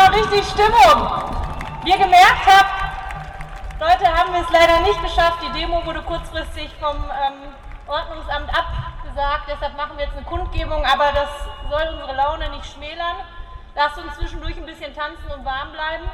mal 0.00 0.14
richtig 0.14 0.44
Stimmung. 0.48 0.98
Wie 1.84 1.90
ihr 1.90 1.98
gemerkt 1.98 2.46
habt, 2.46 2.72
Leute, 3.80 4.06
haben 4.08 4.32
wir 4.32 4.40
es 4.40 4.50
leider 4.50 4.80
nicht 4.80 5.02
geschafft. 5.02 5.42
Die 5.42 5.58
Demo 5.58 5.84
wurde 5.84 6.00
kurzfristig 6.02 6.70
vom 6.80 6.96
ähm, 6.96 7.52
Ordnungsamt 7.86 8.48
abgesagt. 8.48 9.44
Deshalb 9.48 9.76
machen 9.76 9.98
wir 9.98 10.06
jetzt 10.06 10.16
eine 10.16 10.24
Kundgebung, 10.24 10.82
aber 10.86 11.12
das 11.12 11.28
soll 11.68 11.86
unsere 11.92 12.14
Laune 12.14 12.48
nicht 12.50 12.64
schmälern. 12.72 13.16
Lasst 13.74 13.98
uns 13.98 14.14
zwischendurch 14.16 14.56
ein 14.56 14.64
bisschen 14.64 14.94
tanzen 14.94 15.30
und 15.36 15.44
warm 15.44 15.72
bleiben. 15.72 16.04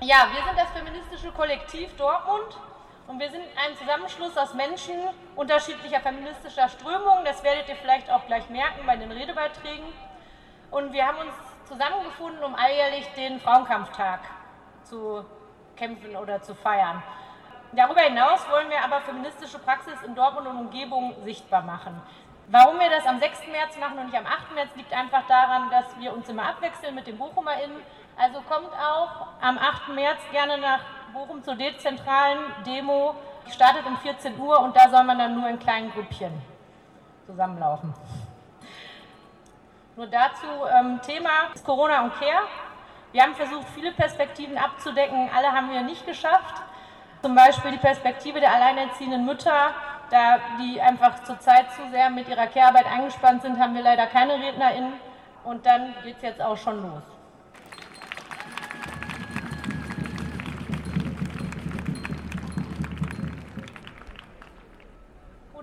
Ja, 0.00 0.26
wir 0.32 0.42
sind 0.42 0.58
das 0.58 0.70
feministische 0.70 1.30
Kollektiv 1.30 1.96
Dortmund 1.96 2.58
und 3.06 3.20
wir 3.20 3.30
sind 3.30 3.44
ein 3.64 3.76
Zusammenschluss 3.76 4.36
aus 4.36 4.54
Menschen 4.54 4.96
unterschiedlicher 5.36 6.00
feministischer 6.00 6.68
Strömungen. 6.68 7.24
Das 7.24 7.44
werdet 7.44 7.68
ihr 7.68 7.76
vielleicht 7.76 8.10
auch 8.10 8.26
gleich 8.26 8.50
merken 8.50 8.84
bei 8.86 8.96
den 8.96 9.12
Redebeiträgen. 9.12 9.86
Und 10.72 10.92
wir 10.92 11.06
haben 11.06 11.18
uns 11.18 11.45
zusammengefunden, 11.66 12.42
um 12.42 12.54
alljährlich 12.54 13.06
den 13.14 13.40
Frauenkampftag 13.40 14.20
zu 14.84 15.24
kämpfen 15.76 16.16
oder 16.16 16.40
zu 16.42 16.54
feiern. 16.54 17.02
Darüber 17.72 18.00
hinaus 18.00 18.48
wollen 18.50 18.70
wir 18.70 18.82
aber 18.82 19.00
feministische 19.00 19.58
Praxis 19.58 20.00
in 20.02 20.14
Dortmund 20.14 20.46
und 20.46 20.56
Umgebung 20.56 21.14
sichtbar 21.24 21.62
machen. 21.62 22.00
Warum 22.48 22.78
wir 22.78 22.88
das 22.88 23.04
am 23.06 23.18
6. 23.18 23.48
März 23.50 23.76
machen 23.78 23.98
und 23.98 24.06
nicht 24.06 24.16
am 24.16 24.24
8. 24.24 24.54
März, 24.54 24.70
liegt 24.76 24.92
einfach 24.92 25.26
daran, 25.26 25.68
dass 25.68 25.98
wir 25.98 26.12
uns 26.12 26.28
immer 26.28 26.44
abwechseln 26.44 26.94
mit 26.94 27.06
den 27.06 27.18
BochumerInnen. 27.18 27.82
Also 28.16 28.40
kommt 28.42 28.70
auch 28.72 29.26
am 29.42 29.58
8. 29.58 29.88
März 29.88 30.20
gerne 30.30 30.58
nach 30.58 30.80
Bochum 31.12 31.42
zur 31.42 31.56
dezentralen 31.56 32.38
Demo. 32.64 33.16
Die 33.46 33.50
startet 33.50 33.84
um 33.84 33.96
14 33.96 34.38
Uhr 34.38 34.60
und 34.60 34.76
da 34.76 34.88
soll 34.88 35.02
man 35.02 35.18
dann 35.18 35.34
nur 35.34 35.48
in 35.48 35.58
kleinen 35.58 35.90
Grüppchen 35.90 36.40
zusammenlaufen. 37.26 37.92
Nur 39.96 40.08
dazu 40.08 40.46
ähm, 40.78 41.00
Thema 41.00 41.30
ist 41.54 41.64
Corona 41.64 42.04
und 42.04 42.12
Care. 42.18 42.42
Wir 43.12 43.22
haben 43.22 43.34
versucht, 43.34 43.66
viele 43.74 43.92
Perspektiven 43.92 44.58
abzudecken, 44.58 45.30
alle 45.34 45.50
haben 45.50 45.70
wir 45.70 45.80
nicht 45.80 46.04
geschafft. 46.04 46.54
Zum 47.22 47.34
Beispiel 47.34 47.70
die 47.70 47.78
Perspektive 47.78 48.38
der 48.38 48.52
alleinerziehenden 48.52 49.24
Mütter, 49.24 49.70
da 50.10 50.38
die 50.60 50.78
einfach 50.82 51.24
zurzeit 51.24 51.72
zu 51.72 51.88
sehr 51.90 52.10
mit 52.10 52.28
ihrer 52.28 52.46
Care-Arbeit 52.46 52.84
eingespannt 52.84 53.40
sind, 53.40 53.58
haben 53.58 53.74
wir 53.74 53.82
leider 53.82 54.06
keine 54.06 54.34
RednerInnen. 54.34 54.92
Und 55.44 55.64
dann 55.64 55.94
geht 56.04 56.16
es 56.16 56.22
jetzt 56.22 56.42
auch 56.42 56.58
schon 56.58 56.82
los. 56.82 57.15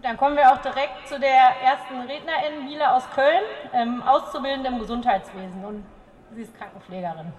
Dann 0.04 0.18
kommen 0.18 0.36
wir 0.36 0.52
auch 0.52 0.58
direkt 0.58 1.08
zu 1.08 1.18
der 1.18 1.62
ersten 1.64 2.02
Rednerin, 2.02 2.66
Mila 2.66 2.98
aus 2.98 3.10
Köln, 3.12 3.42
ähm, 3.74 4.04
Auszubildende 4.04 4.70
im 4.70 4.80
Gesundheitswesen 4.80 5.64
und 5.64 5.86
sie 6.32 6.42
ist 6.42 6.56
Krankenpflegerin. 6.58 7.32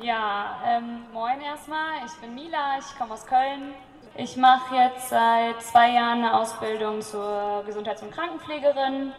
Ja, 0.00 0.56
ähm, 0.66 1.04
moin 1.12 1.40
erstmal, 1.40 2.04
ich 2.06 2.20
bin 2.20 2.34
Mila, 2.34 2.78
ich 2.78 2.98
komme 2.98 3.14
aus 3.14 3.24
Köln. 3.26 3.74
Ich 4.16 4.36
mache 4.36 4.74
jetzt 4.74 5.10
seit 5.10 5.62
zwei 5.62 5.90
Jahren 5.92 6.24
eine 6.24 6.36
Ausbildung 6.36 7.00
zur 7.02 7.62
Gesundheits- 7.64 8.02
und 8.02 8.10
Krankenpflegerin 8.10 9.12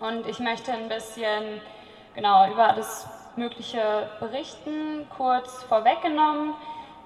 und 0.00 0.26
ich 0.26 0.38
möchte 0.40 0.72
ein 0.72 0.88
bisschen 0.88 1.62
genau 2.14 2.50
über 2.50 2.74
das 2.74 3.08
mögliche 3.38 4.08
berichten. 4.20 5.06
Kurz 5.16 5.62
vorweggenommen, 5.64 6.54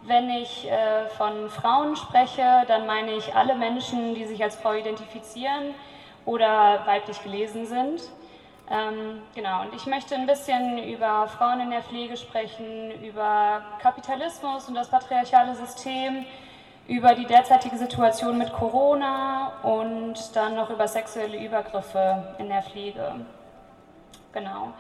wenn 0.03 0.31
ich 0.31 0.69
äh, 0.69 1.07
von 1.17 1.49
Frauen 1.51 1.95
spreche, 1.97 2.65
dann 2.67 2.87
meine 2.87 3.13
ich 3.13 3.35
alle 3.35 3.55
Menschen, 3.55 4.15
die 4.15 4.25
sich 4.25 4.43
als 4.43 4.57
Frau 4.57 4.73
identifizieren 4.73 5.75
oder 6.25 6.83
weiblich 6.87 7.23
gelesen 7.23 7.67
sind. 7.67 8.03
Ähm, 8.71 9.23
genau, 9.35 9.63
und 9.63 9.75
ich 9.75 9.87
möchte 9.87 10.15
ein 10.15 10.27
bisschen 10.27 10.83
über 10.85 11.29
Frauen 11.29 11.61
in 11.61 11.71
der 11.71 11.83
Pflege 11.83 12.17
sprechen, 12.17 12.91
über 13.03 13.63
Kapitalismus 13.81 14.69
und 14.69 14.75
das 14.75 14.89
patriarchale 14.89 15.55
System, 15.55 16.25
über 16.89 17.15
die 17.15 17.27
derzeitige 17.27 17.77
Situation 17.77 18.39
mit 18.39 18.53
Corona 18.53 19.53
und 19.63 20.15
dann 20.35 20.57
noch 20.57 20.71
über 20.71 20.89
sexuelle 20.89 21.39
Übergriffe 21.45 22.35
in 22.39 22.49
der 22.49 22.63
Pflege. 22.63 23.27
Genau. 24.33 24.73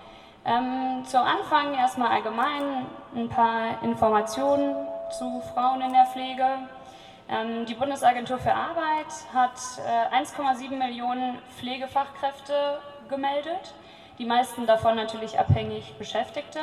Ähm, 0.45 1.05
zu 1.05 1.21
Anfang 1.21 1.75
erstmal 1.75 2.09
allgemein 2.09 2.87
ein 3.15 3.29
paar 3.29 3.81
Informationen 3.85 4.75
zu 5.17 5.41
Frauen 5.55 5.81
in 5.83 5.93
der 5.93 6.07
Pflege. 6.07 6.47
Ähm, 7.29 7.65
die 7.67 7.75
Bundesagentur 7.75 8.39
für 8.39 8.53
Arbeit 8.53 9.07
hat 9.33 9.57
äh, 9.87 10.17
1,7 10.17 10.77
Millionen 10.77 11.39
Pflegefachkräfte 11.59 12.81
gemeldet, 13.09 13.75
die 14.19 14.25
meisten 14.25 14.67
davon 14.67 14.97
natürlich 14.97 15.39
abhängig 15.39 15.95
Beschäftigte. 15.97 16.61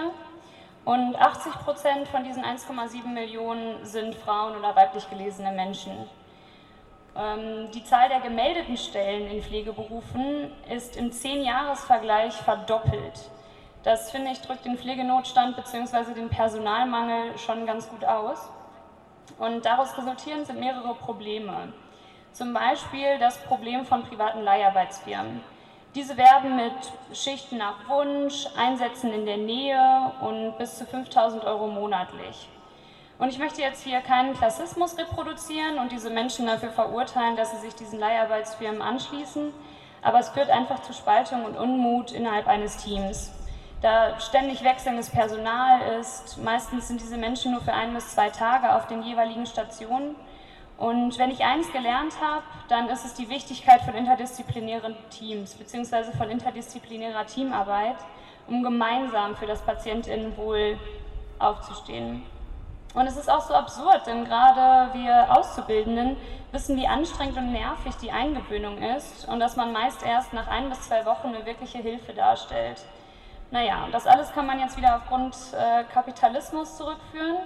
Und 0.84 1.16
80 1.16 1.53
Prozent 1.63 2.07
von 2.09 2.23
diesen 2.23 2.44
1,7 2.44 3.07
Millionen 3.07 3.85
sind 3.85 4.16
Frauen 4.16 4.57
oder 4.57 4.75
weiblich 4.75 5.09
gelesene 5.09 5.51
Menschen. 5.51 5.94
Ähm, 7.16 7.72
die 7.73 7.84
Zahl 7.85 8.09
der 8.09 8.19
gemeldeten 8.19 8.75
Stellen 8.75 9.29
in 9.31 9.41
Pflegeberufen 9.41 10.51
ist 10.69 10.97
im 10.97 11.12
10-Jahres-Vergleich 11.12 12.34
verdoppelt. 12.34 13.29
Das 13.84 14.12
finde 14.12 14.31
ich 14.31 14.41
drückt 14.41 14.66
den 14.66 14.78
Pflegenotstand 14.78 15.56
bzw. 15.56 16.13
den 16.13 16.29
Personalmangel 16.29 17.38
schon 17.38 17.66
ganz 17.66 17.88
gut 17.88 18.03
aus. 18.03 18.50
Und 19.38 19.66
daraus 19.66 19.97
resultieren 19.97 20.45
sind 20.45 20.59
mehrere 20.59 20.95
Probleme. 20.95 21.72
Zum 22.34 22.53
Beispiel 22.53 23.18
das 23.19 23.38
Problem 23.44 23.85
von 23.85 24.03
privaten 24.03 24.41
Leiharbeitsfirmen. 24.41 25.41
Diese 25.95 26.18
werben 26.18 26.57
mit 26.57 26.73
Schichten 27.13 27.57
nach 27.57 27.88
Wunsch, 27.88 28.47
Einsätzen 28.57 29.13
in 29.13 29.25
der 29.25 29.38
Nähe 29.38 30.12
und 30.22 30.57
bis 30.57 30.78
zu 30.78 30.85
5000 30.85 31.45
Euro 31.45 31.68
monatlich. 31.68 32.50
Und 33.18 33.29
ich 33.29 33.39
möchte 33.39 33.62
jetzt 33.62 33.84
hier 33.84 34.01
keinen 34.01 34.34
Klassismus 34.34 34.97
reproduzieren 34.97 35.79
und 35.79 35.91
diese 35.91 36.09
Menschen 36.09 36.47
dafür 36.47 36.69
verurteilen, 36.69 37.35
dass 37.38 37.51
sie 37.51 37.57
sich 37.57 37.75
diesen 37.75 38.00
Leiharbeitsfirmen 38.00 38.81
anschließen, 38.81 39.53
aber 40.01 40.19
es 40.19 40.29
führt 40.29 40.50
einfach 40.50 40.81
zu 40.81 40.94
Spaltung 40.94 41.44
und 41.44 41.57
Unmut 41.57 42.12
innerhalb 42.12 42.47
eines 42.47 42.78
Teams 42.78 43.31
da 43.81 44.19
ständig 44.19 44.63
wechselndes 44.63 45.09
Personal 45.09 46.00
ist. 46.00 46.38
Meistens 46.44 46.88
sind 46.88 47.01
diese 47.01 47.17
Menschen 47.17 47.51
nur 47.51 47.62
für 47.62 47.73
ein 47.73 47.94
bis 47.94 48.09
zwei 48.09 48.29
Tage 48.29 48.75
auf 48.75 48.88
den 48.88 49.03
jeweiligen 49.03 49.45
Stationen. 49.45 50.16
Und 50.78 51.17
wenn 51.17 51.31
ich 51.31 51.44
eins 51.44 51.72
gelernt 51.72 52.13
habe, 52.22 52.44
dann 52.69 52.89
ist 52.89 53.06
es 53.06 53.13
die 53.13 53.29
Wichtigkeit 53.29 53.81
von 53.81 53.95
interdisziplinären 53.95 54.95
Teams 55.09 55.53
bzw. 55.56 56.12
von 56.18 56.29
interdisziplinärer 56.29 57.25
Teamarbeit, 57.25 57.97
um 58.47 58.63
gemeinsam 58.63 59.35
für 59.35 59.45
das 59.45 59.62
Patientinnenwohl 59.62 60.78
aufzustehen. 61.38 62.23
Und 62.94 63.07
es 63.07 63.18
ist 63.18 63.29
auch 63.29 63.41
so 63.41 63.53
absurd, 63.53 64.07
denn 64.07 64.25
gerade 64.25 64.94
wir 64.94 65.38
Auszubildenden 65.38 66.18
wissen, 66.51 66.75
wie 66.78 66.88
anstrengend 66.88 67.38
und 67.38 67.51
nervig 67.51 67.95
die 68.01 68.12
Eingewöhnung 68.12 68.81
ist 68.81 69.28
und 69.28 69.39
dass 69.39 69.56
man 69.56 69.72
meist 69.72 70.03
erst 70.03 70.34
nach 70.34 70.47
ein 70.47 70.69
bis 70.69 70.81
zwei 70.81 71.06
Wochen 71.06 71.28
eine 71.28 71.45
wirkliche 71.45 71.78
Hilfe 71.78 72.13
darstellt. 72.13 72.81
Naja, 73.52 73.88
das 73.92 74.06
alles 74.06 74.32
kann 74.32 74.46
man 74.46 74.60
jetzt 74.60 74.78
wieder 74.78 74.98
aufgrund 74.98 75.36
äh, 75.54 75.84
Kapitalismus 75.92 76.78
zurückführen, 76.78 77.38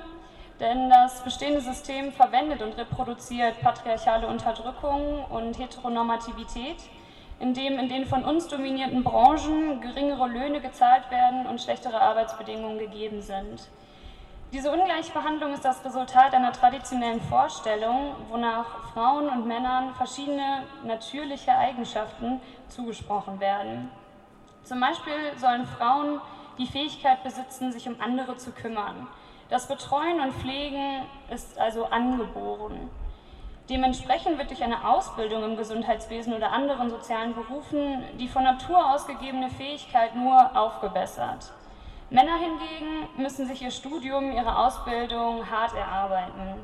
denn 0.59 0.89
das 0.89 1.23
bestehende 1.23 1.61
System 1.61 2.11
verwendet 2.11 2.61
und 2.61 2.77
reproduziert 2.77 3.61
patriarchale 3.61 4.27
Unterdrückung 4.27 5.23
und 5.25 5.57
Heteronormativität, 5.57 6.75
indem 7.39 7.79
in 7.79 7.87
den 7.87 8.05
von 8.05 8.25
uns 8.25 8.49
dominierten 8.49 9.03
Branchen 9.03 9.79
geringere 9.79 10.27
Löhne 10.27 10.59
gezahlt 10.59 11.09
werden 11.09 11.45
und 11.45 11.61
schlechtere 11.61 12.01
Arbeitsbedingungen 12.01 12.79
gegeben 12.79 13.21
sind. 13.21 13.69
Diese 14.51 14.71
Ungleichbehandlung 14.71 15.53
ist 15.53 15.63
das 15.65 15.83
Resultat 15.85 16.33
einer 16.35 16.51
traditionellen 16.51 17.21
Vorstellung, 17.21 18.15
wonach 18.29 18.91
Frauen 18.93 19.29
und 19.29 19.47
Männern 19.47 19.95
verschiedene 19.95 20.63
natürliche 20.83 21.57
Eigenschaften 21.57 22.41
zugesprochen 22.67 23.39
werden. 23.39 23.89
Zum 24.63 24.79
Beispiel 24.79 25.37
sollen 25.37 25.65
Frauen 25.65 26.21
die 26.57 26.67
Fähigkeit 26.67 27.23
besitzen, 27.23 27.71
sich 27.71 27.87
um 27.87 27.99
andere 27.99 28.37
zu 28.37 28.51
kümmern. 28.51 29.07
Das 29.49 29.67
Betreuen 29.67 30.21
und 30.21 30.33
Pflegen 30.33 31.03
ist 31.29 31.59
also 31.59 31.85
angeboren. 31.85 32.89
Dementsprechend 33.69 34.37
wird 34.37 34.49
durch 34.49 34.63
eine 34.63 34.87
Ausbildung 34.87 35.43
im 35.43 35.57
Gesundheitswesen 35.57 36.33
oder 36.33 36.51
anderen 36.51 36.89
sozialen 36.89 37.33
Berufen 37.33 38.03
die 38.19 38.27
von 38.27 38.43
Natur 38.43 38.93
aus 38.93 39.07
gegebene 39.07 39.49
Fähigkeit 39.49 40.15
nur 40.15 40.57
aufgebessert. 40.57 41.51
Männer 42.09 42.37
hingegen 42.37 43.09
müssen 43.17 43.47
sich 43.47 43.61
ihr 43.61 43.71
Studium, 43.71 44.31
ihre 44.31 44.57
Ausbildung 44.57 45.49
hart 45.49 45.73
erarbeiten. 45.73 46.59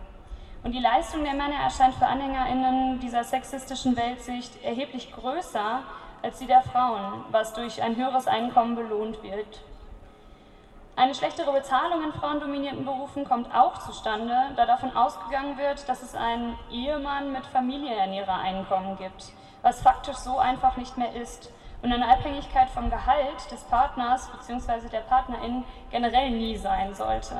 Und 0.64 0.74
die 0.74 0.80
Leistung 0.80 1.24
der 1.24 1.34
Männer 1.34 1.56
erscheint 1.64 1.96
für 1.96 2.06
AnhängerInnen 2.06 3.00
dieser 3.00 3.24
sexistischen 3.24 3.96
Weltsicht 3.96 4.62
erheblich 4.64 5.12
größer 5.14 5.84
als 6.22 6.40
die 6.40 6.48
der 6.48 6.62
Frauen, 6.62 7.24
was 7.32 7.54
durch 7.54 7.82
ein 7.82 7.96
höheres 7.96 8.28
Einkommen 8.28 8.76
belohnt 8.76 9.22
wird. 9.24 9.62
Eine 10.96 11.16
schlechtere 11.16 11.54
Bezahlung 11.54 12.04
in 12.04 12.12
frauendominierten 12.12 12.84
Berufen 12.84 13.24
kommt 13.24 13.54
auch 13.56 13.78
zustande, 13.78 14.36
da 14.58 14.66
davon 14.66 14.96
ausgegangen 14.96 15.58
wird, 15.58 15.88
dass 15.88 16.04
es 16.04 16.14
einen 16.14 16.58
Ehemann 16.70 17.32
mit 17.32 17.46
Familienernährereinkommen 17.46 18.98
gibt, 18.98 19.32
was 19.62 19.82
faktisch 19.82 20.18
so 20.18 20.38
einfach 20.38 20.76
nicht 20.76 20.98
mehr 20.98 21.14
ist 21.16 21.52
und 21.82 21.94
eine 21.94 22.10
Abhängigkeit 22.10 22.70
vom 22.70 22.90
Gehalt 22.90 23.50
des 23.50 23.64
Partners 23.64 24.30
bzw. 24.30 24.90
der 24.90 25.00
Partnerin 25.00 25.64
generell 25.90 26.32
nie 26.32 26.58
sein 26.58 26.94
sollte. 26.94 27.36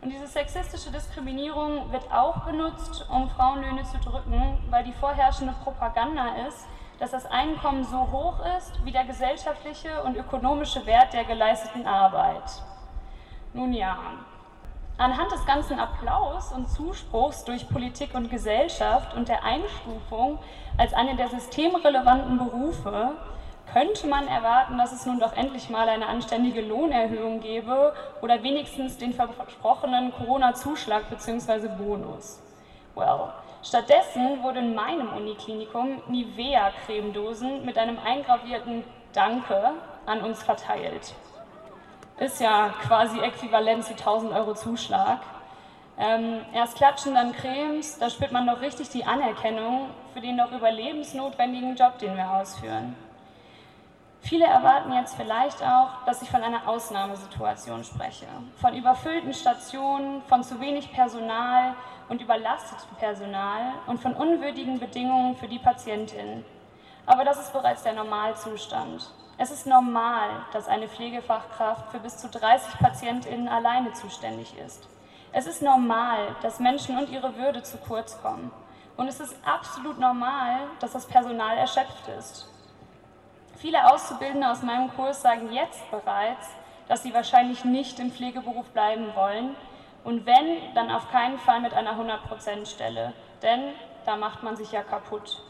Und 0.00 0.10
diese 0.10 0.26
sexistische 0.26 0.90
Diskriminierung 0.90 1.90
wird 1.92 2.12
auch 2.12 2.44
benutzt, 2.44 3.06
um 3.08 3.28
Frauenlöhne 3.30 3.84
zu 3.84 3.98
drücken, 3.98 4.58
weil 4.70 4.84
die 4.84 4.92
vorherrschende 4.92 5.54
Propaganda 5.62 6.34
ist, 6.48 6.66
dass 7.02 7.10
das 7.10 7.26
Einkommen 7.26 7.82
so 7.82 8.12
hoch 8.12 8.36
ist 8.56 8.84
wie 8.84 8.92
der 8.92 9.02
gesellschaftliche 9.02 10.04
und 10.04 10.16
ökonomische 10.16 10.86
Wert 10.86 11.12
der 11.12 11.24
geleisteten 11.24 11.84
Arbeit. 11.84 12.44
Nun 13.52 13.72
ja, 13.72 13.98
anhand 14.98 15.32
des 15.32 15.44
ganzen 15.44 15.80
Applaus 15.80 16.52
und 16.52 16.68
Zuspruchs 16.70 17.42
durch 17.42 17.68
Politik 17.68 18.14
und 18.14 18.30
Gesellschaft 18.30 19.16
und 19.16 19.26
der 19.26 19.42
Einstufung 19.42 20.38
als 20.78 20.94
eine 20.94 21.16
der 21.16 21.26
systemrelevanten 21.26 22.38
Berufe 22.38 23.16
könnte 23.72 24.06
man 24.06 24.28
erwarten, 24.28 24.78
dass 24.78 24.92
es 24.92 25.04
nun 25.04 25.18
doch 25.18 25.36
endlich 25.36 25.70
mal 25.70 25.88
eine 25.88 26.06
anständige 26.06 26.60
Lohnerhöhung 26.60 27.40
gäbe 27.40 27.94
oder 28.20 28.44
wenigstens 28.44 28.96
den 28.96 29.12
versprochenen 29.12 30.12
Corona-Zuschlag 30.12 31.10
bzw. 31.10 31.66
Bonus. 31.66 32.40
Well, 32.94 33.32
stattdessen 33.62 34.42
wurde 34.42 34.60
in 34.60 34.74
meinem 34.74 35.12
Uniklinikum 35.12 36.02
Nivea-Cremedosen 36.08 37.64
mit 37.64 37.78
einem 37.78 37.98
eingravierten 37.98 38.84
Danke 39.12 39.72
an 40.06 40.22
uns 40.22 40.42
verteilt. 40.42 41.14
Ist 42.18 42.40
ja 42.40 42.70
quasi 42.86 43.20
äquivalent 43.20 43.84
zu 43.84 43.92
1000 43.92 44.32
Euro 44.32 44.54
Zuschlag. 44.54 45.20
Ähm, 45.98 46.40
erst 46.54 46.76
klatschen, 46.76 47.14
dann 47.14 47.32
Cremes, 47.32 47.98
da 47.98 48.08
spürt 48.08 48.32
man 48.32 48.46
doch 48.46 48.60
richtig 48.60 48.88
die 48.88 49.04
Anerkennung 49.04 49.90
für 50.12 50.20
den 50.20 50.38
doch 50.38 50.50
überlebensnotwendigen 50.50 51.76
Job, 51.76 51.98
den 51.98 52.16
wir 52.16 52.30
ausführen. 52.30 52.96
Viele 54.20 54.46
erwarten 54.46 54.92
jetzt 54.92 55.16
vielleicht 55.16 55.62
auch, 55.62 56.04
dass 56.06 56.22
ich 56.22 56.30
von 56.30 56.42
einer 56.42 56.68
Ausnahmesituation 56.68 57.82
spreche, 57.82 58.26
von 58.60 58.74
überfüllten 58.74 59.34
Stationen, 59.34 60.22
von 60.22 60.44
zu 60.44 60.60
wenig 60.60 60.92
Personal 60.92 61.74
und 62.08 62.20
überlastetem 62.20 62.96
Personal 62.98 63.72
und 63.86 64.00
von 64.00 64.14
unwürdigen 64.14 64.78
Bedingungen 64.78 65.36
für 65.36 65.48
die 65.48 65.58
Patientin. 65.58 66.44
Aber 67.06 67.24
das 67.24 67.40
ist 67.40 67.52
bereits 67.52 67.82
der 67.82 67.94
Normalzustand. 67.94 69.10
Es 69.38 69.50
ist 69.50 69.66
normal, 69.66 70.28
dass 70.52 70.68
eine 70.68 70.88
Pflegefachkraft 70.88 71.90
für 71.90 71.98
bis 71.98 72.18
zu 72.18 72.28
30 72.28 72.78
Patientinnen 72.78 73.48
alleine 73.48 73.92
zuständig 73.92 74.56
ist. 74.58 74.86
Es 75.32 75.46
ist 75.46 75.62
normal, 75.62 76.36
dass 76.42 76.60
Menschen 76.60 76.98
und 76.98 77.08
ihre 77.08 77.36
Würde 77.36 77.62
zu 77.62 77.78
kurz 77.78 78.20
kommen. 78.20 78.52
Und 78.96 79.08
es 79.08 79.18
ist 79.18 79.34
absolut 79.44 79.98
normal, 79.98 80.60
dass 80.80 80.92
das 80.92 81.06
Personal 81.06 81.56
erschöpft 81.56 82.06
ist. 82.18 82.46
Viele 83.56 83.90
Auszubildende 83.90 84.50
aus 84.50 84.62
meinem 84.62 84.94
Kurs 84.94 85.22
sagen 85.22 85.52
jetzt 85.52 85.90
bereits, 85.90 86.48
dass 86.88 87.02
sie 87.02 87.14
wahrscheinlich 87.14 87.64
nicht 87.64 87.98
im 87.98 88.12
Pflegeberuf 88.12 88.66
bleiben 88.70 89.14
wollen 89.14 89.56
und 90.04 90.26
wenn, 90.26 90.74
dann 90.74 90.90
auf 90.90 91.10
keinen 91.10 91.38
Fall 91.38 91.60
mit 91.60 91.74
einer 91.74 91.92
100%-Stelle, 91.92 93.12
denn 93.42 93.60
da 94.04 94.16
macht 94.16 94.42
man 94.42 94.56
sich 94.56 94.72
ja 94.72 94.82
kaputt. 94.82 95.42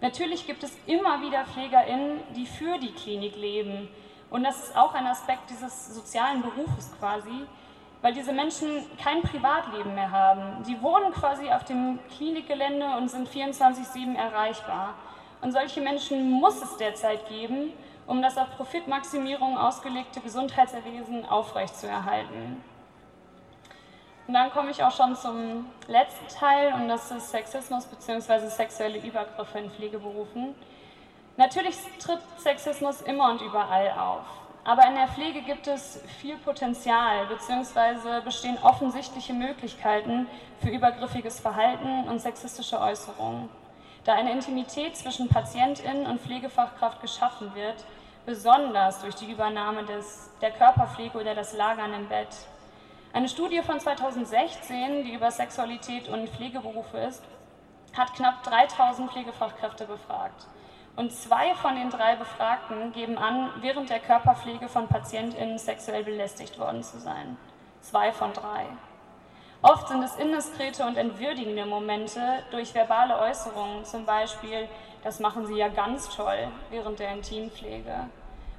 Natürlich 0.00 0.46
gibt 0.46 0.62
es 0.62 0.76
immer 0.86 1.22
wieder 1.22 1.44
PflegerInnen, 1.44 2.20
die 2.36 2.46
für 2.46 2.78
die 2.78 2.92
Klinik 2.92 3.36
leben 3.36 3.88
und 4.30 4.44
das 4.44 4.64
ist 4.64 4.76
auch 4.76 4.94
ein 4.94 5.06
Aspekt 5.06 5.48
dieses 5.50 5.94
sozialen 5.94 6.42
Berufes 6.42 6.92
quasi, 6.98 7.46
weil 8.02 8.12
diese 8.12 8.32
Menschen 8.32 8.68
kein 9.02 9.22
Privatleben 9.22 9.94
mehr 9.94 10.10
haben. 10.10 10.62
Sie 10.64 10.80
wohnen 10.82 11.12
quasi 11.12 11.50
auf 11.50 11.64
dem 11.64 11.98
Klinikgelände 12.16 12.96
und 12.96 13.08
sind 13.08 13.28
24-7 13.28 14.14
erreichbar. 14.16 14.94
Und 15.40 15.52
solche 15.52 15.80
Menschen 15.80 16.30
muss 16.30 16.62
es 16.62 16.76
derzeit 16.76 17.28
geben, 17.28 17.72
um 18.06 18.22
das 18.22 18.36
auf 18.36 18.50
Profitmaximierung 18.56 19.56
ausgelegte 19.56 20.20
Gesundheitswesen 20.20 21.26
aufrechtzuerhalten. 21.26 22.62
Und 24.28 24.34
dann 24.34 24.52
komme 24.52 24.70
ich 24.70 24.84
auch 24.84 24.92
schon 24.92 25.16
zum 25.16 25.66
letzten 25.88 26.28
Teil 26.28 26.72
und 26.74 26.88
das 26.88 27.10
ist 27.10 27.30
Sexismus 27.30 27.86
bzw. 27.86 28.46
sexuelle 28.48 28.98
Übergriffe 28.98 29.58
in 29.58 29.70
Pflegeberufen. 29.70 30.54
Natürlich 31.36 31.76
tritt 31.98 32.20
Sexismus 32.36 33.00
immer 33.00 33.30
und 33.30 33.40
überall 33.40 33.90
auf. 33.98 34.22
Aber 34.64 34.86
in 34.86 34.94
der 34.94 35.08
Pflege 35.08 35.40
gibt 35.40 35.66
es 35.66 36.00
viel 36.20 36.36
Potenzial 36.36 37.26
bzw. 37.26 38.20
bestehen 38.22 38.58
offensichtliche 38.62 39.32
Möglichkeiten 39.32 40.28
für 40.60 40.68
übergriffiges 40.68 41.40
Verhalten 41.40 42.06
und 42.08 42.20
sexistische 42.20 42.78
Äußerungen 42.78 43.48
da 44.08 44.14
eine 44.14 44.32
Intimität 44.32 44.96
zwischen 44.96 45.28
Patientin 45.28 46.06
und 46.06 46.18
Pflegefachkraft 46.22 47.02
geschaffen 47.02 47.54
wird, 47.54 47.84
besonders 48.24 49.02
durch 49.02 49.14
die 49.16 49.30
Übernahme 49.30 49.84
des, 49.84 50.30
der 50.40 50.50
Körperpflege 50.50 51.18
oder 51.18 51.34
das 51.34 51.52
Lagern 51.52 51.92
im 51.92 52.08
Bett. 52.08 52.34
Eine 53.12 53.28
Studie 53.28 53.62
von 53.62 53.80
2016, 53.80 55.04
die 55.04 55.14
über 55.14 55.30
Sexualität 55.30 56.08
und 56.08 56.28
Pflegeberufe 56.28 56.98
ist, 56.98 57.22
hat 57.96 58.12
knapp 58.14 58.42
3000 58.42 59.10
Pflegefachkräfte 59.10 59.86
befragt. 59.86 60.46
Und 60.94 61.12
zwei 61.12 61.54
von 61.54 61.74
den 61.74 61.90
drei 61.90 62.16
Befragten 62.16 62.92
geben 62.92 63.16
an, 63.16 63.50
während 63.60 63.88
der 63.88 64.00
Körperpflege 64.00 64.68
von 64.68 64.88
PatientInnen 64.88 65.58
sexuell 65.58 66.04
belästigt 66.04 66.58
worden 66.58 66.82
zu 66.82 66.98
sein. 66.98 67.38
Zwei 67.80 68.12
von 68.12 68.32
drei. 68.34 68.66
Oft 69.62 69.88
sind 69.88 70.02
es 70.02 70.16
indiskrete 70.16 70.84
und 70.84 70.98
entwürdigende 70.98 71.64
Momente 71.64 72.20
durch 72.50 72.74
verbale 72.74 73.18
Äußerungen, 73.18 73.84
zum 73.84 74.04
Beispiel, 74.04 74.68
das 75.02 75.18
machen 75.18 75.46
Sie 75.46 75.56
ja 75.56 75.68
ganz 75.68 76.14
toll 76.14 76.48
während 76.70 76.98
der 76.98 77.12
Intimpflege. 77.12 78.10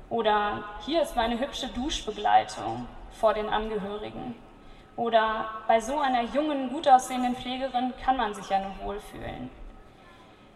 Oder 0.10 0.64
hier 0.86 1.04
ist 1.04 1.16
meine 1.16 1.40
hübsche 1.40 1.68
Duschbegleitung 1.68 2.88
vor 3.20 3.34
den 3.34 3.50
Angehörigen. 3.50 4.36
Oder 4.96 5.46
bei 5.68 5.80
so 5.80 6.00
einer 6.00 6.24
jungen, 6.24 6.70
gut 6.70 6.88
aussehenden 6.88 7.36
Pflegerin 7.36 7.94
kann 8.04 8.18
man 8.18 8.34
sich 8.34 8.50
ja 8.50 8.60
nur 8.60 8.88
wohlfühlen. 8.88 9.50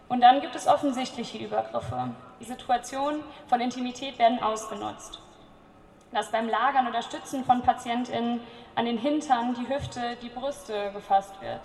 Und 0.10 0.22
dann 0.22 0.42
gibt 0.42 0.56
es 0.56 0.68
offensichtliche 0.68 1.38
Übergriffe. 1.38 2.10
Die 2.40 2.46
Situationen 2.46 3.22
von 3.48 3.62
Intimität 3.62 4.20
werden 4.20 4.42
ausgenutzt 4.44 5.24
dass 6.14 6.30
beim 6.30 6.48
Lagern 6.48 6.88
oder 6.88 7.02
Stützen 7.02 7.44
von 7.44 7.62
PatientInnen 7.62 8.40
an 8.76 8.86
den 8.86 8.98
Hintern, 8.98 9.56
die 9.56 9.68
Hüfte, 9.68 10.16
die 10.22 10.30
Brüste 10.30 10.92
gefasst 10.94 11.34
wird. 11.42 11.62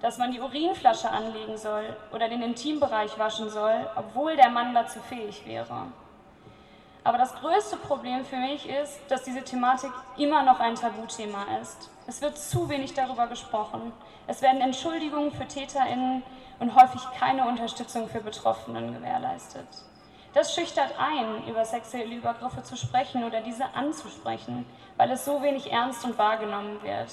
Dass 0.00 0.18
man 0.18 0.30
die 0.30 0.40
Urinflasche 0.40 1.10
anlegen 1.10 1.56
soll 1.56 1.96
oder 2.12 2.28
den 2.28 2.42
Intimbereich 2.42 3.18
waschen 3.18 3.50
soll, 3.50 3.88
obwohl 3.96 4.36
der 4.36 4.50
Mann 4.50 4.74
dazu 4.74 5.00
fähig 5.00 5.46
wäre. 5.46 5.86
Aber 7.06 7.18
das 7.18 7.36
größte 7.36 7.76
Problem 7.76 8.24
für 8.24 8.34
mich 8.34 8.68
ist, 8.68 8.98
dass 9.08 9.22
diese 9.22 9.44
Thematik 9.44 9.92
immer 10.16 10.42
noch 10.42 10.58
ein 10.58 10.74
Tabuthema 10.74 11.44
ist. 11.62 11.88
Es 12.08 12.20
wird 12.20 12.36
zu 12.36 12.68
wenig 12.68 12.94
darüber 12.94 13.28
gesprochen. 13.28 13.92
Es 14.26 14.42
werden 14.42 14.60
Entschuldigungen 14.60 15.30
für 15.30 15.46
TäterInnen 15.46 16.24
und 16.58 16.74
häufig 16.74 17.00
keine 17.16 17.46
Unterstützung 17.46 18.08
für 18.08 18.18
Betroffenen 18.18 18.92
gewährleistet. 18.92 19.68
Das 20.34 20.52
schüchtert 20.52 20.94
ein, 20.98 21.46
über 21.46 21.64
sexuelle 21.64 22.12
Übergriffe 22.12 22.64
zu 22.64 22.76
sprechen 22.76 23.22
oder 23.22 23.40
diese 23.40 23.72
anzusprechen, 23.76 24.66
weil 24.96 25.12
es 25.12 25.24
so 25.24 25.40
wenig 25.42 25.70
ernst 25.70 26.04
und 26.04 26.18
wahrgenommen 26.18 26.82
wird. 26.82 27.12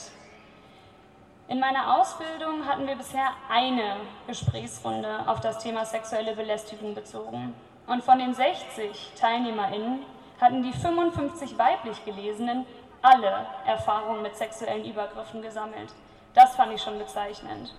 In 1.50 1.60
meiner 1.60 2.00
Ausbildung 2.00 2.66
hatten 2.66 2.88
wir 2.88 2.96
bisher 2.96 3.30
eine 3.48 3.98
Gesprächsrunde 4.26 5.28
auf 5.28 5.40
das 5.40 5.60
Thema 5.60 5.86
sexuelle 5.86 6.36
Belästigung 6.36 6.96
bezogen. 6.96 7.54
Und 7.88 8.04
von 8.04 8.20
den 8.20 8.34
60 8.34 9.12
TeilnehmerInnen 9.16 10.06
hatten 10.40 10.64
die 10.64 10.74
55 10.74 11.58
weiblich 11.58 12.04
Gelesenen 12.06 12.66
alle 13.02 13.46
Erfahrungen 13.66 14.22
mit 14.22 14.36
sexuellen 14.36 14.86
Übergriffen 14.86 15.42
gesammelt. 15.42 15.94
Das 16.34 16.56
fand 16.56 16.74
ich 16.74 16.82
schon 16.82 16.98
bezeichnend. 16.98 17.74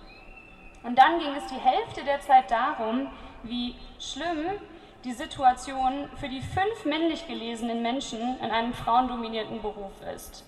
Und 0.83 0.97
dann 0.97 1.19
ging 1.19 1.33
es 1.35 1.47
die 1.47 1.59
Hälfte 1.59 2.03
der 2.03 2.21
Zeit 2.21 2.49
darum, 2.51 3.07
wie 3.43 3.75
schlimm 3.99 4.59
die 5.03 5.13
Situation 5.13 6.09
für 6.19 6.29
die 6.29 6.41
fünf 6.41 6.85
männlich 6.85 7.27
gelesenen 7.27 7.81
Menschen 7.81 8.39
in 8.39 8.51
einem 8.51 8.73
frauendominierten 8.73 9.61
Beruf 9.61 9.93
ist. 10.15 10.43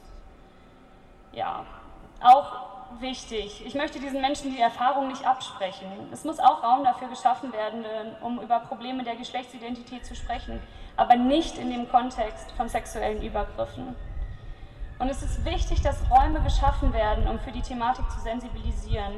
Ja, 1.32 1.66
auch 2.22 2.77
wichtig. 3.02 3.66
Ich 3.66 3.76
möchte 3.76 4.00
diesen 4.00 4.22
Menschen 4.22 4.52
die 4.52 4.60
Erfahrung 4.60 5.08
nicht 5.08 5.26
absprechen. 5.26 5.88
Es 6.12 6.24
muss 6.24 6.40
auch 6.40 6.64
Raum 6.64 6.84
dafür 6.84 7.08
geschaffen 7.08 7.52
werden, 7.54 7.86
um 8.22 8.40
über 8.42 8.60
Probleme 8.60 9.04
der 9.04 9.16
Geschlechtsidentität 9.16 10.06
zu 10.06 10.16
sprechen, 10.16 10.60
aber 10.96 11.16
nicht 11.16 11.58
in 11.58 11.70
dem 11.70 11.90
Kontext 11.90 12.52
von 12.52 12.70
sexuellen 12.70 13.22
Übergriffen. 13.22 13.96
Und 15.00 15.10
es 15.10 15.22
ist 15.22 15.46
wichtig, 15.46 15.82
dass 15.82 15.98
Räume 16.10 16.42
geschaffen 16.42 16.94
werden, 16.94 17.28
um 17.28 17.40
für 17.40 17.52
die 17.52 17.62
Thematik 17.62 18.10
zu 18.12 18.20
sensibilisieren, 18.22 19.14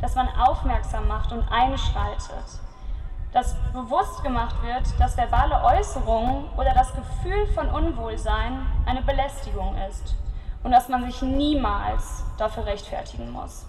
dass 0.00 0.14
man 0.14 0.28
aufmerksam 0.28 1.08
macht 1.08 1.32
und 1.32 1.42
einschreitet 1.50 2.60
dass 3.32 3.56
bewusst 3.72 4.22
gemacht 4.22 4.62
wird, 4.62 4.82
dass 4.98 5.16
verbale 5.16 5.64
Äußerungen 5.64 6.50
oder 6.58 6.74
das 6.74 6.92
Gefühl 6.94 7.46
von 7.54 7.66
Unwohlsein 7.70 8.66
eine 8.84 9.00
Belästigung 9.00 9.74
ist 9.88 10.14
und 10.62 10.70
dass 10.70 10.88
man 10.88 11.04
sich 11.04 11.22
niemals 11.22 12.24
dafür 12.38 12.66
rechtfertigen 12.66 13.30
muss. 13.30 13.66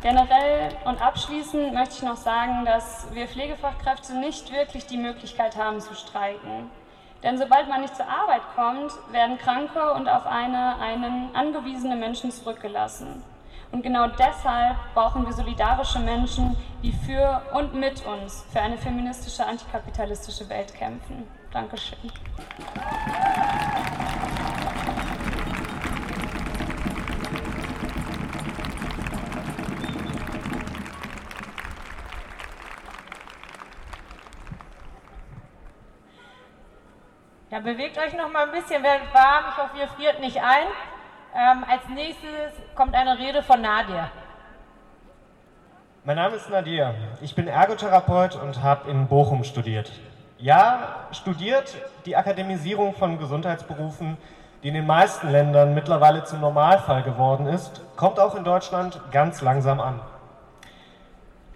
Generell 0.00 0.70
und 0.86 1.02
abschließend 1.02 1.74
möchte 1.74 1.96
ich 1.96 2.02
noch 2.02 2.16
sagen, 2.16 2.64
dass 2.64 3.12
wir 3.12 3.28
Pflegefachkräfte 3.28 4.14
nicht 4.14 4.50
wirklich 4.50 4.86
die 4.86 4.96
Möglichkeit 4.96 5.56
haben 5.56 5.80
zu 5.82 5.94
streiken. 5.94 6.70
Denn 7.22 7.36
sobald 7.36 7.68
man 7.68 7.80
nicht 7.80 7.96
zur 7.96 8.06
Arbeit 8.06 8.42
kommt, 8.54 8.92
werden 9.12 9.38
kranke 9.38 9.92
und 9.94 10.08
auf 10.08 10.26
eine, 10.26 10.76
einen 10.78 11.34
angewiesene 11.34 11.96
Menschen 11.96 12.30
zurückgelassen. 12.30 13.22
Und 13.70 13.82
genau 13.82 14.06
deshalb 14.06 14.76
brauchen 14.94 15.26
wir 15.26 15.32
solidarische 15.32 15.98
Menschen, 15.98 16.56
die 16.82 16.92
für 16.92 17.42
und 17.52 17.74
mit 17.74 18.04
uns 18.06 18.46
für 18.50 18.60
eine 18.60 18.78
feministische, 18.78 19.44
antikapitalistische 19.44 20.48
Welt 20.48 20.72
kämpfen. 20.74 21.28
Dankeschön. 21.52 21.98
Ja, 37.58 37.64
bewegt 37.64 37.98
euch 37.98 38.16
noch 38.16 38.30
mal 38.30 38.44
ein 38.44 38.52
bisschen, 38.52 38.84
werdet 38.84 39.12
warm. 39.12 39.46
Ich 39.50 39.56
hoffe, 39.56 39.78
ihr 39.80 39.88
friert 39.88 40.20
nicht 40.20 40.36
ein. 40.36 40.68
Ähm, 41.34 41.64
als 41.68 41.88
nächstes 41.88 42.52
kommt 42.76 42.94
eine 42.94 43.18
Rede 43.18 43.42
von 43.42 43.60
Nadir. 43.60 44.08
Mein 46.04 46.16
Name 46.16 46.36
ist 46.36 46.48
Nadir. 46.50 46.94
Ich 47.20 47.34
bin 47.34 47.48
Ergotherapeut 47.48 48.36
und 48.36 48.62
habe 48.62 48.88
in 48.88 49.08
Bochum 49.08 49.42
studiert. 49.42 49.90
Ja, 50.38 51.06
studiert 51.10 51.74
die 52.06 52.14
Akademisierung 52.14 52.94
von 52.94 53.18
Gesundheitsberufen, 53.18 54.16
die 54.62 54.68
in 54.68 54.74
den 54.74 54.86
meisten 54.86 55.28
Ländern 55.28 55.74
mittlerweile 55.74 56.22
zum 56.22 56.40
Normalfall 56.40 57.02
geworden 57.02 57.46
ist, 57.46 57.80
kommt 57.96 58.20
auch 58.20 58.36
in 58.36 58.44
Deutschland 58.44 59.00
ganz 59.10 59.40
langsam 59.42 59.80
an. 59.80 60.00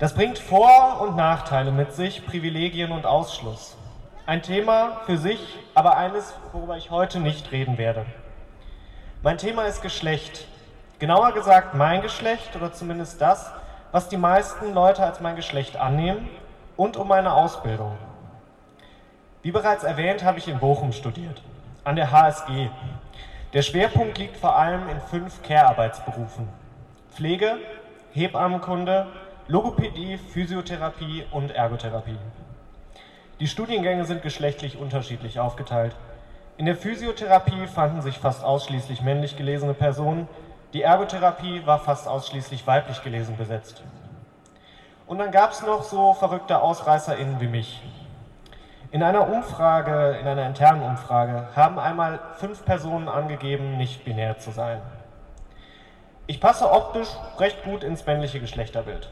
Das 0.01 0.15
bringt 0.15 0.41
Vor- 0.41 1.01
und 1.01 1.15
Nachteile 1.15 1.71
mit 1.71 1.93
sich, 1.93 2.27
Privilegien 2.27 2.91
und 2.91 3.07
Ausschluss. 3.07 3.77
Ein 4.25 4.41
Thema 4.43 5.01
für 5.05 5.19
sich, 5.19 5.59
aber 5.75 5.97
eines, 5.97 6.33
worüber 6.53 6.77
ich 6.77 6.93
heute 6.93 7.19
nicht 7.19 7.51
reden 7.51 7.77
werde. 7.77 8.07
Mein 9.21 9.37
Thema 9.37 9.65
ist 9.65 9.83
Geschlecht. 9.83 10.47
Genauer 11.01 11.33
gesagt 11.33 11.75
mein 11.75 12.03
Geschlecht 12.03 12.55
oder 12.55 12.73
zumindest 12.73 13.21
das, 13.21 13.51
was 13.91 14.09
die 14.09 14.17
meisten 14.17 14.75
Leute 14.75 15.03
als 15.03 15.19
mein 15.19 15.35
Geschlecht 15.35 15.77
annehmen 15.77 16.29
und 16.77 16.97
um 16.97 17.09
meine 17.09 17.33
Ausbildung. 17.33 17.99
Wie 19.43 19.51
bereits 19.51 19.83
erwähnt, 19.83 20.23
habe 20.23 20.39
ich 20.39 20.47
in 20.47 20.61
Bochum 20.61 20.93
studiert, 20.93 21.43
an 21.83 21.97
der 21.97 22.13
HSG. 22.13 22.71
Der 23.53 23.63
Schwerpunkt 23.63 24.19
liegt 24.19 24.37
vor 24.37 24.55
allem 24.57 24.89
in 24.89 25.01
fünf 25.01 25.43
Care-Arbeitsberufen. 25.43 26.49
Pflege, 27.11 27.57
Hebammenkunde, 28.13 29.09
Logopädie, 29.49 30.17
Physiotherapie 30.17 31.25
und 31.33 31.51
Ergotherapie. 31.51 32.19
Die 33.43 33.49
Studiengänge 33.49 34.05
sind 34.05 34.23
geschlechtlich 34.23 34.79
unterschiedlich 34.79 35.41
aufgeteilt. 35.41 35.97
In 36.59 36.67
der 36.67 36.77
Physiotherapie 36.77 37.67
fanden 37.67 38.01
sich 38.01 38.17
fast 38.17 38.45
ausschließlich 38.45 39.03
männlich 39.03 39.37
gelesene 39.37 39.75
Personen, 39.75 40.29
die 40.73 40.83
Ergotherapie 40.83 41.67
war 41.67 41.81
fast 41.81 42.07
ausschließlich 42.07 42.65
weiblich 42.69 43.03
gelesen 43.03 43.37
besetzt. 43.37 43.83
Und 45.09 45.19
dann 45.19 45.33
gab 45.33 45.51
es 45.51 45.67
noch 45.67 45.83
so 45.83 46.15
verrückte 46.15 46.63
AusreißerInnen 46.63 47.41
wie 47.41 47.49
mich. 47.49 47.83
In 48.93 49.03
einer 49.03 49.29
Umfrage, 49.29 50.19
in 50.21 50.29
einer 50.29 50.47
internen 50.47 50.83
Umfrage, 50.83 51.49
haben 51.57 51.81
einmal 51.81 52.21
fünf 52.37 52.65
Personen 52.65 53.09
angegeben, 53.09 53.77
nicht 53.77 54.05
binär 54.05 54.39
zu 54.39 54.53
sein. 54.53 54.81
Ich 56.29 56.41
passe 56.41 56.71
optisch 56.71 57.09
recht 57.41 57.65
gut 57.65 57.83
ins 57.83 58.07
männliche 58.07 58.39
Geschlechterbild. 58.39 59.11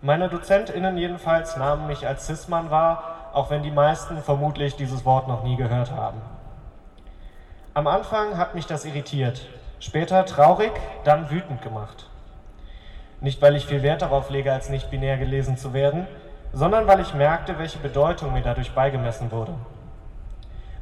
Meine 0.00 0.30
DozentInnen 0.30 0.96
jedenfalls 0.96 1.58
nahmen 1.58 1.86
mich 1.86 2.06
als 2.06 2.28
Cis-Mann 2.28 2.70
wahr 2.70 3.17
auch 3.38 3.50
wenn 3.50 3.62
die 3.62 3.70
meisten 3.70 4.20
vermutlich 4.20 4.74
dieses 4.74 5.04
Wort 5.04 5.28
noch 5.28 5.44
nie 5.44 5.54
gehört 5.54 5.92
haben. 5.92 6.20
Am 7.72 7.86
Anfang 7.86 8.36
hat 8.36 8.56
mich 8.56 8.66
das 8.66 8.84
irritiert, 8.84 9.46
später 9.78 10.26
traurig, 10.26 10.72
dann 11.04 11.30
wütend 11.30 11.62
gemacht. 11.62 12.10
Nicht, 13.20 13.40
weil 13.40 13.54
ich 13.54 13.64
viel 13.64 13.84
Wert 13.84 14.02
darauf 14.02 14.28
lege, 14.30 14.52
als 14.52 14.70
nicht 14.70 14.90
binär 14.90 15.18
gelesen 15.18 15.56
zu 15.56 15.72
werden, 15.72 16.08
sondern 16.52 16.88
weil 16.88 16.98
ich 16.98 17.14
merkte, 17.14 17.60
welche 17.60 17.78
Bedeutung 17.78 18.32
mir 18.32 18.42
dadurch 18.42 18.72
beigemessen 18.72 19.30
wurde. 19.30 19.54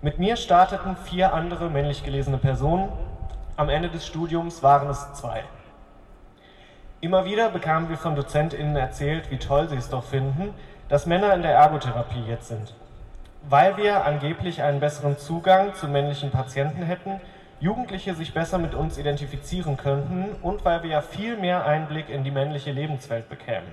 Mit 0.01 0.19
mir 0.19 0.37
starteten 0.37 0.97
vier 0.97 1.35
andere 1.35 1.69
männlich 1.69 2.05
gelesene 2.05 2.39
Personen, 2.39 2.89
am 3.59 3.69
Ende 3.69 3.91
des 3.91 4.07
Studiums 4.07 4.63
waren 4.63 4.89
es 4.89 5.13
zwei. 5.13 5.45
Immer 7.03 7.27
wieder 7.27 7.51
bekamen 7.51 7.91
wir 7.91 7.99
von 7.99 8.17
DozentInnen 8.17 8.77
erzählt, 8.77 9.31
wie 9.31 9.37
toll 9.37 9.69
sie 9.69 9.77
es 9.77 9.91
doch 9.91 10.05
finden, 10.05 10.55
dass 10.89 11.07
Männer 11.07 11.35
in 11.35 11.43
der 11.43 11.55
Ergotherapie 11.55 12.25
jetzt 12.29 12.49
sind. 12.49 12.75
Weil 13.49 13.77
wir 13.77 14.05
angeblich 14.05 14.63
einen 14.63 14.81
besseren 14.81 15.19
Zugang 15.19 15.75
zu 15.75 15.89
männlichen 15.89 16.31
Patienten 16.31 16.83
hätten, 16.83 17.21
Jugendliche 17.59 18.15
sich 18.15 18.35
besser 18.35 18.59
mit 18.59 18.75
uns 18.75 18.99
identifizieren 18.99 19.79
könnten 19.79 20.37
und 20.43 20.65
weil 20.65 20.83
wir 20.83 20.91
ja 20.91 21.01
viel 21.01 21.39
mehr 21.39 21.65
Einblick 21.65 22.11
in 22.11 22.23
die 22.23 22.31
männliche 22.31 22.71
Lebenswelt 22.71 23.31
bekämen. 23.31 23.67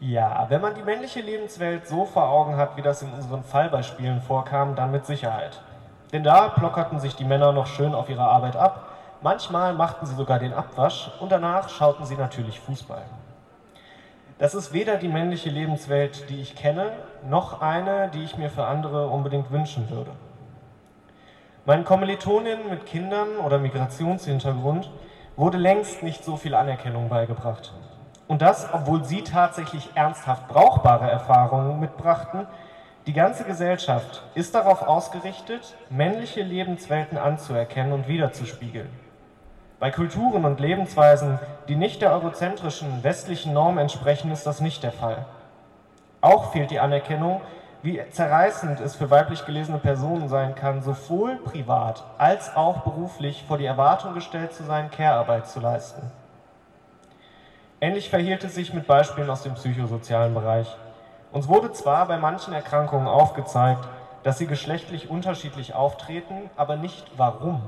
Ja, 0.00 0.46
wenn 0.48 0.60
man 0.60 0.74
die 0.74 0.82
männliche 0.82 1.20
Lebenswelt 1.20 1.86
so 1.86 2.06
vor 2.06 2.28
Augen 2.28 2.56
hat, 2.56 2.76
wie 2.76 2.82
das 2.82 3.02
in 3.02 3.12
unseren 3.12 3.44
Fallbeispielen 3.44 4.20
vorkam, 4.20 4.74
dann 4.74 4.90
mit 4.90 5.06
Sicherheit. 5.06 5.60
Denn 6.12 6.24
da 6.24 6.48
plockerten 6.48 6.98
sich 6.98 7.14
die 7.14 7.24
Männer 7.24 7.52
noch 7.52 7.68
schön 7.68 7.94
auf 7.94 8.08
ihre 8.08 8.24
Arbeit 8.24 8.56
ab, 8.56 8.88
manchmal 9.22 9.74
machten 9.74 10.06
sie 10.06 10.16
sogar 10.16 10.40
den 10.40 10.52
Abwasch 10.52 11.10
und 11.20 11.30
danach 11.30 11.68
schauten 11.68 12.06
sie 12.06 12.16
natürlich 12.16 12.58
Fußball. 12.58 13.02
Das 14.40 14.54
ist 14.54 14.72
weder 14.72 14.96
die 14.96 15.08
männliche 15.08 15.50
Lebenswelt, 15.50 16.30
die 16.30 16.40
ich 16.40 16.56
kenne, 16.56 16.92
noch 17.28 17.60
eine, 17.60 18.08
die 18.08 18.24
ich 18.24 18.38
mir 18.38 18.48
für 18.48 18.64
andere 18.64 19.08
unbedingt 19.08 19.50
wünschen 19.50 19.90
würde. 19.90 20.12
Meinen 21.66 21.84
Kommilitoninnen 21.84 22.70
mit 22.70 22.86
Kindern 22.86 23.36
oder 23.44 23.58
Migrationshintergrund 23.58 24.90
wurde 25.36 25.58
längst 25.58 26.02
nicht 26.02 26.24
so 26.24 26.38
viel 26.38 26.54
Anerkennung 26.54 27.10
beigebracht. 27.10 27.74
Und 28.28 28.40
das, 28.40 28.66
obwohl 28.72 29.04
sie 29.04 29.24
tatsächlich 29.24 29.90
ernsthaft 29.94 30.48
brauchbare 30.48 31.10
Erfahrungen 31.10 31.78
mitbrachten. 31.78 32.46
Die 33.06 33.12
ganze 33.12 33.44
Gesellschaft 33.44 34.22
ist 34.34 34.54
darauf 34.54 34.80
ausgerichtet, 34.80 35.76
männliche 35.90 36.42
Lebenswelten 36.42 37.18
anzuerkennen 37.18 37.92
und 37.92 38.08
wiederzuspiegeln. 38.08 38.88
Bei 39.80 39.90
Kulturen 39.90 40.44
und 40.44 40.60
Lebensweisen, 40.60 41.38
die 41.66 41.74
nicht 41.74 42.02
der 42.02 42.12
eurozentrischen 42.12 43.02
westlichen 43.02 43.54
Norm 43.54 43.78
entsprechen, 43.78 44.30
ist 44.30 44.46
das 44.46 44.60
nicht 44.60 44.82
der 44.82 44.92
Fall. 44.92 45.24
Auch 46.20 46.52
fehlt 46.52 46.70
die 46.70 46.80
Anerkennung, 46.80 47.40
wie 47.82 47.98
zerreißend 48.10 48.78
es 48.80 48.94
für 48.94 49.10
weiblich 49.10 49.46
gelesene 49.46 49.78
Personen 49.78 50.28
sein 50.28 50.54
kann, 50.54 50.82
sowohl 50.82 51.36
privat 51.36 52.04
als 52.18 52.54
auch 52.54 52.82
beruflich 52.82 53.42
vor 53.48 53.56
die 53.56 53.64
Erwartung 53.64 54.12
gestellt 54.12 54.52
zu 54.52 54.64
sein, 54.64 54.90
Care-Arbeit 54.90 55.48
zu 55.48 55.60
leisten. 55.60 56.12
Ähnlich 57.80 58.10
verhielt 58.10 58.44
es 58.44 58.54
sich 58.54 58.74
mit 58.74 58.86
Beispielen 58.86 59.30
aus 59.30 59.44
dem 59.44 59.54
psychosozialen 59.54 60.34
Bereich. 60.34 60.76
Uns 61.32 61.48
wurde 61.48 61.72
zwar 61.72 62.06
bei 62.06 62.18
manchen 62.18 62.52
Erkrankungen 62.52 63.08
aufgezeigt, 63.08 63.88
dass 64.24 64.36
sie 64.36 64.46
geschlechtlich 64.46 65.08
unterschiedlich 65.08 65.74
auftreten, 65.74 66.50
aber 66.58 66.76
nicht 66.76 67.06
warum. 67.16 67.62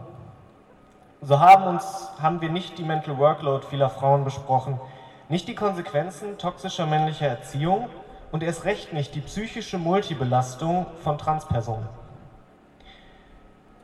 So 1.24 1.38
haben, 1.38 1.68
uns, 1.68 2.10
haben 2.20 2.40
wir 2.40 2.50
nicht 2.50 2.78
die 2.78 2.82
Mental 2.82 3.16
Workload 3.16 3.64
vieler 3.70 3.88
Frauen 3.88 4.24
besprochen, 4.24 4.80
nicht 5.28 5.46
die 5.46 5.54
Konsequenzen 5.54 6.36
toxischer 6.36 6.84
männlicher 6.84 7.28
Erziehung 7.28 7.88
und 8.32 8.42
erst 8.42 8.64
recht 8.64 8.92
nicht 8.92 9.14
die 9.14 9.20
psychische 9.20 9.78
Multibelastung 9.78 10.86
von 11.04 11.18
Transpersonen. 11.18 11.88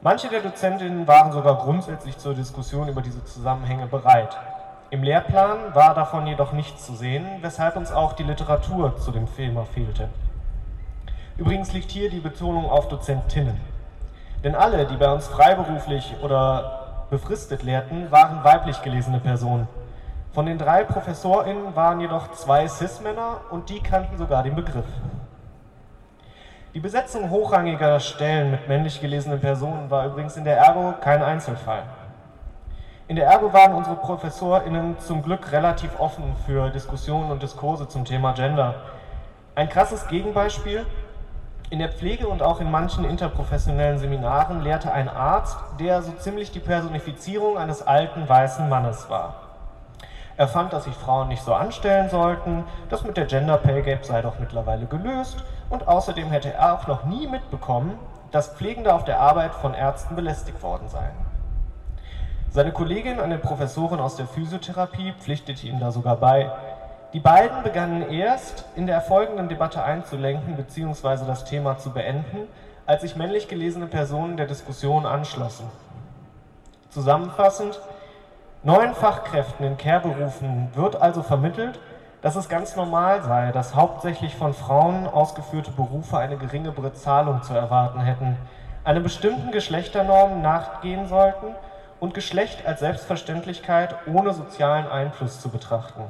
Manche 0.02 0.28
der 0.28 0.40
Dozentinnen 0.40 1.07
waren 1.07 1.30
sogar 1.30 1.59
grundsätzlich 1.59 2.18
zur 2.18 2.35
Diskussion 2.35 2.88
über 2.88 3.02
diese 3.02 3.25
Zusammenhänge 3.25 3.87
bereit. 3.87 4.37
Im 4.90 5.04
Lehrplan 5.04 5.76
war 5.76 5.95
davon 5.95 6.26
jedoch 6.26 6.52
nichts 6.52 6.87
zu 6.87 6.97
sehen, 6.97 7.25
weshalb 7.40 7.76
uns 7.76 7.92
auch 7.92 8.14
die 8.14 8.25
Literatur 8.25 8.97
zu 8.97 9.12
dem 9.12 9.33
Thema 9.37 9.64
fehlte. 9.64 10.09
Übrigens 11.37 11.73
liegt 11.73 11.92
hier 11.92 12.11
die 12.11 12.18
Betonung 12.18 12.68
auf 12.68 12.88
Dozentinnen. 12.88 13.61
Denn 14.42 14.57
alle, 14.57 14.87
die 14.87 14.97
bei 14.97 15.12
uns 15.12 15.28
freiberuflich 15.28 16.16
oder 16.23 16.77
befristet 17.10 17.62
lehrten, 17.62 18.10
waren 18.10 18.44
weiblich 18.44 18.82
gelesene 18.82 19.20
Personen. 19.20 19.68
Von 20.32 20.46
den 20.46 20.58
drei 20.58 20.84
ProfessorInnen 20.84 21.74
waren 21.74 22.00
jedoch 22.00 22.32
zwei 22.32 22.68
Cis-Männer 22.68 23.40
und 23.50 23.70
die 23.70 23.80
kannten 23.80 24.18
sogar 24.18 24.42
den 24.42 24.54
Begriff. 24.54 24.86
Die 26.74 26.80
Besetzung 26.80 27.30
hochrangiger 27.30 27.98
Stellen 27.98 28.50
mit 28.50 28.68
männlich 28.68 29.00
gelesenen 29.00 29.40
Personen 29.40 29.90
war 29.90 30.06
übrigens 30.06 30.36
in 30.36 30.44
der 30.44 30.58
Ergo 30.58 30.94
kein 31.00 31.22
Einzelfall. 31.22 31.82
In 33.08 33.16
der 33.16 33.26
Ergo 33.26 33.54
waren 33.54 33.72
unsere 33.72 33.96
ProfessorInnen 33.96 34.98
zum 34.98 35.22
Glück 35.22 35.50
relativ 35.50 35.98
offen 35.98 36.36
für 36.44 36.68
Diskussionen 36.68 37.30
und 37.30 37.42
Diskurse 37.42 37.88
zum 37.88 38.04
Thema 38.04 38.32
Gender. 38.32 38.74
Ein 39.54 39.70
krasses 39.70 40.06
Gegenbeispiel. 40.08 40.84
In 41.70 41.80
der 41.80 41.92
Pflege 41.92 42.28
und 42.28 42.42
auch 42.42 42.60
in 42.60 42.70
manchen 42.70 43.04
interprofessionellen 43.04 43.98
Seminaren 43.98 44.62
lehrte 44.62 44.90
ein 44.90 45.06
Arzt, 45.06 45.58
der 45.78 46.00
so 46.00 46.12
ziemlich 46.12 46.50
die 46.50 46.60
Personifizierung 46.60 47.58
eines 47.58 47.87
alten 47.87 48.26
weißen 48.26 48.70
Mannes 48.70 49.10
war. 49.10 49.34
Er 50.38 50.48
fand, 50.48 50.72
dass 50.72 50.84
sich 50.84 50.94
Frauen 50.94 51.28
nicht 51.28 51.42
so 51.42 51.52
anstellen 51.52 52.08
sollten, 52.08 52.64
das 52.88 53.04
mit 53.04 53.18
der 53.18 53.26
Gender 53.26 53.58
Pay 53.58 53.82
Gap 53.82 54.06
sei 54.06 54.22
doch 54.22 54.38
mittlerweile 54.38 54.87
gelöst 54.87 55.44
und 55.68 55.87
außerdem 55.87 56.30
hätte 56.30 56.54
er 56.54 56.72
auch 56.72 56.87
noch 56.87 57.04
nie 57.04 57.26
mitbekommen, 57.26 57.98
dass 58.30 58.54
Pflegende 58.54 58.94
auf 58.94 59.04
der 59.04 59.20
Arbeit 59.20 59.54
von 59.54 59.75
Ärzten 59.75 60.16
belästigt 60.16 60.62
worden 60.62 60.88
seien. 60.88 61.12
Seine 62.50 62.72
Kollegin, 62.72 63.20
eine 63.20 63.37
Professorin 63.37 64.00
aus 64.00 64.16
der 64.16 64.26
Physiotherapie, 64.26 65.12
pflichtete 65.20 65.66
ihm 65.66 65.80
da 65.80 65.92
sogar 65.92 66.16
bei. 66.16 66.50
Die 67.14 67.20
beiden 67.20 67.62
begannen 67.62 68.10
erst 68.10 68.66
in 68.76 68.86
der 68.86 69.00
folgenden 69.00 69.48
Debatte 69.48 69.82
einzulenken 69.82 70.56
bzw. 70.56 71.24
das 71.26 71.46
Thema 71.46 71.78
zu 71.78 71.90
beenden, 71.90 72.46
als 72.84 73.00
sich 73.00 73.16
männlich 73.16 73.48
gelesene 73.48 73.86
Personen 73.86 74.36
der 74.36 74.46
Diskussion 74.46 75.06
anschlossen. 75.06 75.70
Zusammenfassend, 76.90 77.80
neuen 78.62 78.92
Fachkräften 78.94 79.64
in 79.64 79.78
Care-Berufen 79.78 80.68
wird 80.74 81.00
also 81.00 81.22
vermittelt, 81.22 81.80
dass 82.20 82.36
es 82.36 82.50
ganz 82.50 82.76
normal 82.76 83.22
sei, 83.22 83.52
dass 83.52 83.74
hauptsächlich 83.74 84.36
von 84.36 84.52
Frauen 84.52 85.06
ausgeführte 85.06 85.70
Berufe 85.70 86.18
eine 86.18 86.36
geringe 86.36 86.72
Bezahlung 86.72 87.42
zu 87.42 87.54
erwarten 87.54 88.00
hätten, 88.00 88.36
einem 88.84 89.02
bestimmten 89.02 89.50
Geschlechternormen 89.50 90.42
nachgehen 90.42 91.06
sollten 91.06 91.54
und 92.00 92.12
Geschlecht 92.12 92.66
als 92.66 92.80
Selbstverständlichkeit 92.80 93.94
ohne 94.06 94.34
sozialen 94.34 94.86
Einfluss 94.88 95.40
zu 95.40 95.48
betrachten. 95.48 96.04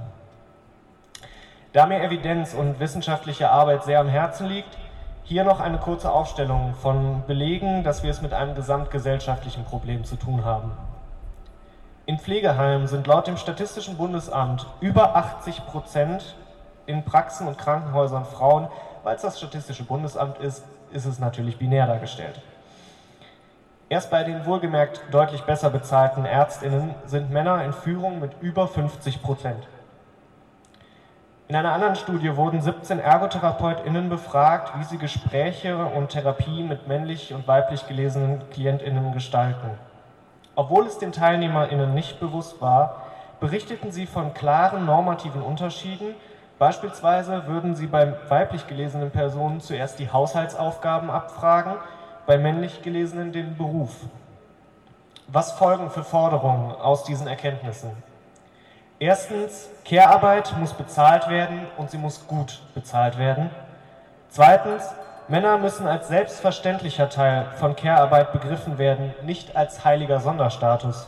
Da 1.75 1.87
mir 1.87 2.02
Evidenz 2.02 2.54
und 2.54 2.80
wissenschaftliche 2.80 3.50
Arbeit 3.50 3.84
sehr 3.84 4.00
am 4.00 4.08
Herzen 4.08 4.46
liegt, 4.46 4.78
hier 5.25 5.44
noch 5.44 5.60
eine 5.60 5.76
kurze 5.76 6.10
Aufstellung 6.10 6.72
von 6.75 7.25
Belegen, 7.26 7.84
dass 7.84 8.02
wir 8.02 8.10
es 8.10 8.22
mit 8.22 8.32
einem 8.32 8.54
gesamtgesellschaftlichen 8.54 9.64
Problem 9.64 10.04
zu 10.04 10.16
tun 10.16 10.46
haben. 10.46 10.72
In 12.06 12.18
Pflegeheimen 12.18 12.87
sind 12.87 13.06
laut 13.06 13.26
dem 13.26 13.37
Statistischen 13.37 13.98
Bundesamt 13.98 14.66
über 14.80 15.14
80 15.14 15.66
Prozent 15.66 16.37
in 16.87 17.04
Praxen 17.04 17.46
und 17.46 17.58
Krankenhäusern 17.58 18.25
Frauen. 18.25 18.68
Weil 19.04 19.16
es 19.16 19.22
das 19.22 19.37
Statistische 19.37 19.84
Bundesamt 19.84 20.38
ist, 20.38 20.64
ist 20.90 21.04
es 21.04 21.18
natürlich 21.18 21.58
binär 21.58 21.87
dargestellt. 21.87 22.40
Erst 23.90 24.10
bei 24.10 24.25
den 24.25 24.46
wohlgemerkt 24.46 25.02
deutlich 25.10 25.42
besser 25.42 25.68
bezahlten 25.68 26.25
Ärztinnen 26.25 26.94
sind 27.04 27.30
Männer 27.30 27.62
in 27.62 27.75
Führung 27.75 28.20
mit 28.20 28.32
über 28.40 28.66
50 28.66 29.22
Prozent. 29.22 29.68
In 31.48 31.56
einer 31.56 31.72
anderen 31.72 31.96
Studie 31.96 32.36
wurden 32.36 32.60
17 32.60 33.00
Ergotherapeutinnen 33.00 34.10
befragt, 34.10 34.78
wie 34.78 34.84
sie 34.84 34.98
Gespräche 34.98 35.78
und 35.78 36.10
Therapie 36.10 36.62
mit 36.62 36.86
männlich 36.88 37.32
und 37.32 37.48
weiblich 37.48 37.88
gelesenen 37.88 38.50
Klientinnen 38.50 39.14
gestalten. 39.14 39.70
Obwohl 40.56 40.86
es 40.86 40.98
den 40.98 41.10
Teilnehmerinnen 41.10 41.94
nicht 41.94 42.20
bewusst 42.20 42.60
war, 42.60 43.06
berichteten 43.40 43.92
sie 43.92 44.04
von 44.04 44.34
klaren 44.34 44.84
normativen 44.84 45.40
Unterschieden. 45.40 46.14
Beispielsweise 46.58 47.46
würden 47.46 47.74
sie 47.74 47.86
bei 47.86 48.12
weiblich 48.28 48.66
gelesenen 48.66 49.10
Personen 49.10 49.62
zuerst 49.62 49.98
die 49.98 50.10
Haushaltsaufgaben 50.12 51.08
abfragen 51.08 51.76
bei 52.26 52.36
männlich 52.36 52.82
Gelesenen 52.82 53.32
den 53.32 53.56
Beruf. 53.56 53.96
Was 55.28 55.52
folgen 55.52 55.88
für 55.88 56.04
Forderungen 56.04 56.72
aus 56.72 57.04
diesen 57.04 57.26
Erkenntnissen? 57.26 57.92
Erstens, 58.98 59.68
Care-Arbeit 59.84 60.56
muss 60.58 60.72
bezahlt 60.72 61.28
werden 61.28 61.66
und 61.76 61.90
sie 61.90 61.98
muss 61.98 62.26
gut 62.26 62.60
bezahlt 62.74 63.18
werden. 63.18 63.50
Zweitens, 64.28 64.82
Männer 65.28 65.58
müssen 65.58 65.86
als 65.86 66.08
selbstverständlicher 66.08 67.08
Teil 67.08 67.46
von 67.58 67.76
Care-Arbeit 67.76 68.32
begriffen 68.32 68.78
werden, 68.78 69.14
nicht 69.22 69.56
als 69.56 69.84
heiliger 69.84 70.20
Sonderstatus. 70.20 71.06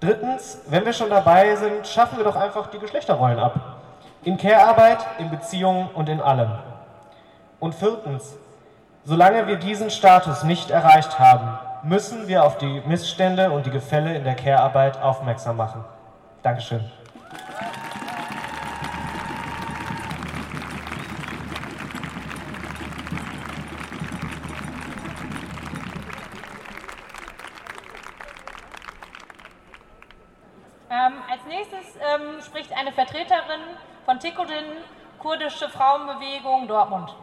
Drittens, 0.00 0.58
wenn 0.68 0.84
wir 0.84 0.92
schon 0.92 1.10
dabei 1.10 1.56
sind, 1.56 1.86
schaffen 1.86 2.18
wir 2.18 2.24
doch 2.24 2.36
einfach 2.36 2.68
die 2.68 2.78
Geschlechterrollen 2.78 3.38
ab. 3.38 3.80
In 4.24 4.36
Care-Arbeit, 4.36 4.98
in 5.18 5.30
Beziehungen 5.30 5.88
und 5.94 6.08
in 6.08 6.20
allem. 6.20 6.52
Und 7.58 7.74
viertens, 7.74 8.36
Solange 9.04 9.48
wir 9.48 9.56
diesen 9.56 9.90
Status 9.90 10.44
nicht 10.44 10.70
erreicht 10.70 11.18
haben, 11.18 11.58
müssen 11.82 12.28
wir 12.28 12.44
auf 12.44 12.56
die 12.58 12.82
Missstände 12.86 13.50
und 13.50 13.66
die 13.66 13.70
Gefälle 13.70 14.14
in 14.14 14.22
der 14.22 14.36
Care-Arbeit 14.36 15.02
aufmerksam 15.02 15.56
machen. 15.56 15.84
Dankeschön. 16.42 16.80
Ähm, 30.90 31.14
als 31.30 31.44
nächstes 31.46 31.96
ähm, 31.96 32.42
spricht 32.44 32.72
eine 32.72 32.92
Vertreterin 32.92 33.60
von 34.04 34.18
Tikudin, 34.18 34.64
kurdische 35.18 35.68
Frauenbewegung 35.68 36.66
Dortmund. 36.66 37.14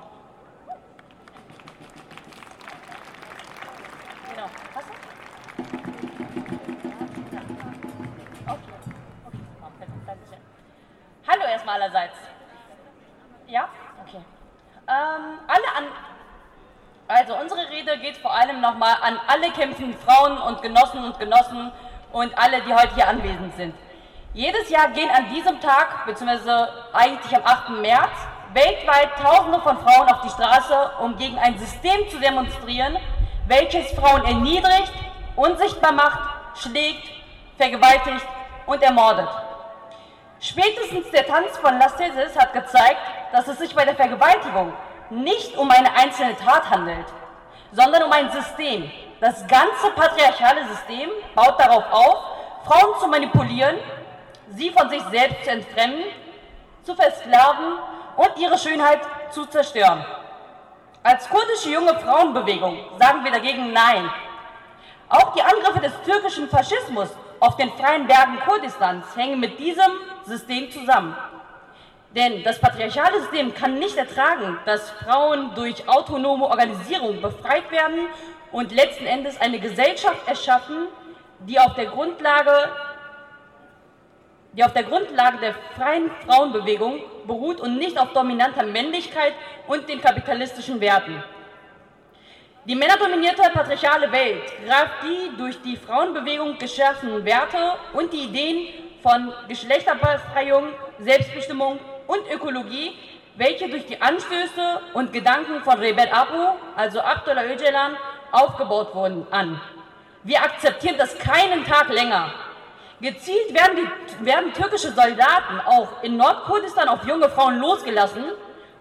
Nochmal 18.69 18.95
an 19.01 19.19
alle 19.27 19.51
kämpfenden 19.51 19.97
Frauen 20.05 20.37
und 20.37 20.61
Genossen 20.61 21.03
und 21.03 21.17
Genossen 21.19 21.71
und 22.11 22.37
alle, 22.37 22.61
die 22.61 22.73
heute 22.73 22.95
hier 22.95 23.07
anwesend 23.07 23.55
sind. 23.55 23.75
Jedes 24.33 24.69
Jahr 24.69 24.89
gehen 24.89 25.09
an 25.09 25.33
diesem 25.33 25.59
Tag, 25.59 26.05
beziehungsweise 26.05 26.69
eigentlich 26.93 27.35
am 27.35 27.43
8. 27.43 27.69
März, 27.81 28.11
weltweit 28.53 29.09
Tausende 29.21 29.59
von 29.61 29.77
Frauen 29.79 30.07
auf 30.09 30.21
die 30.21 30.29
Straße, 30.29 30.91
um 31.01 31.17
gegen 31.17 31.37
ein 31.39 31.57
System 31.57 32.07
zu 32.09 32.19
demonstrieren, 32.19 32.97
welches 33.47 33.91
Frauen 33.93 34.23
erniedrigt, 34.25 34.93
unsichtbar 35.35 35.91
macht, 35.91 36.19
schlägt, 36.55 37.09
vergewaltigt 37.57 38.25
und 38.67 38.81
ermordet. 38.83 39.29
Spätestens 40.39 41.09
der 41.11 41.25
Tanz 41.25 41.57
von 41.57 41.77
Lasthesis 41.79 42.37
hat 42.37 42.53
gezeigt, 42.53 43.01
dass 43.31 43.47
es 43.47 43.57
sich 43.57 43.75
bei 43.75 43.83
der 43.83 43.95
Vergewaltigung 43.95 44.73
nicht 45.09 45.57
um 45.57 45.69
eine 45.71 45.91
einzelne 45.95 46.35
Tat 46.37 46.69
handelt, 46.69 47.05
sondern 47.71 48.03
um 48.03 48.11
ein 48.11 48.31
System. 48.31 48.89
Das 49.19 49.45
ganze 49.47 49.91
patriarchale 49.95 50.67
System 50.67 51.09
baut 51.35 51.59
darauf 51.59 51.83
auf, 51.91 52.17
Frauen 52.65 52.99
zu 52.99 53.07
manipulieren, 53.07 53.77
sie 54.49 54.69
von 54.71 54.89
sich 54.89 55.01
selbst 55.11 55.43
zu 55.43 55.51
entfremden, 55.51 56.05
zu 56.83 56.95
versklaven 56.95 57.73
und 58.15 58.31
ihre 58.37 58.57
Schönheit 58.57 59.01
zu 59.31 59.45
zerstören. 59.45 60.05
Als 61.03 61.29
kurdische 61.29 61.69
junge 61.69 61.97
Frauenbewegung 61.99 62.77
sagen 62.99 63.23
wir 63.23 63.31
dagegen 63.31 63.71
Nein. 63.71 64.09
Auch 65.07 65.33
die 65.33 65.41
Angriffe 65.41 65.79
des 65.79 65.93
türkischen 66.05 66.49
Faschismus 66.49 67.09
auf 67.39 67.55
den 67.55 67.71
freien 67.73 68.05
Bergen 68.05 68.39
Kurdistans 68.45 69.05
hängen 69.15 69.39
mit 69.39 69.57
diesem 69.57 69.91
System 70.25 70.69
zusammen. 70.71 71.15
Denn 72.15 72.43
das 72.43 72.59
patriarchale 72.59 73.19
System 73.21 73.53
kann 73.53 73.77
nicht 73.77 73.95
ertragen, 73.95 74.57
dass 74.65 74.89
Frauen 74.91 75.53
durch 75.53 75.87
autonome 75.87 76.45
Organisierung 76.45 77.21
befreit 77.21 77.69
werden 77.71 78.07
und 78.51 78.71
letzten 78.71 79.05
Endes 79.05 79.39
eine 79.39 79.59
Gesellschaft 79.59 80.27
erschaffen, 80.27 80.87
die 81.41 81.59
auf 81.59 81.75
der 81.75 81.85
Grundlage, 81.85 82.71
die 84.53 84.63
auf 84.63 84.73
der, 84.73 84.83
Grundlage 84.83 85.37
der 85.37 85.53
freien 85.77 86.09
Frauenbewegung 86.25 86.99
beruht 87.27 87.61
und 87.61 87.77
nicht 87.77 87.97
auf 87.99 88.11
dominanter 88.13 88.63
Männlichkeit 88.63 89.33
und 89.67 89.87
den 89.87 90.01
kapitalistischen 90.01 90.81
Werten. 90.81 91.23
Die 92.65 92.75
männerdominierte 92.75 93.43
patriarchale 93.53 94.11
Welt 94.11 94.43
greift 94.65 95.03
die 95.03 95.37
durch 95.37 95.61
die 95.61 95.77
Frauenbewegung 95.77 96.57
geschaffenen 96.57 97.23
Werte 97.23 97.75
und 97.93 98.11
die 98.11 98.23
Ideen 98.25 98.67
von 99.01 99.31
Geschlechterbefreiung, 99.47 100.73
Selbstbestimmung 100.99 101.79
und 102.09 102.27
Ökologie, 102.33 102.97
welche 103.35 103.69
durch 103.69 103.85
die 103.85 104.01
Anstöße 104.01 104.81
und 104.93 105.13
Gedanken 105.13 105.61
von 105.63 105.77
Rebet 105.77 106.11
Abu, 106.11 106.57
also 106.75 106.99
Abdullah 107.01 107.45
Öcalan, 107.45 107.95
aufgebaut 108.31 108.95
wurden, 108.95 109.27
an. 109.29 109.61
Wir 110.23 110.41
akzeptieren 110.41 110.95
das 110.97 111.15
keinen 111.19 111.63
Tag 111.65 111.89
länger. 111.89 112.31
Gezielt 112.99 113.53
werden, 113.53 113.77
die, 113.77 114.25
werden 114.25 114.51
türkische 114.53 114.91
Soldaten 114.91 115.61
auch 115.67 116.01
in 116.01 116.17
Nordkurdistan 116.17 116.89
auf 116.89 117.05
junge 117.05 117.29
Frauen 117.29 117.59
losgelassen, 117.59 118.25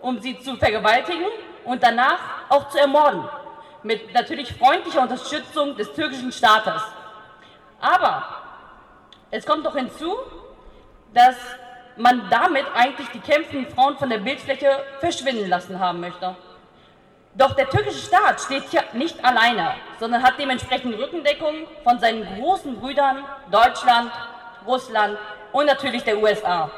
um 0.00 0.18
sie 0.20 0.40
zu 0.40 0.56
vergewaltigen 0.56 1.26
und 1.64 1.82
danach 1.82 2.18
auch 2.48 2.70
zu 2.70 2.78
ermorden. 2.78 3.28
Mit 3.82 4.14
natürlich 4.14 4.54
freundlicher 4.54 5.02
Unterstützung 5.02 5.76
des 5.76 5.92
türkischen 5.92 6.32
Staates. 6.32 6.82
Aber 7.78 8.26
es 9.30 9.44
kommt 9.44 9.66
doch 9.66 9.76
hinzu, 9.76 10.16
dass 11.12 11.36
man 11.98 12.28
damit 12.30 12.64
eigentlich 12.74 13.08
die 13.08 13.20
kämpfenden 13.20 13.66
Frauen 13.74 13.96
von 13.96 14.08
der 14.08 14.18
Bildfläche 14.18 14.84
verschwinden 15.00 15.48
lassen 15.48 15.78
haben 15.78 16.00
möchte. 16.00 16.34
Doch 17.34 17.54
der 17.54 17.68
türkische 17.68 18.06
Staat 18.06 18.40
steht 18.40 18.64
hier 18.70 18.82
nicht 18.94 19.22
alleine, 19.24 19.74
sondern 20.00 20.22
hat 20.22 20.34
dementsprechend 20.38 20.98
Rückendeckung 20.98 21.66
von 21.84 21.98
seinen 21.98 22.24
großen 22.36 22.80
Brüdern 22.80 23.24
Deutschland, 23.50 24.10
Russland 24.66 25.18
und 25.52 25.66
natürlich 25.66 26.02
der 26.02 26.18
USA. 26.18 26.70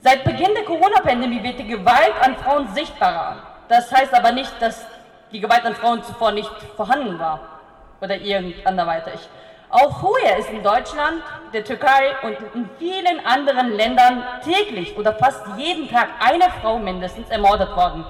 Seit 0.00 0.22
Beginn 0.24 0.54
der 0.54 0.64
Corona-Pandemie 0.64 1.42
wird 1.42 1.58
die 1.58 1.66
Gewalt 1.66 2.14
an 2.22 2.36
Frauen 2.36 2.68
sichtbarer. 2.74 3.42
Das 3.68 3.92
heißt 3.92 4.14
aber 4.14 4.32
nicht, 4.32 4.52
dass 4.60 4.86
die 5.32 5.40
Gewalt 5.40 5.64
an 5.64 5.74
Frauen 5.74 6.02
zuvor 6.02 6.32
nicht 6.32 6.50
vorhanden 6.76 7.18
war 7.18 7.40
oder 8.00 8.16
irgend 8.16 8.64
anderweitig. 8.66 9.20
Auch 9.70 10.00
vorher 10.00 10.38
ist 10.38 10.48
in 10.48 10.62
Deutschland, 10.62 11.22
der 11.52 11.62
Türkei 11.62 12.14
und 12.22 12.36
in 12.54 12.70
vielen 12.78 13.24
anderen 13.26 13.72
Ländern 13.72 14.24
täglich 14.42 14.96
oder 14.96 15.12
fast 15.12 15.42
jeden 15.58 15.90
Tag 15.90 16.08
eine 16.20 16.50
Frau 16.62 16.78
mindestens 16.78 17.28
ermordet 17.28 17.76
worden. 17.76 18.06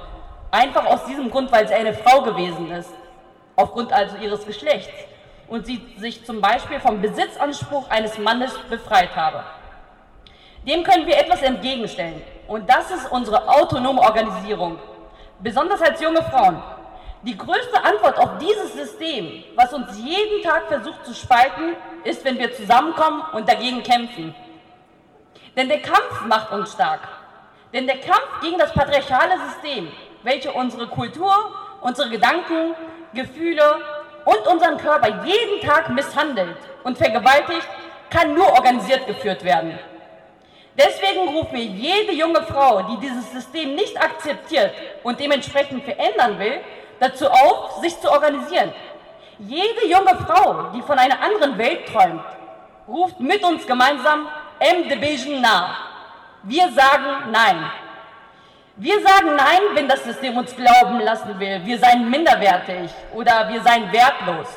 Einfach 0.53 0.87
aus 0.87 1.05
diesem 1.07 1.31
Grund, 1.31 1.51
weil 1.51 1.66
sie 1.66 1.75
eine 1.75 1.94
Frau 1.94 2.23
gewesen 2.23 2.71
ist, 2.71 2.90
aufgrund 3.57 3.92
also 3.92 4.16
ihres 4.18 4.47
Geschlechts 4.47 4.92
und 5.49 5.66
sie 5.66 5.85
sich 5.99 6.25
zum 6.25 6.40
Beispiel 6.40 6.79
vom 6.79 7.01
Besitzanspruch 7.01 7.90
eines 7.90 8.16
Mannes 8.18 8.57
befreit 8.71 9.16
habe. 9.16 9.42
Dem 10.64 10.85
können 10.85 11.07
wir 11.07 11.18
etwas 11.18 11.42
entgegenstellen 11.42 12.23
und 12.47 12.71
das 12.71 12.90
ist 12.92 13.11
unsere 13.11 13.49
autonome 13.49 14.01
Organisierung, 14.01 14.79
besonders 15.40 15.83
als 15.83 16.01
junge 16.01 16.23
Frauen. 16.23 16.62
Die 17.22 17.37
größte 17.37 17.83
Antwort 17.83 18.16
auf 18.18 18.38
dieses 18.38 18.74
System, 18.74 19.42
was 19.57 19.72
uns 19.72 19.98
jeden 19.98 20.42
Tag 20.42 20.68
versucht 20.68 21.04
zu 21.04 21.14
spalten, 21.14 21.74
ist, 22.04 22.24
wenn 22.24 22.38
wir 22.38 22.54
zusammenkommen 22.54 23.22
und 23.33 23.48
dagegen 23.48 23.83
kämpfen. 23.83 24.35
Denn 25.57 25.68
der 25.68 25.83
Kampf 25.83 26.24
macht 26.26 26.52
uns 26.52 26.72
stark. 26.72 27.00
Denn 27.72 27.87
der 27.87 27.98
Kampf 27.98 28.40
gegen 28.40 28.57
das 28.57 28.72
patriarchale 28.72 29.35
System, 29.50 29.90
welche 30.22 30.52
unsere 30.52 30.87
Kultur, 30.87 31.35
unsere 31.81 32.09
Gedanken, 32.09 32.74
Gefühle 33.12 33.78
und 34.24 34.46
unseren 34.46 34.78
Körper 34.78 35.24
jeden 35.24 35.61
Tag 35.66 35.88
misshandelt 35.90 36.57
und 36.85 36.96
vergewaltigt, 36.96 37.68
kann 38.11 38.35
nur 38.35 38.46
organisiert 38.52 39.07
geführt 39.07 39.42
werden. 39.42 39.76
Deswegen 40.78 41.28
rufen 41.28 41.57
wir 41.57 41.64
jede 41.64 42.12
junge 42.12 42.42
Frau, 42.42 42.83
die 42.83 43.00
dieses 43.00 43.33
System 43.33 43.74
nicht 43.74 44.00
akzeptiert 44.00 44.72
und 45.02 45.18
dementsprechend 45.18 45.85
verändern 45.85 46.38
will, 46.38 46.61
dazu 47.00 47.30
auf, 47.30 47.80
sich 47.80 47.98
zu 48.00 48.11
organisieren. 48.11 48.72
Jede 49.38 49.87
junge 49.87 50.16
Frau, 50.26 50.70
die 50.74 50.82
von 50.82 50.98
einer 50.98 51.20
anderen 51.22 51.56
Welt 51.58 51.87
träumt, 51.87 52.24
ruft 52.88 53.20
mit 53.20 53.42
uns 53.44 53.66
gemeinsam 53.66 54.28
M 54.58 54.88
Division 54.88 55.40
nah. 55.40 55.76
Wir 56.42 56.70
sagen 56.72 57.30
Nein. 57.30 57.70
Wir 58.76 59.00
sagen 59.00 59.37
Nein, 59.37 59.61
wenn 59.74 59.88
das 59.88 60.02
System 60.04 60.37
uns 60.37 60.54
glauben 60.54 61.00
lassen 61.00 61.38
will, 61.38 61.61
wir 61.64 61.78
seien 61.78 62.08
minderwertig 62.11 62.90
oder 63.14 63.48
wir 63.48 63.61
seien 63.62 63.92
wertlos. 63.92 64.48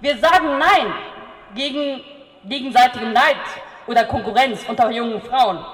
Wir 0.00 0.16
sagen 0.18 0.58
Nein 0.58 0.94
gegen 1.54 2.04
gegenseitigem 2.44 3.12
Neid 3.12 3.36
oder 3.86 4.04
Konkurrenz 4.04 4.64
unter 4.68 4.90
jungen 4.90 5.20
Frauen. 5.22 5.64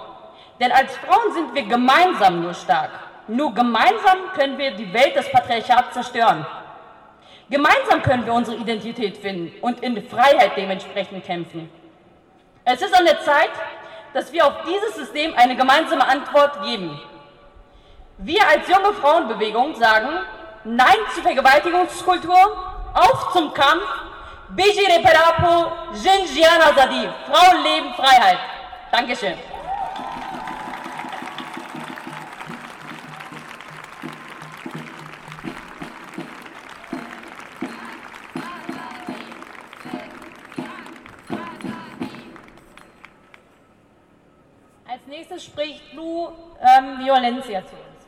Denn 0.60 0.72
als 0.72 0.96
Frauen 0.98 1.32
sind 1.32 1.54
wir 1.54 1.62
gemeinsam 1.64 2.42
nur 2.42 2.54
stark. 2.54 2.90
Nur 3.30 3.54
gemeinsam 3.54 4.32
können 4.34 4.58
wir 4.58 4.72
die 4.72 4.92
Welt 4.92 5.14
des 5.14 5.30
Patriarchats 5.30 5.94
zerstören. 5.94 6.44
Gemeinsam 7.48 8.02
können 8.02 8.26
wir 8.26 8.32
unsere 8.32 8.56
Identität 8.56 9.16
finden 9.16 9.52
und 9.60 9.80
in 9.84 10.02
Freiheit 10.08 10.56
dementsprechend 10.56 11.24
kämpfen. 11.24 11.70
Es 12.64 12.82
ist 12.82 12.92
an 12.92 13.04
der 13.04 13.20
Zeit, 13.20 13.50
dass 14.14 14.32
wir 14.32 14.44
auf 14.44 14.54
dieses 14.66 14.96
System 14.96 15.32
eine 15.36 15.54
gemeinsame 15.54 16.06
Antwort 16.08 16.60
geben. 16.64 17.00
Wir 18.18 18.42
als 18.48 18.68
junge 18.68 18.92
Frauenbewegung 18.94 19.76
sagen 19.76 20.08
Nein 20.64 20.98
zur 21.14 21.22
Vergewaltigungskultur, 21.22 22.36
auf 22.94 23.32
zum 23.32 23.54
Kampf, 23.54 23.86
Bijire 24.50 25.00
Perapo, 25.02 25.72
Jinjian 25.94 26.60
Azadi, 26.60 27.08
Frauen 27.30 27.62
leben 27.62 27.94
Freiheit. 27.94 28.38
Dankeschön. 28.90 29.34
Violencia 47.30 47.60
zu 47.64 47.74
uns. 47.74 48.06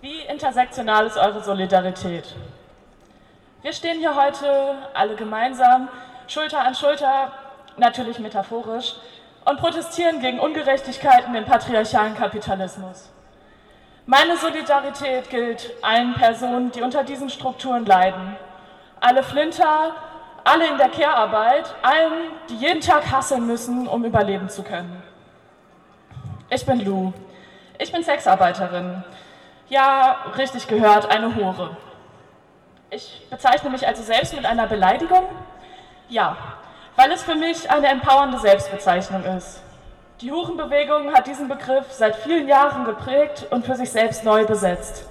Wie 0.00 0.22
intersektional 0.22 1.06
ist 1.06 1.16
eure 1.16 1.42
Solidarität? 1.42 2.34
Wir 3.62 3.72
stehen 3.72 3.98
hier 3.98 4.14
heute 4.14 4.76
alle 4.94 5.14
gemeinsam, 5.14 5.88
Schulter 6.26 6.60
an 6.60 6.74
Schulter, 6.74 7.32
natürlich 7.76 8.18
metaphorisch, 8.18 8.96
und 9.44 9.58
protestieren 9.58 10.20
gegen 10.20 10.40
Ungerechtigkeiten 10.40 11.34
im 11.34 11.44
patriarchalen 11.44 12.14
Kapitalismus. 12.14 13.10
Meine 14.06 14.36
Solidarität 14.36 15.30
gilt 15.30 15.70
allen 15.82 16.14
Personen, 16.14 16.70
die 16.72 16.82
unter 16.82 17.04
diesen 17.04 17.30
Strukturen 17.30 17.86
leiden. 17.86 18.36
Alle 19.00 19.22
Flinter, 19.22 19.94
alle 20.44 20.66
in 20.66 20.76
der 20.76 20.88
Care-Arbeit, 20.88 21.74
allen, 21.82 22.30
die 22.48 22.56
jeden 22.56 22.80
Tag 22.80 23.10
hasseln 23.10 23.46
müssen, 23.46 23.86
um 23.86 24.04
überleben 24.04 24.48
zu 24.48 24.62
können. 24.62 25.02
Ich 26.50 26.64
bin 26.64 26.80
Lou. 26.84 27.12
Ich 27.80 27.92
bin 27.92 28.02
Sexarbeiterin. 28.02 29.04
Ja, 29.68 30.24
richtig 30.36 30.66
gehört, 30.66 31.08
eine 31.10 31.36
Hure. 31.36 31.76
Ich 32.90 33.22
bezeichne 33.30 33.70
mich 33.70 33.86
also 33.86 34.02
selbst 34.02 34.34
mit 34.34 34.44
einer 34.44 34.66
Beleidigung? 34.66 35.22
Ja, 36.08 36.36
weil 36.96 37.12
es 37.12 37.22
für 37.22 37.36
mich 37.36 37.70
eine 37.70 37.86
empowernde 37.86 38.38
Selbstbezeichnung 38.38 39.22
ist. 39.36 39.62
Die 40.20 40.32
Hurenbewegung 40.32 41.14
hat 41.14 41.28
diesen 41.28 41.46
Begriff 41.46 41.92
seit 41.92 42.16
vielen 42.16 42.48
Jahren 42.48 42.84
geprägt 42.84 43.46
und 43.50 43.64
für 43.64 43.76
sich 43.76 43.92
selbst 43.92 44.24
neu 44.24 44.44
besetzt. 44.44 45.04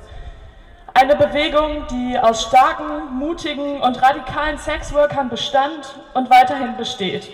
Eine 0.93 1.15
Bewegung, 1.15 1.87
die 1.89 2.19
aus 2.19 2.43
starken, 2.43 3.17
mutigen 3.17 3.79
und 3.79 4.01
radikalen 4.01 4.57
Sexworkern 4.57 5.29
bestand 5.29 5.95
und 6.13 6.29
weiterhin 6.29 6.75
besteht. 6.75 7.29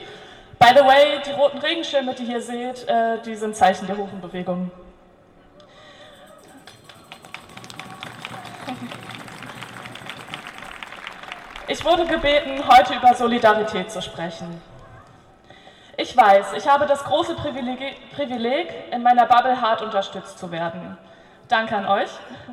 By 0.60 0.68
the 0.78 0.86
way, 0.86 1.22
die 1.26 1.32
roten 1.32 1.58
Regenschirme, 1.58 2.14
die 2.14 2.26
ihr 2.26 2.42
seht, 2.42 2.88
äh, 2.88 3.18
die 3.26 3.36
sind 3.36 3.56
Zeichen 3.56 3.88
der 3.88 3.98
Hurenbewegung. 3.98 4.70
Ich 11.68 11.86
wurde 11.86 12.06
gebeten, 12.06 12.62
heute 12.68 12.94
über 12.94 13.14
Solidarität 13.16 13.90
zu 13.90 14.02
sprechen. 14.02 14.62
Ich 15.96 16.16
weiß, 16.16 16.48
ich 16.58 16.68
habe 16.68 16.86
das 16.86 17.06
große 17.06 17.36
Privileg, 17.36 18.74
in 18.92 19.02
meiner 19.02 19.26
Bubble 19.26 19.62
hart 19.62 19.82
unterstützt 19.82 20.38
zu 20.40 20.52
werden. 20.52 20.98
Danke 21.48 21.78
an 21.78 21.86
euch. 21.88 22.10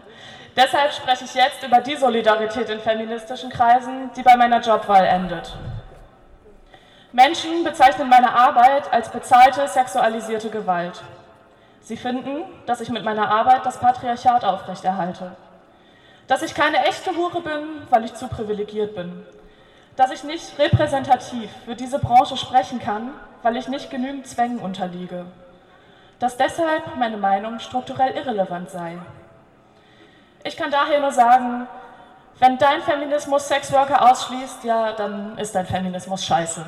Deshalb 0.57 0.93
spreche 0.93 1.25
ich 1.25 1.35
jetzt 1.35 1.61
über 1.65 1.81
die 1.81 1.97
Solidarität 1.97 2.69
in 2.69 2.79
feministischen 2.79 3.51
Kreisen, 3.51 4.13
die 4.17 4.23
bei 4.23 4.37
meiner 4.37 4.61
Jobwahl 4.61 5.05
endet. 5.05 5.57
Menschen 7.11 7.65
bezeichnen 7.65 8.09
meine 8.09 8.33
Arbeit 8.33 8.93
als 8.93 9.09
bezahlte 9.09 9.67
sexualisierte 9.67 10.51
Gewalt. 10.51 11.03
Sie 11.81 11.97
finden, 11.97 12.45
dass 12.67 12.81
ich 12.81 12.91
mit 12.91 13.05
meiner 13.05 13.29
Arbeit 13.29 13.67
das 13.67 13.79
Patriarchat 13.79 14.45
aufrechterhalte 14.45 15.33
dass 16.31 16.43
ich 16.43 16.55
keine 16.55 16.87
echte 16.87 17.17
Hure 17.17 17.41
bin, 17.41 17.83
weil 17.91 18.05
ich 18.05 18.15
zu 18.15 18.29
privilegiert 18.29 18.95
bin, 18.95 19.27
dass 19.97 20.13
ich 20.13 20.23
nicht 20.23 20.57
repräsentativ 20.61 21.51
für 21.65 21.75
diese 21.75 21.99
Branche 21.99 22.37
sprechen 22.37 22.79
kann, 22.79 23.11
weil 23.43 23.57
ich 23.57 23.67
nicht 23.67 23.91
genügend 23.91 24.29
Zwängen 24.29 24.61
unterliege, 24.61 25.27
dass 26.21 26.37
deshalb 26.37 26.95
meine 26.95 27.17
Meinung 27.17 27.59
strukturell 27.59 28.15
irrelevant 28.15 28.71
sei. 28.71 28.99
Ich 30.45 30.57
kann 30.57 30.71
daher 30.71 31.01
nur 31.01 31.11
sagen, 31.11 31.67
wenn 32.39 32.59
dein 32.59 32.81
Feminismus 32.83 33.49
Sexworker 33.49 34.09
ausschließt, 34.09 34.63
ja, 34.63 34.93
dann 34.93 35.37
ist 35.37 35.57
dein 35.57 35.67
Feminismus 35.67 36.25
scheiße. 36.25 36.65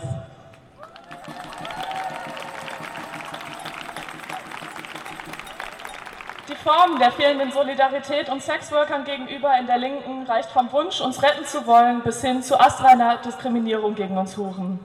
Form 6.63 6.99
der 7.01 7.11
fehlenden 7.11 7.51
Solidarität 7.51 8.29
uns 8.29 8.47
Sexworkern 8.47 9.05
gegenüber 9.05 9.59
in 9.59 9.67
der 9.67 9.79
Linken 9.79 10.25
reicht 10.27 10.51
vom 10.51 10.71
Wunsch, 10.71 11.01
uns 11.01 11.21
retten 11.21 11.45
zu 11.45 11.67
wollen, 11.67 12.03
bis 12.03 12.21
hin 12.21 12.43
zu 12.43 12.59
astraler 12.59 13.17
Diskriminierung 13.17 13.97
gegen 13.97 14.17
uns 14.17 14.37
Huren. 14.37 14.79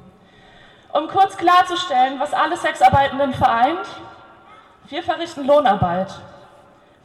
Um 0.91 1.07
kurz 1.07 1.37
klarzustellen, 1.37 2.19
was 2.19 2.33
alle 2.33 2.57
Sexarbeitenden 2.57 3.33
vereint, 3.33 3.85
wir 4.89 5.03
verrichten 5.03 5.45
Lohnarbeit. 5.45 6.15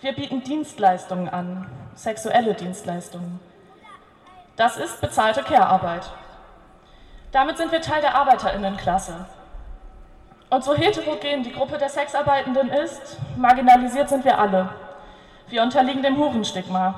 Wir 0.01 0.13
bieten 0.13 0.43
Dienstleistungen 0.43 1.29
an, 1.29 1.67
sexuelle 1.95 2.55
Dienstleistungen. 2.55 3.41
Das 4.57 4.79
ist 4.79 5.01
bezahlte 5.03 5.43
Care-Arbeit. 5.43 6.11
Damit 7.31 7.59
sind 7.59 7.73
wir 7.73 7.83
Teil 7.83 8.01
der 8.01 8.15
Arbeiterinnenklasse. 8.15 9.27
Und 10.53 10.63
so 10.63 10.75
heterogen 10.75 11.43
die 11.43 11.53
Gruppe 11.53 11.79
der 11.79 11.89
Sexarbeitenden 11.89 12.69
ist, 12.69 13.17
marginalisiert 13.39 14.11
sind 14.11 14.23
wir 14.23 14.39
alle. 14.39 14.69
Wir 15.49 15.63
unterliegen 15.63 16.03
dem 16.03 16.19
Hurenstigma. 16.19 16.95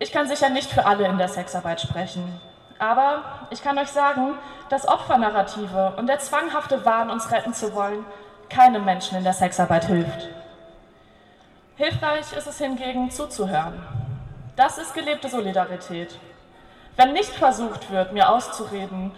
Ich 0.00 0.10
kann 0.10 0.26
sicher 0.26 0.48
nicht 0.48 0.68
für 0.68 0.84
alle 0.84 1.06
in 1.06 1.16
der 1.16 1.28
Sexarbeit 1.28 1.80
sprechen, 1.80 2.40
aber 2.80 3.22
ich 3.50 3.62
kann 3.62 3.78
euch 3.78 3.86
sagen, 3.86 4.34
dass 4.68 4.88
Opfernarrative 4.88 5.92
und 5.96 6.08
der 6.08 6.18
zwanghafte 6.18 6.84
Wahn, 6.84 7.08
uns 7.08 7.30
retten 7.30 7.54
zu 7.54 7.72
wollen, 7.72 8.04
keinem 8.50 8.84
Menschen 8.84 9.18
in 9.18 9.22
der 9.22 9.32
Sexarbeit 9.32 9.84
hilft. 9.84 10.28
Hilfreich 11.76 12.32
ist 12.36 12.48
es 12.48 12.58
hingegen, 12.58 13.12
zuzuhören. 13.12 13.80
Das 14.56 14.78
ist 14.78 14.92
gelebte 14.92 15.28
Solidarität. 15.28 16.18
Wenn 16.96 17.12
nicht 17.12 17.30
versucht 17.30 17.92
wird, 17.92 18.12
mir 18.12 18.28
auszureden, 18.28 19.12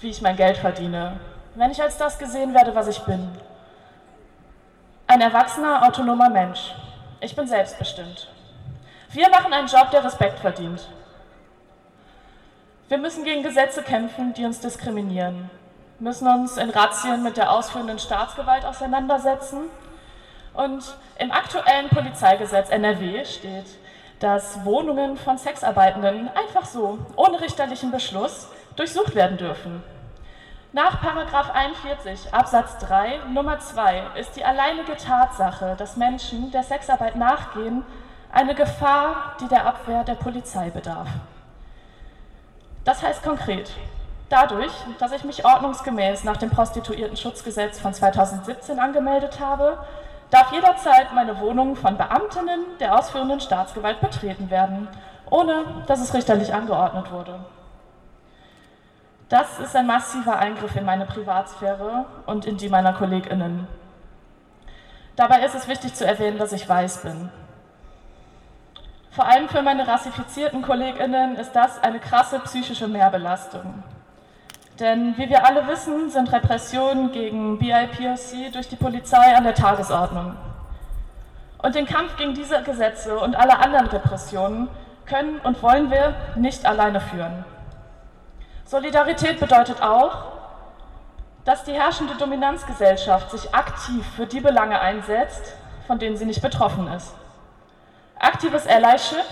wie 0.00 0.08
ich 0.08 0.22
mein 0.22 0.36
Geld 0.36 0.56
verdiene, 0.56 1.20
wenn 1.54 1.70
ich 1.70 1.82
als 1.82 1.96
das 1.96 2.18
gesehen 2.18 2.54
werde, 2.54 2.74
was 2.74 2.88
ich 2.88 3.00
bin. 3.00 3.28
Ein 5.06 5.20
erwachsener, 5.20 5.86
autonomer 5.86 6.28
Mensch. 6.28 6.74
Ich 7.20 7.34
bin 7.34 7.46
selbstbestimmt. 7.46 8.28
Wir 9.10 9.30
machen 9.30 9.52
einen 9.52 9.68
Job, 9.68 9.90
der 9.90 10.04
Respekt 10.04 10.38
verdient. 10.38 10.86
Wir 12.88 12.98
müssen 12.98 13.24
gegen 13.24 13.42
Gesetze 13.42 13.82
kämpfen, 13.82 14.34
die 14.34 14.44
uns 14.44 14.60
diskriminieren, 14.60 15.50
müssen 15.98 16.28
uns 16.28 16.56
in 16.56 16.70
Razzien 16.70 17.22
mit 17.22 17.36
der 17.36 17.52
ausführenden 17.52 17.98
Staatsgewalt 17.98 18.64
auseinandersetzen. 18.64 19.64
Und 20.54 20.96
im 21.18 21.30
aktuellen 21.30 21.88
Polizeigesetz 21.88 22.70
NRW 22.70 23.24
steht, 23.24 23.66
dass 24.20 24.64
Wohnungen 24.64 25.16
von 25.16 25.38
Sexarbeitenden 25.38 26.28
einfach 26.28 26.64
so, 26.64 26.98
ohne 27.16 27.40
richterlichen 27.40 27.90
Beschluss, 27.90 28.48
durchsucht 28.76 29.14
werden 29.14 29.36
dürfen. 29.36 29.82
Nach 30.72 31.02
41 31.02 32.34
Absatz 32.34 32.76
3 32.80 33.20
Nummer 33.32 33.58
2 33.58 34.02
ist 34.16 34.36
die 34.36 34.44
alleinige 34.44 34.98
Tatsache, 34.98 35.74
dass 35.78 35.96
Menschen 35.96 36.50
der 36.50 36.62
Sexarbeit 36.62 37.16
nachgehen, 37.16 37.86
eine 38.30 38.54
Gefahr, 38.54 39.34
die 39.40 39.48
der 39.48 39.64
Abwehr 39.64 40.04
der 40.04 40.16
Polizei 40.16 40.68
bedarf. 40.68 41.08
Das 42.84 43.02
heißt 43.02 43.22
konkret, 43.22 43.70
dadurch, 44.28 44.72
dass 44.98 45.12
ich 45.12 45.24
mich 45.24 45.42
ordnungsgemäß 45.42 46.24
nach 46.24 46.36
dem 46.36 46.50
Prostituiertenschutzgesetz 46.50 47.80
von 47.80 47.94
2017 47.94 48.78
angemeldet 48.78 49.40
habe, 49.40 49.78
darf 50.30 50.52
jederzeit 50.52 51.14
meine 51.14 51.40
Wohnung 51.40 51.76
von 51.76 51.96
Beamtinnen 51.96 52.60
der 52.78 52.98
ausführenden 52.98 53.40
Staatsgewalt 53.40 54.02
betreten 54.02 54.50
werden, 54.50 54.86
ohne 55.30 55.64
dass 55.86 56.00
es 56.00 56.12
richterlich 56.12 56.52
angeordnet 56.52 57.10
wurde. 57.10 57.40
Das 59.28 59.58
ist 59.58 59.76
ein 59.76 59.86
massiver 59.86 60.38
Eingriff 60.38 60.74
in 60.74 60.86
meine 60.86 61.04
Privatsphäre 61.04 62.06
und 62.24 62.46
in 62.46 62.56
die 62.56 62.70
meiner 62.70 62.94
Kolleginnen. 62.94 63.66
Dabei 65.16 65.44
ist 65.44 65.54
es 65.54 65.68
wichtig 65.68 65.94
zu 65.94 66.06
erwähnen, 66.06 66.38
dass 66.38 66.52
ich 66.52 66.66
weiß 66.66 67.02
bin. 67.02 67.28
Vor 69.10 69.26
allem 69.26 69.48
für 69.48 69.62
meine 69.62 69.86
rassifizierten 69.86 70.62
Kolleginnen 70.62 71.36
ist 71.36 71.52
das 71.52 71.82
eine 71.82 71.98
krasse 71.98 72.38
psychische 72.40 72.88
Mehrbelastung. 72.88 73.82
Denn 74.80 75.18
wie 75.18 75.28
wir 75.28 75.44
alle 75.44 75.66
wissen, 75.66 76.08
sind 76.08 76.32
Repressionen 76.32 77.10
gegen 77.10 77.58
BIPOC 77.58 78.52
durch 78.52 78.68
die 78.68 78.76
Polizei 78.76 79.36
an 79.36 79.44
der 79.44 79.54
Tagesordnung. 79.54 80.36
Und 81.60 81.74
den 81.74 81.84
Kampf 81.84 82.16
gegen 82.16 82.34
diese 82.34 82.62
Gesetze 82.62 83.18
und 83.18 83.34
alle 83.34 83.58
anderen 83.58 83.88
Repressionen 83.88 84.68
können 85.04 85.40
und 85.40 85.62
wollen 85.62 85.90
wir 85.90 86.14
nicht 86.36 86.64
alleine 86.64 87.00
führen. 87.00 87.44
Solidarität 88.68 89.40
bedeutet 89.40 89.80
auch, 89.80 90.24
dass 91.46 91.64
die 91.64 91.72
herrschende 91.72 92.14
Dominanzgesellschaft 92.16 93.30
sich 93.30 93.54
aktiv 93.54 94.04
für 94.14 94.26
die 94.26 94.40
Belange 94.40 94.78
einsetzt, 94.78 95.54
von 95.86 95.98
denen 95.98 96.18
sie 96.18 96.26
nicht 96.26 96.42
betroffen 96.42 96.86
ist. 96.88 97.14
Aktives 98.18 98.66
Allyship, 98.66 99.24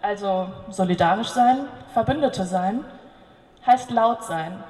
also 0.00 0.48
solidarisch 0.70 1.28
sein, 1.28 1.66
Verbündete 1.92 2.46
sein, 2.46 2.82
heißt 3.66 3.90
laut 3.90 4.24
sein, 4.24 4.64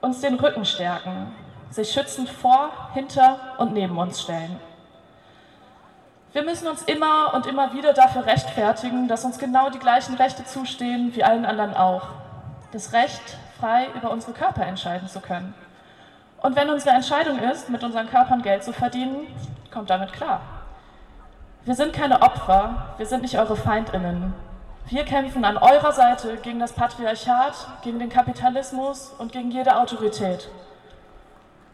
uns 0.00 0.20
den 0.20 0.36
Rücken 0.36 0.64
stärken, 0.64 1.34
sich 1.70 1.90
schützend 1.90 2.30
vor, 2.30 2.70
hinter 2.92 3.40
und 3.58 3.72
neben 3.72 3.98
uns 3.98 4.22
stellen. 4.22 4.60
Wir 6.32 6.44
müssen 6.44 6.68
uns 6.68 6.82
immer 6.82 7.34
und 7.34 7.46
immer 7.46 7.72
wieder 7.72 7.94
dafür 7.94 8.26
rechtfertigen, 8.26 9.08
dass 9.08 9.24
uns 9.24 9.40
genau 9.40 9.70
die 9.70 9.80
gleichen 9.80 10.14
Rechte 10.14 10.44
zustehen 10.44 11.16
wie 11.16 11.24
allen 11.24 11.44
anderen 11.44 11.74
auch. 11.74 12.23
Das 12.74 12.92
Recht, 12.92 13.22
frei 13.60 13.86
über 13.94 14.10
unsere 14.10 14.32
Körper 14.32 14.66
entscheiden 14.66 15.06
zu 15.06 15.20
können. 15.20 15.54
Und 16.38 16.56
wenn 16.56 16.68
unsere 16.68 16.92
Entscheidung 16.92 17.38
ist, 17.38 17.70
mit 17.70 17.84
unseren 17.84 18.10
Körpern 18.10 18.42
Geld 18.42 18.64
zu 18.64 18.72
verdienen, 18.72 19.28
kommt 19.72 19.90
damit 19.90 20.12
klar. 20.12 20.40
Wir 21.64 21.76
sind 21.76 21.92
keine 21.92 22.20
Opfer, 22.20 22.96
wir 22.96 23.06
sind 23.06 23.22
nicht 23.22 23.38
eure 23.38 23.54
Feindinnen. 23.54 24.34
Wir 24.86 25.04
kämpfen 25.04 25.44
an 25.44 25.56
eurer 25.56 25.92
Seite 25.92 26.36
gegen 26.38 26.58
das 26.58 26.72
Patriarchat, 26.72 27.54
gegen 27.82 28.00
den 28.00 28.08
Kapitalismus 28.08 29.12
und 29.18 29.30
gegen 29.30 29.52
jede 29.52 29.76
Autorität. 29.76 30.48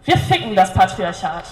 Wir 0.04 0.18
ficken 0.18 0.54
das 0.54 0.74
Patriarchat. 0.74 1.44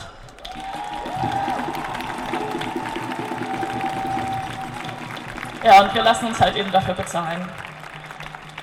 Ja, 5.65 5.85
und 5.85 5.95
wir 5.95 6.03
lassen 6.03 6.27
uns 6.27 6.39
halt 6.39 6.55
eben 6.55 6.71
dafür 6.71 6.93
bezahlen. 6.93 7.49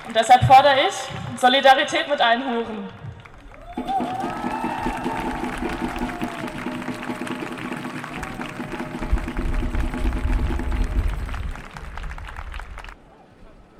Und 0.06 0.14
deshalb 0.14 0.44
fordere 0.44 0.86
ich 0.88 1.40
Solidarität 1.40 2.08
mit 2.08 2.20
allen 2.20 2.44
Huren. 2.44 2.88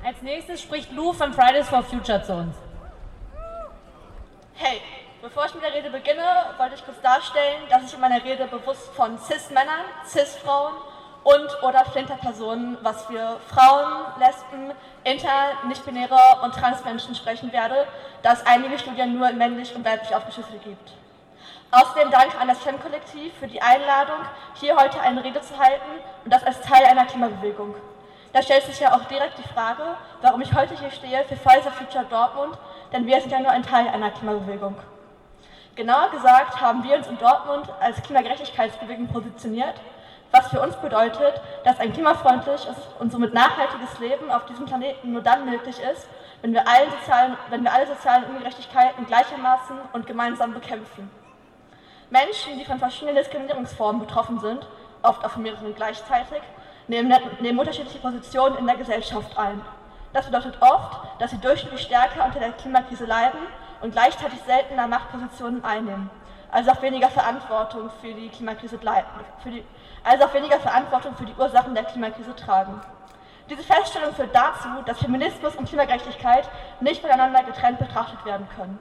Als 0.03 0.21
nächstes 0.21 0.61
spricht 0.61 0.91
Lou 0.93 1.13
von 1.13 1.33
Fridays 1.33 1.67
for 1.67 1.83
Future 1.83 2.21
zu 2.23 2.33
uns. 2.33 2.55
Hey, 4.55 4.81
bevor 5.21 5.45
ich 5.45 5.53
mit 5.53 5.63
der 5.63 5.73
Rede 5.73 5.89
beginne, 5.89 6.23
wollte 6.57 6.75
ich 6.75 6.85
kurz 6.85 7.01
darstellen, 7.01 7.63
dass 7.69 7.83
ich 7.83 7.93
in 7.93 7.99
meiner 7.99 8.23
Rede 8.23 8.47
bewusst 8.47 8.89
von 8.95 9.17
Cis-Männern, 9.19 9.85
Cis-Frauen 10.05 10.73
und 11.27 11.61
oder 11.61 11.83
Flinterpersonen, 11.83 12.77
was 12.83 13.03
für 13.05 13.37
Frauen, 13.49 14.05
Lesben, 14.17 14.71
Inter-, 15.03 15.67
Nichtbinäre 15.67 16.17
und 16.41 16.53
Transmenschen 16.55 17.15
sprechen 17.15 17.51
werde, 17.51 17.85
da 18.21 18.31
es 18.31 18.45
einige 18.45 18.79
Studien 18.79 19.17
nur 19.17 19.29
männlich 19.33 19.75
und 19.75 19.83
weiblich 19.83 20.15
aufgeschlüsselt 20.15 20.63
gibt. 20.63 20.93
Außerdem 21.71 22.11
danke 22.11 22.37
an 22.39 22.47
das 22.47 22.59
FEM-Kollektiv 22.59 23.33
für 23.41 23.47
die 23.47 23.61
Einladung, 23.61 24.19
hier 24.53 24.77
heute 24.77 25.01
eine 25.01 25.21
Rede 25.21 25.41
zu 25.41 25.57
halten 25.57 25.91
und 26.23 26.33
das 26.33 26.45
als 26.45 26.61
Teil 26.61 26.85
einer 26.85 27.05
Klimabewegung. 27.05 27.75
Da 28.31 28.41
stellt 28.41 28.63
sich 28.63 28.79
ja 28.79 28.95
auch 28.95 29.03
direkt 29.05 29.37
die 29.37 29.53
Frage, 29.53 29.83
warum 30.21 30.39
ich 30.39 30.53
heute 30.53 30.79
hier 30.79 30.91
stehe 30.91 31.25
für 31.25 31.35
for 31.35 31.51
Future 31.73 32.05
Dortmund, 32.09 32.57
denn 32.93 33.05
wir 33.05 33.19
sind 33.19 33.31
ja 33.31 33.41
nur 33.41 33.51
ein 33.51 33.63
Teil 33.63 33.89
einer 33.89 34.11
Klimabewegung. 34.11 34.77
Genauer 35.75 36.09
gesagt 36.09 36.61
haben 36.61 36.83
wir 36.83 36.95
uns 36.95 37.07
in 37.07 37.17
Dortmund 37.17 37.67
als 37.81 38.01
Klimagerechtigkeitsbewegung 38.01 39.07
positioniert, 39.09 39.75
was 40.31 40.47
für 40.49 40.61
uns 40.61 40.75
bedeutet, 40.77 41.41
dass 41.63 41.79
ein 41.79 41.93
klimafreundliches 41.93 42.75
und 42.99 43.11
somit 43.11 43.33
nachhaltiges 43.33 43.99
Leben 43.99 44.29
auf 44.29 44.45
diesem 44.45 44.65
Planeten 44.65 45.13
nur 45.13 45.21
dann 45.21 45.49
möglich 45.49 45.79
ist, 45.79 46.07
wenn 46.41 46.53
wir, 46.53 46.67
allen 46.67 46.89
sozialen, 46.99 47.37
wenn 47.49 47.63
wir 47.63 47.73
alle 47.73 47.87
sozialen 47.87 48.25
Ungerechtigkeiten 48.25 49.05
gleichermaßen 49.05 49.77
und 49.93 50.05
gemeinsam 50.05 50.53
bekämpfen. 50.53 51.09
Menschen, 52.09 52.57
die 52.57 52.65
von 52.65 52.79
verschiedenen 52.79 53.15
Diskriminierungsformen 53.15 54.01
betroffen 54.01 54.39
sind, 54.39 54.67
oft 55.01 55.25
auch 55.25 55.31
von 55.31 55.43
mehreren 55.43 55.75
gleichzeitig, 55.75 56.41
nehmen, 56.87 57.13
nehmen 57.39 57.59
unterschiedliche 57.59 57.99
Positionen 57.99 58.57
in 58.57 58.67
der 58.67 58.77
Gesellschaft 58.77 59.37
ein. 59.37 59.61
Das 60.13 60.25
bedeutet 60.25 60.57
oft, 60.61 60.99
dass 61.19 61.31
sie 61.31 61.37
durchschnittlich 61.37 61.81
stärker 61.81 62.25
unter 62.25 62.39
der 62.39 62.51
Klimakrise 62.53 63.05
leiden 63.05 63.39
und 63.81 63.91
gleichzeitig 63.91 64.39
seltener 64.45 64.87
Machtpositionen 64.87 65.63
einnehmen, 65.63 66.09
also 66.51 66.71
auch 66.71 66.81
weniger 66.81 67.09
Verantwortung 67.09 67.89
für 68.01 68.13
die 68.13 68.29
Klimakrise 68.29 68.77
die, 69.49 69.63
also 70.03 70.25
auch 70.25 70.33
weniger 70.33 70.59
Verantwortung 70.59 71.15
für 71.15 71.25
die 71.25 71.35
Ursachen 71.37 71.75
der 71.75 71.83
Klimakrise 71.83 72.35
tragen. 72.35 72.79
Diese 73.49 73.63
Feststellung 73.63 74.13
führt 74.13 74.35
dazu, 74.35 74.67
dass 74.85 74.99
Feminismus 74.99 75.55
und 75.55 75.67
Klimagerechtigkeit 75.67 76.49
nicht 76.81 77.01
voneinander 77.01 77.43
getrennt 77.43 77.79
betrachtet 77.79 78.23
werden 78.25 78.47
können. 78.55 78.77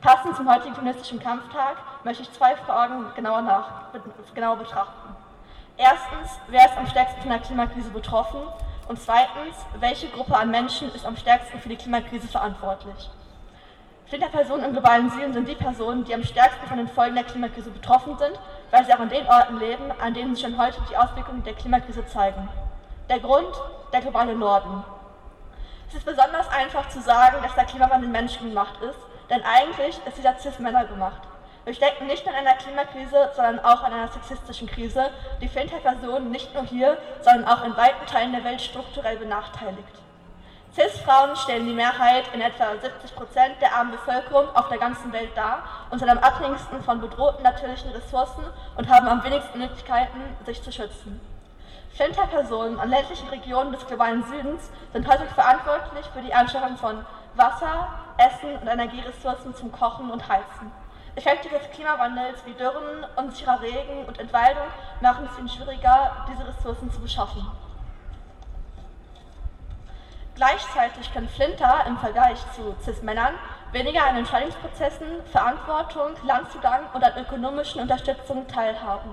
Passend 0.00 0.34
zum 0.36 0.50
heutigen 0.50 0.74
feministischen 0.74 1.20
Kampftag 1.20 1.76
möchte 2.04 2.22
ich 2.22 2.32
zwei 2.32 2.56
Fragen 2.56 3.04
genauer, 3.14 3.42
nach, 3.42 3.92
genauer 4.34 4.56
betrachten. 4.56 5.14
Erstens, 5.76 6.38
wer 6.48 6.64
ist 6.64 6.78
am 6.78 6.86
stärksten 6.86 7.20
von 7.20 7.30
der 7.30 7.40
Klimakrise 7.40 7.90
betroffen? 7.90 8.40
Und 8.88 8.98
zweitens, 8.98 9.56
welche 9.78 10.08
Gruppe 10.08 10.36
an 10.36 10.50
Menschen 10.50 10.92
ist 10.94 11.04
am 11.04 11.16
stärksten 11.16 11.60
für 11.60 11.68
die 11.68 11.76
Klimakrise 11.76 12.28
verantwortlich? 12.28 13.10
Flinterpersonen 14.10 14.64
im 14.64 14.72
globalen 14.72 15.08
Süden 15.08 15.32
sind 15.32 15.48
die 15.48 15.54
Personen, 15.54 16.02
die 16.02 16.12
am 16.12 16.24
stärksten 16.24 16.66
von 16.66 16.78
den 16.78 16.88
Folgen 16.88 17.14
der 17.14 17.22
Klimakrise 17.22 17.70
betroffen 17.70 18.18
sind, 18.18 18.32
weil 18.72 18.84
sie 18.84 18.92
auch 18.92 18.98
an 18.98 19.08
den 19.08 19.24
Orten 19.28 19.60
leben, 19.60 19.84
an 20.00 20.12
denen 20.12 20.34
sich 20.34 20.44
schon 20.44 20.58
heute 20.58 20.78
die 20.90 20.96
Auswirkungen 20.96 21.44
der 21.44 21.54
Klimakrise 21.54 22.04
zeigen. 22.06 22.48
Der 23.08 23.20
Grund, 23.20 23.54
der 23.92 24.00
globale 24.00 24.34
Norden. 24.34 24.82
Es 25.88 25.94
ist 25.94 26.04
besonders 26.04 26.48
einfach 26.48 26.88
zu 26.88 27.00
sagen, 27.00 27.36
dass 27.40 27.54
der 27.54 27.66
Klimawandel 27.66 28.10
menschengemacht 28.10 28.82
ist, 28.82 28.98
denn 29.30 29.42
eigentlich 29.44 30.00
ist 30.04 30.18
dieser 30.18 30.36
Cis-Männer 30.36 30.86
gemacht. 30.86 31.22
Wir 31.64 31.74
stecken 31.74 32.08
nicht 32.08 32.26
nur 32.26 32.34
in 32.34 32.44
einer 32.44 32.56
Klimakrise, 32.56 33.30
sondern 33.36 33.60
auch 33.60 33.86
in 33.86 33.92
einer 33.92 34.08
sexistischen 34.08 34.66
Krise, 34.66 35.10
die 35.40 35.48
Flinter-Personen 35.48 36.32
nicht 36.32 36.52
nur 36.52 36.64
hier, 36.64 36.98
sondern 37.20 37.44
auch 37.46 37.64
in 37.64 37.76
weiten 37.76 38.04
Teilen 38.06 38.32
der 38.32 38.42
Welt 38.42 38.60
strukturell 38.60 39.18
benachteiligt. 39.18 40.00
CIS-Frauen 40.74 41.34
stellen 41.34 41.66
die 41.66 41.74
Mehrheit 41.74 42.32
in 42.32 42.40
etwa 42.40 42.76
70 42.80 43.16
Prozent 43.16 43.60
der 43.60 43.74
armen 43.74 43.90
Bevölkerung 43.90 44.54
auf 44.54 44.68
der 44.68 44.78
ganzen 44.78 45.12
Welt 45.12 45.30
dar 45.34 45.64
und 45.90 45.98
sind 45.98 46.08
am 46.08 46.18
abhängigsten 46.18 46.80
von 46.84 47.00
bedrohten 47.00 47.42
natürlichen 47.42 47.90
Ressourcen 47.90 48.44
und 48.76 48.88
haben 48.88 49.08
am 49.08 49.24
wenigsten 49.24 49.58
Möglichkeiten, 49.58 50.20
sich 50.46 50.62
zu 50.62 50.70
schützen. 50.70 51.20
Flinter-Personen 51.96 52.78
an 52.78 52.88
ländlichen 52.88 53.28
Regionen 53.30 53.72
des 53.72 53.84
globalen 53.84 54.22
Südens 54.22 54.70
sind 54.92 55.08
häufig 55.08 55.28
verantwortlich 55.30 56.06
für 56.14 56.22
die 56.22 56.32
Anschaffung 56.32 56.76
von 56.76 57.04
Wasser, 57.34 57.88
Essen 58.16 58.56
und 58.60 58.68
Energieressourcen 58.68 59.56
zum 59.56 59.72
Kochen 59.72 60.08
und 60.08 60.28
Heizen. 60.28 60.70
Effekte 61.16 61.48
des 61.48 61.68
Klimawandels 61.72 62.46
wie 62.46 62.52
Dürren, 62.52 63.04
unsicherer 63.16 63.60
Regen 63.60 64.04
und 64.06 64.20
Entwaldung 64.20 64.68
machen 65.00 65.28
es 65.32 65.38
ihnen 65.38 65.48
schwieriger, 65.48 66.24
diese 66.30 66.46
Ressourcen 66.46 66.92
zu 66.92 67.00
beschaffen. 67.00 67.44
Gleichzeitig 70.40 71.12
können 71.12 71.28
Flinter 71.28 71.84
im 71.86 71.98
Vergleich 71.98 72.38
zu 72.56 72.74
Cis-Männern 72.82 73.34
weniger 73.72 74.06
an 74.06 74.16
Entscheidungsprozessen, 74.16 75.06
Verantwortung, 75.30 76.12
Landzugang 76.24 76.80
und 76.94 77.04
an 77.04 77.12
ökonomischen 77.18 77.82
Unterstützung 77.82 78.48
teilhaben. 78.48 79.10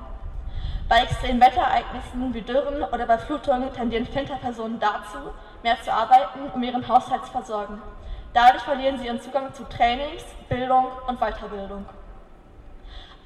Bei 0.88 1.00
extremen 1.00 1.42
Wetterereignissen 1.42 2.34
wie 2.34 2.44
Dürren 2.44 2.82
oder 2.82 3.06
bei 3.06 3.18
Flutungen 3.18 3.74
tendieren 3.74 4.06
Flinter-Personen 4.06 4.80
dazu, 4.80 5.18
mehr 5.64 5.76
zu 5.82 5.92
arbeiten, 5.92 6.50
um 6.54 6.64
ihren 6.64 6.88
Haushalt 6.88 7.26
zu 7.26 7.32
versorgen. 7.34 7.82
Dadurch 8.34 8.64
verlieren 8.64 8.98
sie 8.98 9.08
ihren 9.08 9.20
Zugang 9.20 9.54
zu 9.54 9.66
Trainings, 9.66 10.24
Bildung 10.48 10.88
und 11.08 11.20
Weiterbildung. 11.20 11.86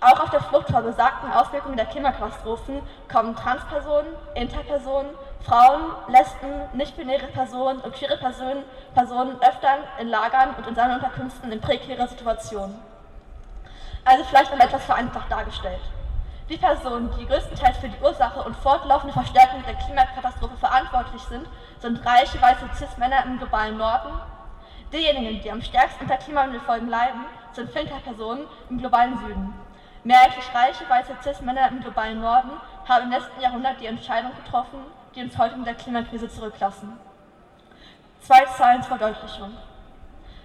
Auch 0.04 0.20
auf 0.20 0.32
der 0.32 0.42
Flucht 0.42 0.72
vor 0.72 0.82
besagten 0.82 1.32
Auswirkungen 1.32 1.78
der 1.78 1.86
Klimakatastrophen 1.86 2.82
kommen 3.08 3.36
Transpersonen, 3.36 4.16
Interpersonen, 4.34 5.12
Frauen, 5.44 5.94
Lesben, 6.08 6.70
nicht-binäre 6.74 7.28
Personen 7.28 7.80
und 7.80 7.94
queere 7.94 8.18
Personen, 8.18 8.64
Personen 8.94 9.36
öfter 9.42 9.80
in 10.00 10.10
Lagern 10.10 10.54
und 10.58 10.68
in 10.68 10.76
Sammelunterkünften 10.76 11.52
in 11.52 11.60
prekäre 11.60 12.08
Situationen. 12.08 12.78
Also 14.06 14.24
vielleicht 14.24 14.52
einmal 14.52 14.68
etwas 14.68 14.86
vereinfacht 14.86 15.32
dargestellt. 15.32 15.82
Die 16.50 16.58
Personen, 16.58 17.10
die 17.18 17.26
größtenteils 17.26 17.78
für 17.78 17.90
die 17.90 18.04
Ursache 18.04 18.44
und 18.44 18.56
fortlaufende 18.58 19.14
Verstärkung 19.14 19.64
der 19.66 19.76
Klimakatastrophe 19.76 20.58
verantwortlich 20.58 21.22
sind, 21.24 21.48
sind 21.80 22.06
reiche 22.06 22.42
weiße 22.42 22.66
Cis-Männer 22.76 23.24
im 23.26 23.38
globalen 23.38 23.78
Norden. 23.78 24.12
Diejenigen, 24.92 25.42
die 25.42 25.52
am 25.52 25.62
stärksten 25.62 26.04
unter 26.04 26.18
Klimawandelfolgen 26.18 26.90
leiden, 26.90 27.26
sind 27.54 27.72
Flinter-Personen 27.72 28.46
im 28.70 28.80
globalen 28.80 29.18
Süden. 29.20 29.54
Mehrheitlich 30.04 30.46
reiche 30.54 30.90
weiße 30.90 31.14
Cis-Männer 31.24 31.70
im 31.70 31.82
globalen 31.82 32.20
Norden 32.20 32.52
haben 32.88 33.06
im 33.06 33.12
letzten 33.12 33.42
Jahrhundert 33.42 33.80
die 33.80 33.86
Entscheidung 33.86 34.32
getroffen, 34.44 34.80
die 35.16 35.22
uns 35.22 35.38
heute 35.38 35.56
in 35.56 35.66
der 35.66 35.76
Klimakrise 35.76 36.30
zurücklassen. 36.30 36.98
Zwei 38.22 38.46
Zahlen 38.46 38.82
zur 38.82 38.98
Verdeutlichung. 38.98 39.58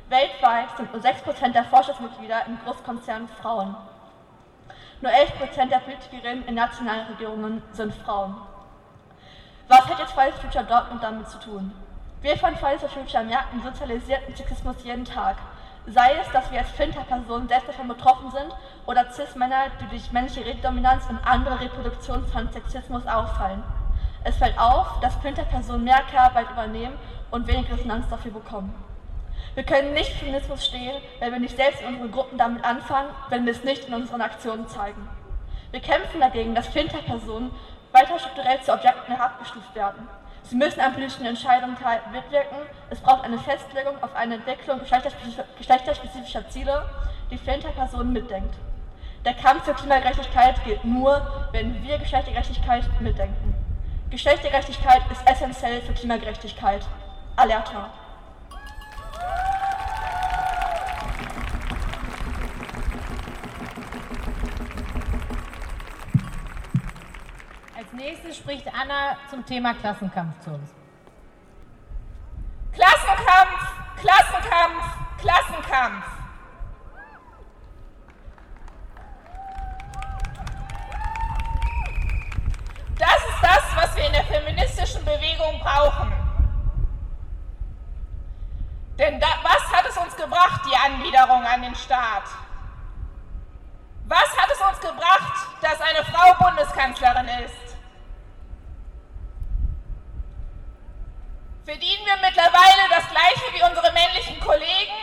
Weltweit 0.08 0.76
sind 0.76 0.92
nur 0.92 1.02
6% 1.02 1.52
der 1.52 1.64
Forschungsmitglieder 1.64 2.46
in 2.46 2.58
Großkonzernen 2.64 3.28
Frauen. 3.28 3.74
Nur 5.00 5.12
11% 5.12 5.68
der 5.68 5.78
Politikerinnen 5.78 6.46
in 6.46 6.54
nationalen 6.54 7.06
Regierungen 7.08 7.62
sind 7.72 7.94
Frauen. 7.94 8.36
Was 9.68 9.86
hat 9.86 9.98
jetzt 9.98 10.12
Fridays 10.12 10.34
for 10.36 10.44
Future 10.44 10.64
Dortmund 10.64 11.02
damit 11.02 11.28
zu 11.28 11.38
tun? 11.38 11.72
Wir 12.22 12.36
von 12.36 12.56
Fridays 12.56 12.80
for 12.80 12.88
Future 12.88 13.24
merken 13.24 13.62
sozialisierten 13.62 14.34
Sexismus 14.34 14.76
jeden 14.84 15.04
Tag 15.04 15.36
Sei 15.88 16.16
es, 16.20 16.28
dass 16.32 16.50
wir 16.50 16.58
als 16.58 16.70
Flinter-Personen 16.70 17.46
selbst 17.46 17.68
davon 17.68 17.86
betroffen 17.86 18.32
sind 18.32 18.52
oder 18.86 19.08
Cis-Männer, 19.12 19.66
die 19.80 19.86
durch 19.86 20.10
männliche 20.10 20.44
Rededominanz 20.44 21.04
und 21.08 21.24
andere 21.24 21.60
Reproduktionen 21.60 22.26
von 22.26 22.50
Sexismus 22.50 23.06
auffallen. 23.06 23.62
Es 24.26 24.38
fällt 24.38 24.58
auf, 24.58 24.98
dass 25.00 25.14
Flinter-Personen 25.14 25.84
mehr 25.84 26.02
Care-Arbeit 26.10 26.50
übernehmen 26.50 26.98
und 27.30 27.46
wenig 27.46 27.70
Resonanz 27.70 28.08
dafür 28.10 28.32
bekommen. 28.32 28.74
Wir 29.54 29.62
können 29.62 29.94
nicht 29.94 30.10
für 30.14 30.24
Feminismus 30.24 30.66
stehen, 30.66 31.00
wenn 31.20 31.30
wir 31.30 31.38
nicht 31.38 31.54
selbst 31.54 31.80
in 31.80 31.94
unseren 31.94 32.10
Gruppen 32.10 32.36
damit 32.36 32.64
anfangen, 32.64 33.10
wenn 33.28 33.46
wir 33.46 33.52
es 33.52 33.62
nicht 33.62 33.86
in 33.86 33.94
unseren 33.94 34.20
Aktionen 34.20 34.66
zeigen. 34.66 35.08
Wir 35.70 35.78
kämpfen 35.78 36.18
dagegen, 36.18 36.56
dass 36.56 36.66
Flinter-Personen 36.66 37.52
weiter 37.92 38.18
strukturell 38.18 38.60
zu 38.62 38.72
Objekten 38.72 39.14
herabgestuft 39.14 39.72
werden. 39.76 40.08
Sie 40.42 40.56
müssen 40.56 40.80
an 40.80 40.92
politischen 40.92 41.26
Entscheidungen 41.26 41.76
mitwirken. 42.10 42.58
Es 42.90 42.98
braucht 42.98 43.22
eine 43.22 43.38
Festlegung 43.38 43.94
auf 44.02 44.12
eine 44.16 44.34
Entwicklung 44.34 44.80
geschlechterspezifischer 44.80 46.48
Ziele, 46.48 46.84
die 47.30 47.38
Flinter-Personen 47.38 48.12
mitdenkt. 48.12 48.56
Der 49.24 49.34
Kampf 49.34 49.66
für 49.66 49.74
Klimagerechtigkeit 49.74 50.64
gilt 50.64 50.84
nur, 50.84 51.48
wenn 51.52 51.80
wir 51.84 51.98
Geschlechtergerechtigkeit 51.98 52.82
mitdenken. 53.00 53.45
Geschlechtergerechtigkeit 54.10 55.02
ist 55.10 55.26
essentiell 55.26 55.82
für 55.82 55.92
Klimagerechtigkeit. 55.92 56.86
Alerta. 57.36 57.92
nächstes 67.96 68.36
spricht 68.36 68.66
Anna 68.68 69.16
zum 69.30 69.44
Thema 69.44 69.74
Klassenkampf 69.74 70.38
zu 70.40 70.50
uns. 70.50 70.70
Klassenkampf, 72.72 73.74
Klassenkampf, 74.00 74.84
Klassenkampf. 75.18 76.15
Staat? 91.76 92.24
Was 94.08 94.36
hat 94.36 94.50
es 94.52 94.60
uns 94.60 94.80
gebracht, 94.80 95.46
dass 95.60 95.80
eine 95.80 96.04
Frau 96.04 96.34
Bundeskanzlerin 96.44 97.28
ist? 97.44 97.66
Verdienen 101.66 102.06
wir 102.06 102.16
mittlerweile 102.18 102.88
das 102.90 103.10
gleiche 103.10 103.52
wie 103.52 103.62
unsere 103.68 103.92
männlichen 103.92 104.38
Kollegen? 104.38 104.94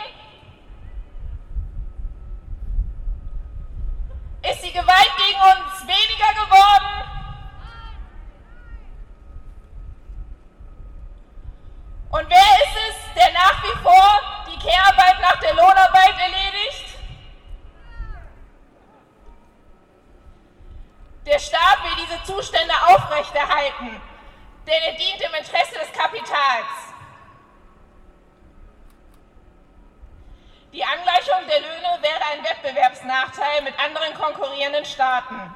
Ist 4.50 4.64
die 4.64 4.72
Gewalt 4.72 5.12
gegen 5.18 5.40
uns 5.40 5.86
weniger 5.86 6.32
geworden? 6.42 7.04
Und 12.12 12.30
wer 12.30 12.38
ist 12.38 12.76
es, 12.88 13.14
der 13.14 13.30
nach 13.34 13.62
wie 13.62 13.82
vor 13.82 14.20
die 14.46 14.58
Kehrarbeit 14.58 15.20
nach 15.20 15.38
der 15.40 15.52
Lohnarbeit 15.52 16.14
erledigt? 16.18 16.98
Der 21.26 21.38
Staat 21.38 21.84
will 21.84 22.06
diese 22.06 22.24
Zustände 22.24 22.72
aufrechterhalten 22.86 24.00
denn 24.66 24.82
er 24.82 24.92
dient 24.94 25.20
im 25.20 25.34
Interesse 25.34 25.78
des 25.78 25.92
Kapitals. 25.92 26.72
Die 30.72 30.84
Angleichung 30.84 31.46
der 31.48 31.60
Löhne 31.60 32.02
wäre 32.02 32.24
ein 32.32 32.42
Wettbewerbsnachteil 32.42 33.62
mit 33.62 33.78
anderen 33.78 34.14
konkurrierenden 34.14 34.84
Staaten. 34.84 35.54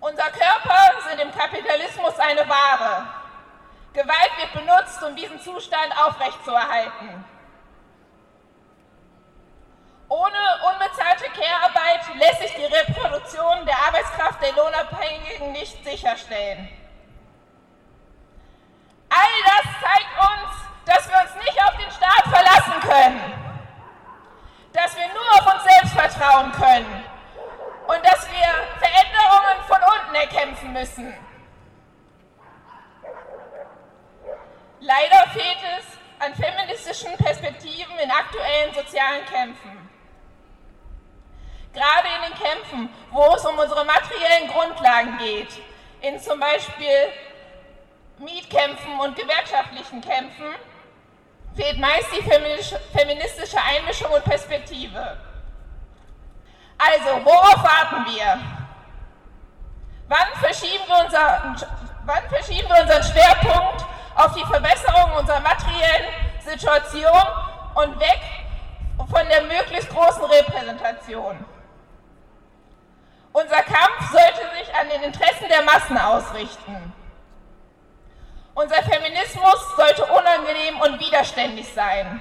Unser 0.00 0.30
Körper 0.30 1.08
sind 1.08 1.20
im 1.20 1.32
Kapitalismus 1.32 2.18
eine 2.18 2.46
Ware. 2.46 3.06
Gewalt 3.94 4.30
wird 4.38 4.52
benutzt, 4.52 5.02
um 5.02 5.16
diesen 5.16 5.40
Zustand 5.40 5.96
aufrechtzuerhalten. 6.24 7.24
Ohne 10.08 10.38
unbezahlte 10.72 11.24
Care-Arbeit 11.30 12.14
lässt 12.16 12.40
sich 12.40 12.54
die 12.54 12.64
Reproduktion 12.64 13.66
der 13.66 13.76
Arbeitskraft 13.86 14.42
der 14.42 14.52
Lohnabhängigen 14.52 15.52
nicht 15.52 15.82
sicherstellen. 15.84 16.68
All 19.08 19.42
das 19.44 19.72
zeigt 19.80 20.18
uns, 20.18 20.54
dass 20.86 21.08
wir 21.08 21.16
uns 21.20 21.34
nicht 21.44 21.62
auf 21.62 21.76
den 21.76 21.90
Staat 21.90 22.24
verlassen 22.24 22.80
können, 22.80 23.32
dass 24.72 24.96
wir 24.96 25.06
nur 25.08 25.32
auf 25.32 25.54
uns 25.54 25.64
selbst 25.64 25.94
vertrauen 25.94 26.52
können 26.52 27.04
und 27.86 28.04
dass 28.04 28.28
wir 28.30 28.78
Veränderungen 28.78 29.64
von 29.66 29.78
unten 29.82 30.14
erkämpfen 30.14 30.72
müssen. 30.72 31.14
Leider 34.80 35.30
fehlt 35.30 35.58
es 35.78 36.03
an 36.18 36.34
feministischen 36.34 37.16
Perspektiven 37.16 37.98
in 37.98 38.10
aktuellen 38.10 38.74
sozialen 38.74 39.24
Kämpfen. 39.26 39.84
Gerade 41.72 42.08
in 42.16 42.30
den 42.30 42.40
Kämpfen, 42.40 42.88
wo 43.10 43.34
es 43.34 43.44
um 43.44 43.58
unsere 43.58 43.84
materiellen 43.84 44.48
Grundlagen 44.48 45.18
geht, 45.18 45.48
in 46.00 46.20
zum 46.20 46.38
Beispiel 46.38 47.12
Mietkämpfen 48.18 49.00
und 49.00 49.16
gewerkschaftlichen 49.16 50.00
Kämpfen, 50.00 50.54
fehlt 51.56 51.78
meist 51.78 52.08
die 52.16 52.22
feministische 52.22 53.58
Einmischung 53.60 54.10
und 54.10 54.24
Perspektive. 54.24 55.18
Also, 56.78 57.24
worauf 57.24 57.62
warten 57.62 58.06
wir? 58.14 58.40
Wann 60.08 60.40
verschieben 60.40 60.84
wir, 60.86 61.04
unser, 61.04 61.56
wann 62.04 62.28
verschieben 62.28 62.68
wir 62.68 62.82
unseren 62.82 63.02
Schwerpunkt 63.02 63.84
auf 64.14 64.34
die 64.34 64.44
Verbesserung 64.44 65.12
unserer 65.18 65.40
materiellen 65.40 66.08
Situation 66.40 67.26
und 67.74 67.98
weg 68.00 68.20
von 68.96 69.28
der 69.28 69.42
möglichst 69.42 69.88
großen 69.90 70.24
Repräsentation? 70.24 71.44
Unser 73.32 73.62
Kampf 73.62 74.12
sollte 74.12 74.48
sich 74.56 74.74
an 74.74 74.88
den 74.88 75.02
Interessen 75.02 75.48
der 75.48 75.62
Massen 75.62 75.98
ausrichten. 75.98 76.92
Unser 78.54 78.80
Feminismus 78.82 79.76
sollte 79.76 80.04
unangenehm 80.04 80.80
und 80.80 81.00
widerständig 81.00 81.66
sein. 81.74 82.20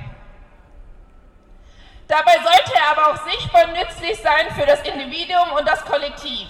Dabei 2.07 2.33
sollte 2.33 2.73
er 2.75 2.91
aber 2.91 3.11
auch 3.11 3.29
sichtbar 3.29 3.67
nützlich 3.67 4.19
sein 4.21 4.49
für 4.55 4.65
das 4.65 4.81
Individuum 4.81 5.51
und 5.53 5.67
das 5.67 5.85
Kollektiv. 5.85 6.47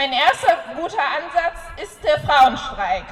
Ein 0.00 0.12
erster 0.12 0.56
guter 0.76 1.02
Ansatz 1.02 1.58
ist 1.82 2.04
der 2.04 2.20
Frauenstreik, 2.20 3.06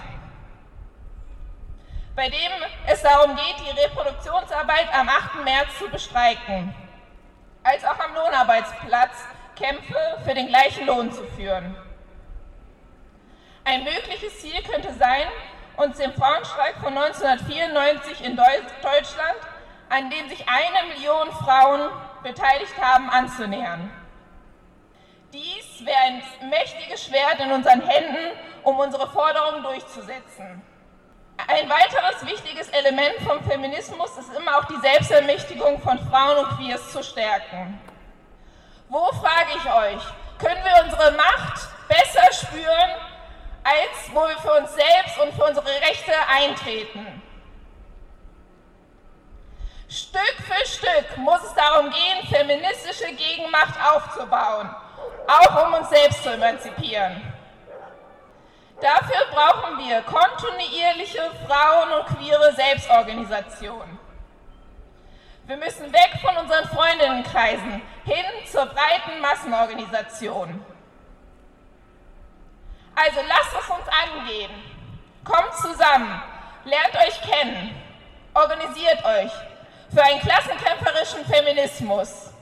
bei 2.15 2.29
dem 2.29 2.53
es 2.87 3.03
darum 3.03 3.35
geht, 3.35 3.57
die 3.59 3.81
Reproduktionsarbeit 3.81 4.95
am 4.95 5.09
8. 5.09 5.43
März 5.43 5.67
zu 5.81 5.89
bestreiken, 5.89 6.73
als 7.65 7.85
auch 7.85 7.99
am 7.99 8.15
Lohnarbeitsplatz 8.15 9.25
Kämpfe 9.57 9.97
für 10.25 10.35
den 10.35 10.47
gleichen 10.47 10.87
Lohn 10.87 11.11
zu 11.11 11.25
führen. 11.25 11.75
Ein 13.65 13.83
mögliches 13.83 14.39
Ziel 14.39 14.63
könnte 14.63 14.95
sein, 14.95 15.27
uns 15.79 15.97
dem 15.97 16.13
Frauenstreik 16.13 16.77
von 16.77 16.97
1994 16.97 18.25
in 18.25 18.37
Deutschland, 18.37 19.39
an 19.89 20.09
dem 20.09 20.29
sich 20.29 20.47
eine 20.49 20.95
Million 20.95 21.33
Frauen 21.33 21.91
beteiligt 22.23 22.81
haben, 22.81 23.11
anzunähern. 23.11 23.91
Dies 25.33 25.66
wäre 25.85 25.99
ein 25.99 26.23
mächtiges 26.49 27.05
Schwert 27.05 27.41
in 27.41 27.53
unseren 27.53 27.81
Händen, 27.81 28.39
um 28.63 28.79
unsere 28.79 29.09
Forderungen 29.11 29.63
durchzusetzen. 29.63 30.63
Ein 31.49 31.69
weiteres 31.69 32.25
wichtiges 32.27 32.69
Element 32.71 33.17
vom 33.27 33.43
Feminismus 33.45 34.17
ist 34.19 34.35
immer 34.35 34.59
auch 34.59 34.65
die 34.65 34.81
Selbstermächtigung 34.81 35.81
von 35.81 35.99
Frauen 36.09 36.45
und 36.45 36.57
Queers 36.57 36.93
zu 36.93 37.03
stärken. 37.03 37.79
Wo, 38.89 39.07
frage 39.13 39.51
ich 39.57 39.65
euch, 39.67 40.03
können 40.39 40.65
wir 40.65 40.85
unsere 40.85 41.13
Macht 41.13 41.69
besser 41.89 42.33
spüren, 42.33 42.91
als 43.63 44.15
wo 44.15 44.27
wir 44.27 44.39
für 44.39 44.53
uns 44.55 44.75
selbst 44.75 45.19
und 45.21 45.35
für 45.35 45.45
unsere 45.45 45.69
Rechte 45.81 46.13
eintreten? 46.29 47.23
Stück 49.89 50.37
für 50.47 50.67
Stück 50.67 51.17
muss 51.19 51.43
es 51.45 51.55
darum 51.55 51.91
gehen, 51.91 52.27
feministische 52.29 53.13
Gegenmacht 53.15 53.75
aufzubauen 53.93 54.75
auch 55.27 55.67
um 55.67 55.75
uns 55.75 55.89
selbst 55.89 56.23
zu 56.23 56.33
emanzipieren. 56.33 57.23
Dafür 58.81 59.27
brauchen 59.33 59.79
wir 59.79 60.03
kontinuierliche 60.03 61.31
Frauen- 61.47 61.93
und 61.93 62.07
queere 62.17 62.53
Selbstorganisation. 62.55 63.99
Wir 65.47 65.57
müssen 65.57 65.93
weg 65.93 66.11
von 66.21 66.37
unseren 66.37 66.67
Freundinnenkreisen 66.69 67.81
hin 68.05 68.25
zur 68.51 68.67
breiten 68.67 69.21
Massenorganisation. 69.21 70.65
Also 72.95 73.21
lasst 73.29 73.53
es 73.53 73.71
uns 73.71 73.89
angehen. 73.89 74.51
Kommt 75.25 75.55
zusammen, 75.55 76.23
lernt 76.65 76.97
euch 76.97 77.21
kennen, 77.23 77.75
organisiert 78.35 79.05
euch 79.05 79.33
für 79.93 80.03
einen 80.03 80.21
klassenkämpferischen 80.21 81.25
Feminismus. 81.27 82.33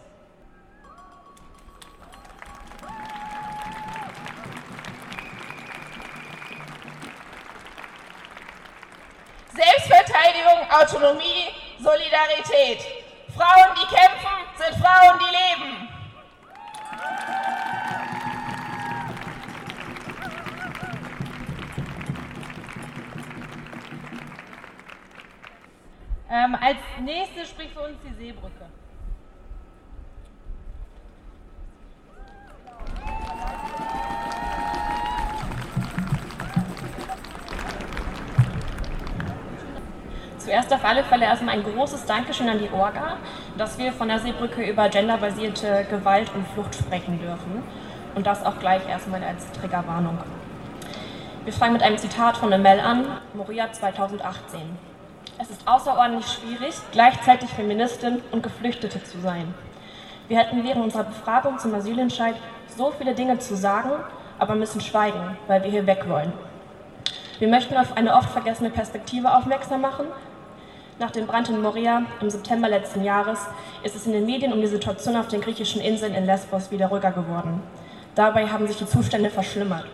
Selbstverteidigung, 9.55 10.69
Autonomie, 10.69 11.51
Solidarität. 11.79 12.81
Frauen, 13.37 13.75
die 13.77 13.87
kämpfen, 13.87 14.35
sind 14.57 14.75
Frauen, 14.83 15.19
die 15.21 15.31
leben. 15.31 15.89
Ähm, 26.31 26.57
als 26.61 26.79
nächstes 27.01 27.51
spricht 27.51 27.75
für 27.75 27.83
uns 27.83 27.99
die 28.05 28.15
Seebrücke. 28.15 28.74
Zuerst 40.45 40.71
auf 40.75 40.85
alle 40.85 41.03
Fälle 41.05 41.25
erstmal 41.25 41.55
ein 41.55 41.63
großes 41.63 42.05
Dankeschön 42.05 42.51
an 42.51 42.59
die 42.59 42.69
Orga, 42.71 43.17
dass 43.57 43.79
wir 43.79 43.95
von 43.95 44.09
der 44.09 44.19
Seebrücke 44.19 44.63
über 44.63 44.91
genderbasierte 44.91 45.87
Gewalt 45.89 46.31
und 46.35 46.47
Flucht 46.49 46.75
sprechen 46.75 47.19
dürfen. 47.19 47.63
Und 48.15 48.27
das 48.27 48.45
auch 48.45 48.59
gleich 48.59 48.87
erstmal 48.87 49.25
als 49.25 49.51
Triggerwarnung. 49.53 50.19
Wir 51.45 51.53
fangen 51.55 51.73
mit 51.73 51.83
einem 51.83 51.97
Zitat 51.97 52.37
von 52.37 52.53
Emel 52.53 52.79
an, 52.79 53.07
Moria 53.33 53.73
2018. 53.73 54.61
Es 55.39 55.49
ist 55.49 55.67
außerordentlich 55.67 56.27
schwierig, 56.27 56.75
gleichzeitig 56.93 57.49
Feministin 57.49 58.21
und 58.31 58.43
Geflüchtete 58.43 59.03
zu 59.03 59.19
sein. 59.21 59.55
Wir 60.29 60.39
hätten 60.39 60.63
während 60.63 60.85
unserer 60.85 61.05
Befragung 61.05 61.59
zum 61.59 61.75
Asylentscheid 61.75 62.35
so 62.77 62.93
viele 62.99 63.15
Dinge 63.15 63.39
zu 63.39 63.57
sagen, 63.57 63.93
aber 64.39 64.57
müssen 64.57 64.83
schweigen, 64.83 65.39
weil 65.47 65.63
wir 65.63 65.71
hier 65.71 65.87
weg 65.87 66.05
wollen. 66.07 66.35
Wir 67.39 67.49
möchten 67.49 67.77
auf 67.77 67.97
eine 67.97 68.15
oft 68.15 68.29
vergessene 68.31 68.71
Perspektive 68.71 69.35
aufmerksam 69.35 69.81
machen, 69.81 70.07
nach 70.99 71.11
dem 71.11 71.27
Brand 71.27 71.49
in 71.49 71.61
Moria 71.61 72.03
im 72.21 72.31
September 72.31 72.69
letzten 72.69 73.03
Jahres 73.03 73.41
ist 73.83 73.97
es 73.97 74.07
in 74.07 74.13
den 74.13 74.27
Medien 74.27 74.53
um 74.53 74.61
die 74.61 74.67
Situation 74.67 75.17
auf 75.17 75.29
den 75.29 75.41
griechischen 75.41 75.81
Inseln 75.81 76.15
in 76.15 76.25
Lesbos 76.25 76.71
wieder 76.71 76.87
ruhiger 76.87 77.11
geworden. 77.11 77.63
Dabei 78.15 78.47
haben 78.47 78.67
sich 78.67 78.77
die 78.77 78.87
Zustände 78.87 79.29
verschlimmert. 79.29 79.87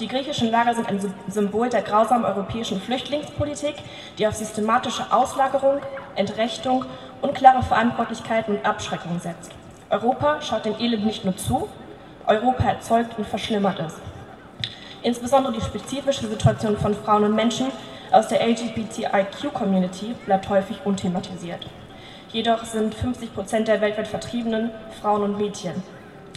Die 0.00 0.08
griechischen 0.08 0.50
Lager 0.50 0.74
sind 0.74 0.88
ein 0.88 1.00
Symbol 1.28 1.68
der 1.68 1.82
grausamen 1.82 2.24
europäischen 2.24 2.80
Flüchtlingspolitik, 2.80 3.74
die 4.16 4.26
auf 4.26 4.34
systematische 4.34 5.04
Auslagerung, 5.10 5.80
Entrechtung, 6.14 6.84
unklare 7.20 7.62
Verantwortlichkeiten 7.62 8.56
und 8.56 8.64
Abschreckung 8.64 9.20
setzt. 9.20 9.52
Europa 9.90 10.40
schaut 10.42 10.64
dem 10.64 10.78
Elend 10.78 11.04
nicht 11.04 11.24
nur 11.24 11.36
zu, 11.36 11.68
Europa 12.26 12.64
erzeugt 12.64 13.18
und 13.18 13.26
verschlimmert 13.26 13.78
es. 13.80 13.94
Insbesondere 15.02 15.52
die 15.52 15.60
spezifische 15.60 16.26
Situation 16.26 16.76
von 16.76 16.94
Frauen 16.94 17.24
und 17.24 17.34
Menschen 17.34 17.68
aus 18.12 18.28
der 18.28 18.46
LGBTIQ-Community 18.46 20.14
bleibt 20.24 20.48
häufig 20.48 20.78
unthematisiert. 20.84 21.66
Jedoch 22.32 22.64
sind 22.64 22.94
50 22.94 23.34
Prozent 23.34 23.68
der 23.68 23.80
weltweit 23.80 24.08
Vertriebenen 24.08 24.70
Frauen 25.00 25.22
und 25.22 25.38
Mädchen. 25.38 25.82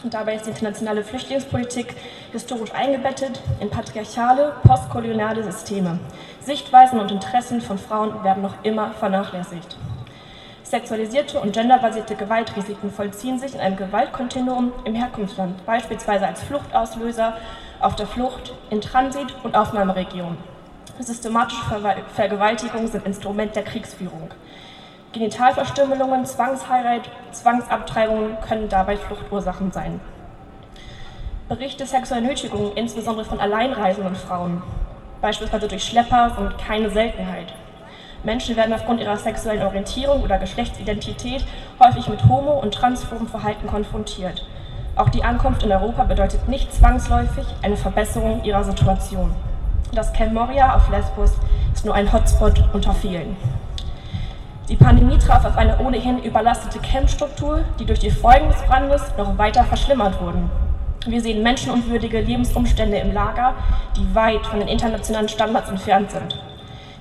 Und 0.03 0.13
dabei 0.13 0.35
ist 0.35 0.45
die 0.45 0.49
internationale 0.49 1.03
Flüchtlingspolitik 1.03 1.95
historisch 2.31 2.73
eingebettet 2.73 3.39
in 3.59 3.69
patriarchale, 3.69 4.53
postkoloniale 4.63 5.43
Systeme. 5.43 5.99
Sichtweisen 6.39 6.99
und 6.99 7.11
Interessen 7.11 7.61
von 7.61 7.77
Frauen 7.77 8.23
werden 8.23 8.41
noch 8.41 8.63
immer 8.63 8.91
vernachlässigt. 8.91 9.77
Sexualisierte 10.63 11.39
und 11.39 11.53
genderbasierte 11.53 12.15
Gewaltrisiken 12.15 12.91
vollziehen 12.91 13.37
sich 13.37 13.53
in 13.53 13.59
einem 13.59 13.75
Gewaltkontinuum 13.75 14.71
im 14.85 14.95
Herkunftsland, 14.95 15.65
beispielsweise 15.65 16.25
als 16.25 16.41
Fluchtauslöser, 16.41 17.37
auf 17.81 17.95
der 17.95 18.07
Flucht, 18.07 18.53
in 18.69 18.79
Transit- 18.79 19.35
und 19.43 19.55
Aufnahmeregionen. 19.55 20.50
Systematische 21.03 21.61
Vergewaltigungen 22.13 22.87
sind 22.87 23.05
Instrument 23.05 23.55
der 23.55 23.63
Kriegsführung. 23.63 24.29
Genitalverstümmelungen, 25.13 26.25
Zwangsheirat, 26.25 27.09
Zwangsabtreibungen 27.31 28.37
können 28.47 28.69
dabei 28.69 28.95
Fluchtursachen 28.97 29.71
sein. 29.71 29.99
Berichte 31.49 31.85
sexueller 31.85 32.27
Nötigungen, 32.27 32.71
insbesondere 32.75 33.25
von 33.25 33.39
alleinreisenden 33.39 34.15
Frauen, 34.15 34.63
beispielsweise 35.21 35.67
durch 35.67 35.83
Schlepper, 35.83 36.33
sind 36.37 36.57
keine 36.57 36.89
Seltenheit. 36.89 37.53
Menschen 38.23 38.55
werden 38.55 38.73
aufgrund 38.73 39.01
ihrer 39.01 39.17
sexuellen 39.17 39.63
Orientierung 39.63 40.23
oder 40.23 40.37
Geschlechtsidentität 40.37 41.43
häufig 41.83 42.07
mit 42.07 42.23
homo- 42.25 42.59
und 42.59 42.73
transphoben 42.73 43.27
Verhalten 43.27 43.67
konfrontiert. 43.67 44.45
Auch 44.95 45.09
die 45.09 45.23
Ankunft 45.23 45.63
in 45.63 45.71
Europa 45.71 46.03
bedeutet 46.03 46.47
nicht 46.47 46.73
zwangsläufig 46.73 47.45
eine 47.63 47.75
Verbesserung 47.77 48.43
ihrer 48.43 48.63
Situation. 48.63 49.35
Das 49.93 50.13
Camp 50.13 50.31
Moria 50.31 50.73
auf 50.73 50.89
Lesbos 50.89 51.33
ist 51.73 51.83
nur 51.83 51.93
ein 51.93 52.13
Hotspot 52.13 52.63
unter 52.71 52.93
vielen. 52.93 53.35
Die 54.69 54.77
Pandemie 54.77 55.17
traf 55.17 55.43
auf 55.43 55.57
eine 55.57 55.79
ohnehin 55.79 56.23
überlastete 56.23 56.79
Campstruktur, 56.79 57.65
die 57.77 57.83
durch 57.83 57.99
die 57.99 58.09
Folgen 58.09 58.47
des 58.47 58.61
Brandes 58.61 59.01
noch 59.17 59.37
weiter 59.37 59.65
verschlimmert 59.65 60.21
wurden. 60.21 60.49
Wir 61.05 61.19
sehen 61.19 61.43
menschenunwürdige 61.43 62.21
Lebensumstände 62.21 62.99
im 62.99 63.11
Lager, 63.11 63.53
die 63.97 64.15
weit 64.15 64.45
von 64.45 64.59
den 64.59 64.69
internationalen 64.69 65.27
Standards 65.27 65.69
entfernt 65.69 66.11
sind. 66.11 66.41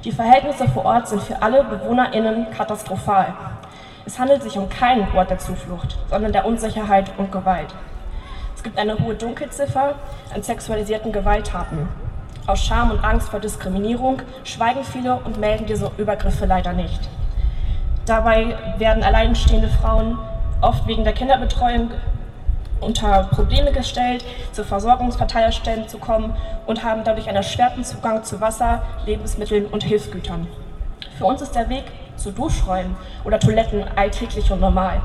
Die 0.02 0.10
Verhältnisse 0.10 0.66
vor 0.66 0.84
Ort 0.84 1.06
sind 1.06 1.22
für 1.22 1.40
alle 1.42 1.62
BewohnerInnen 1.62 2.50
katastrophal. 2.50 3.34
Es 4.04 4.18
handelt 4.18 4.42
sich 4.42 4.58
um 4.58 4.68
keinen 4.68 5.06
Ort 5.14 5.30
der 5.30 5.38
Zuflucht, 5.38 5.96
sondern 6.08 6.32
der 6.32 6.44
Unsicherheit 6.44 7.12
und 7.18 7.30
Gewalt. 7.30 7.72
Es 8.56 8.64
gibt 8.64 8.78
eine 8.78 8.98
hohe 8.98 9.14
Dunkelziffer 9.14 9.94
an 10.34 10.42
sexualisierten 10.42 11.12
Gewalttaten. 11.12 11.88
Aus 12.50 12.66
Scham 12.66 12.90
und 12.90 13.04
Angst 13.04 13.28
vor 13.28 13.38
Diskriminierung 13.38 14.22
schweigen 14.42 14.82
viele 14.82 15.14
und 15.24 15.38
melden 15.38 15.66
diese 15.66 15.92
Übergriffe 15.98 16.46
leider 16.46 16.72
nicht. 16.72 16.98
Dabei 18.06 18.56
werden 18.76 19.04
alleinstehende 19.04 19.68
Frauen 19.68 20.18
oft 20.60 20.84
wegen 20.88 21.04
der 21.04 21.12
Kinderbetreuung 21.12 21.92
unter 22.80 23.28
Probleme 23.30 23.70
gestellt, 23.70 24.24
zu 24.50 24.64
Versorgungsverteilerstellen 24.64 25.86
zu 25.86 25.98
kommen 25.98 26.34
und 26.66 26.82
haben 26.82 27.04
dadurch 27.04 27.28
einen 27.28 27.36
erschwerten 27.36 27.84
Zugang 27.84 28.24
zu 28.24 28.40
Wasser, 28.40 28.82
Lebensmitteln 29.06 29.66
und 29.66 29.84
Hilfsgütern. 29.84 30.48
Für 31.18 31.26
uns 31.26 31.42
ist 31.42 31.54
der 31.54 31.68
Weg 31.68 31.84
zu 32.16 32.32
Duschräumen 32.32 32.96
oder 33.22 33.38
Toiletten 33.38 33.84
alltäglich 33.94 34.50
und 34.50 34.60
normal. 34.60 35.00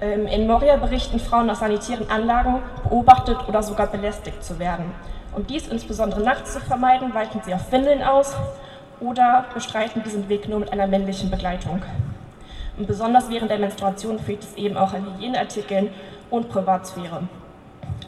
Ähm, 0.00 0.26
in 0.26 0.46
Moria 0.46 0.76
berichten 0.76 1.20
Frauen 1.20 1.50
aus 1.50 1.58
sanitären 1.58 2.08
Anlagen, 2.08 2.62
beobachtet 2.84 3.36
oder 3.46 3.62
sogar 3.62 3.88
belästigt 3.88 4.42
zu 4.42 4.58
werden. 4.58 4.94
Um 5.38 5.46
dies 5.46 5.68
insbesondere 5.68 6.20
nachts 6.20 6.54
zu 6.54 6.58
vermeiden, 6.58 7.14
weichen 7.14 7.40
sie 7.44 7.54
auf 7.54 7.70
Windeln 7.70 8.02
aus 8.02 8.34
oder 8.98 9.44
bestreiten 9.54 10.02
diesen 10.02 10.28
Weg 10.28 10.48
nur 10.48 10.58
mit 10.58 10.72
einer 10.72 10.88
männlichen 10.88 11.30
Begleitung. 11.30 11.80
Und 12.76 12.88
besonders 12.88 13.30
während 13.30 13.48
der 13.48 13.60
Menstruation 13.60 14.18
fehlt 14.18 14.42
es 14.42 14.56
eben 14.56 14.76
auch 14.76 14.92
an 14.92 15.06
Hygieneartikeln 15.06 15.90
und 16.30 16.48
Privatsphäre. 16.48 17.22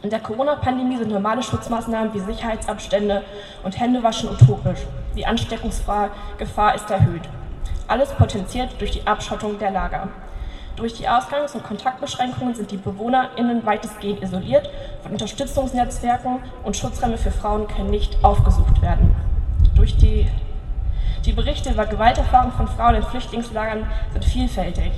In 0.03 0.09
der 0.09 0.19
Corona-Pandemie 0.19 0.97
sind 0.97 1.09
normale 1.09 1.41
Schutzmaßnahmen 1.41 2.13
wie 2.13 2.19
Sicherheitsabstände 2.19 3.23
und 3.63 3.79
Händewaschen 3.79 4.29
utopisch. 4.29 4.81
Die 5.15 5.25
Ansteckungsgefahr 5.25 6.75
ist 6.75 6.91
erhöht. 6.91 7.29
Alles 7.87 8.09
potenziert 8.09 8.71
durch 8.77 8.91
die 8.91 9.07
Abschottung 9.07 9.57
der 9.57 9.71
Lager. 9.71 10.09
Durch 10.75 10.93
die 10.93 11.07
Ausgangs- 11.07 11.53
und 11.53 11.63
Kontaktbeschränkungen 11.63 12.55
sind 12.55 12.71
die 12.71 12.77
BewohnerInnen 12.77 13.65
weitestgehend 13.65 14.23
isoliert 14.23 14.69
von 15.03 15.11
Unterstützungsnetzwerken 15.11 16.39
und 16.63 16.77
Schutzräume 16.77 17.17
für 17.17 17.31
Frauen 17.31 17.67
können 17.67 17.89
nicht 17.89 18.23
aufgesucht 18.23 18.81
werden. 18.81 19.15
Durch 19.75 19.97
die, 19.97 20.27
die 21.25 21.33
Berichte 21.33 21.71
über 21.71 21.85
Gewalterfahrungen 21.85 22.53
von 22.53 22.67
Frauen 22.67 22.95
in 22.95 23.03
Flüchtlingslagern 23.03 23.85
sind 24.13 24.25
vielfältig 24.25 24.91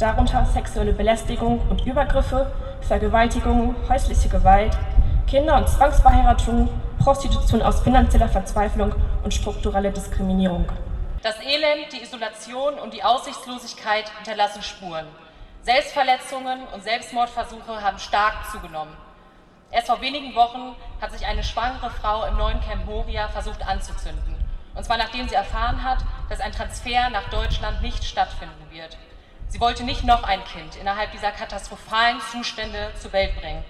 darunter 0.00 0.46
sexuelle 0.46 0.92
Belästigung 0.92 1.60
und 1.68 1.86
Übergriffe, 1.86 2.46
Vergewaltigung, 2.80 3.74
häusliche 3.88 4.28
Gewalt, 4.28 4.76
Kinder- 5.26 5.58
und 5.58 5.68
Zwangsverheiratungen, 5.68 6.68
Prostitution 6.98 7.62
aus 7.62 7.80
finanzieller 7.80 8.28
Verzweiflung 8.28 8.94
und 9.22 9.34
strukturelle 9.34 9.90
Diskriminierung. 9.90 10.64
Das 11.22 11.38
Elend, 11.42 11.92
die 11.92 12.00
Isolation 12.00 12.78
und 12.78 12.94
die 12.94 13.04
Aussichtslosigkeit 13.04 14.08
hinterlassen 14.16 14.62
Spuren. 14.62 15.06
Selbstverletzungen 15.60 16.66
und 16.68 16.82
Selbstmordversuche 16.82 17.82
haben 17.82 17.98
stark 17.98 18.50
zugenommen. 18.50 18.96
Erst 19.70 19.88
vor 19.88 20.00
wenigen 20.00 20.34
Wochen 20.34 20.74
hat 20.98 21.12
sich 21.12 21.26
eine 21.26 21.44
schwangere 21.44 21.90
Frau 21.90 22.24
im 22.24 22.38
neuen 22.38 22.62
Camp 22.62 22.86
Moria 22.86 23.28
versucht 23.28 23.60
anzuzünden. 23.66 24.34
Und 24.74 24.82
zwar 24.82 24.96
nachdem 24.96 25.28
sie 25.28 25.34
erfahren 25.34 25.84
hat, 25.84 25.98
dass 26.30 26.40
ein 26.40 26.52
Transfer 26.52 27.10
nach 27.10 27.28
Deutschland 27.28 27.82
nicht 27.82 28.02
stattfinden 28.02 28.70
wird. 28.70 28.96
Sie 29.48 29.60
wollte 29.60 29.84
nicht 29.84 30.04
noch 30.04 30.22
ein 30.22 30.42
Kind 30.46 30.76
innerhalb 30.76 31.12
dieser 31.12 31.32
katastrophalen 31.32 32.18
Zustände 32.32 32.92
zur 32.98 33.12
Welt 33.12 33.38
bringen. 33.38 33.62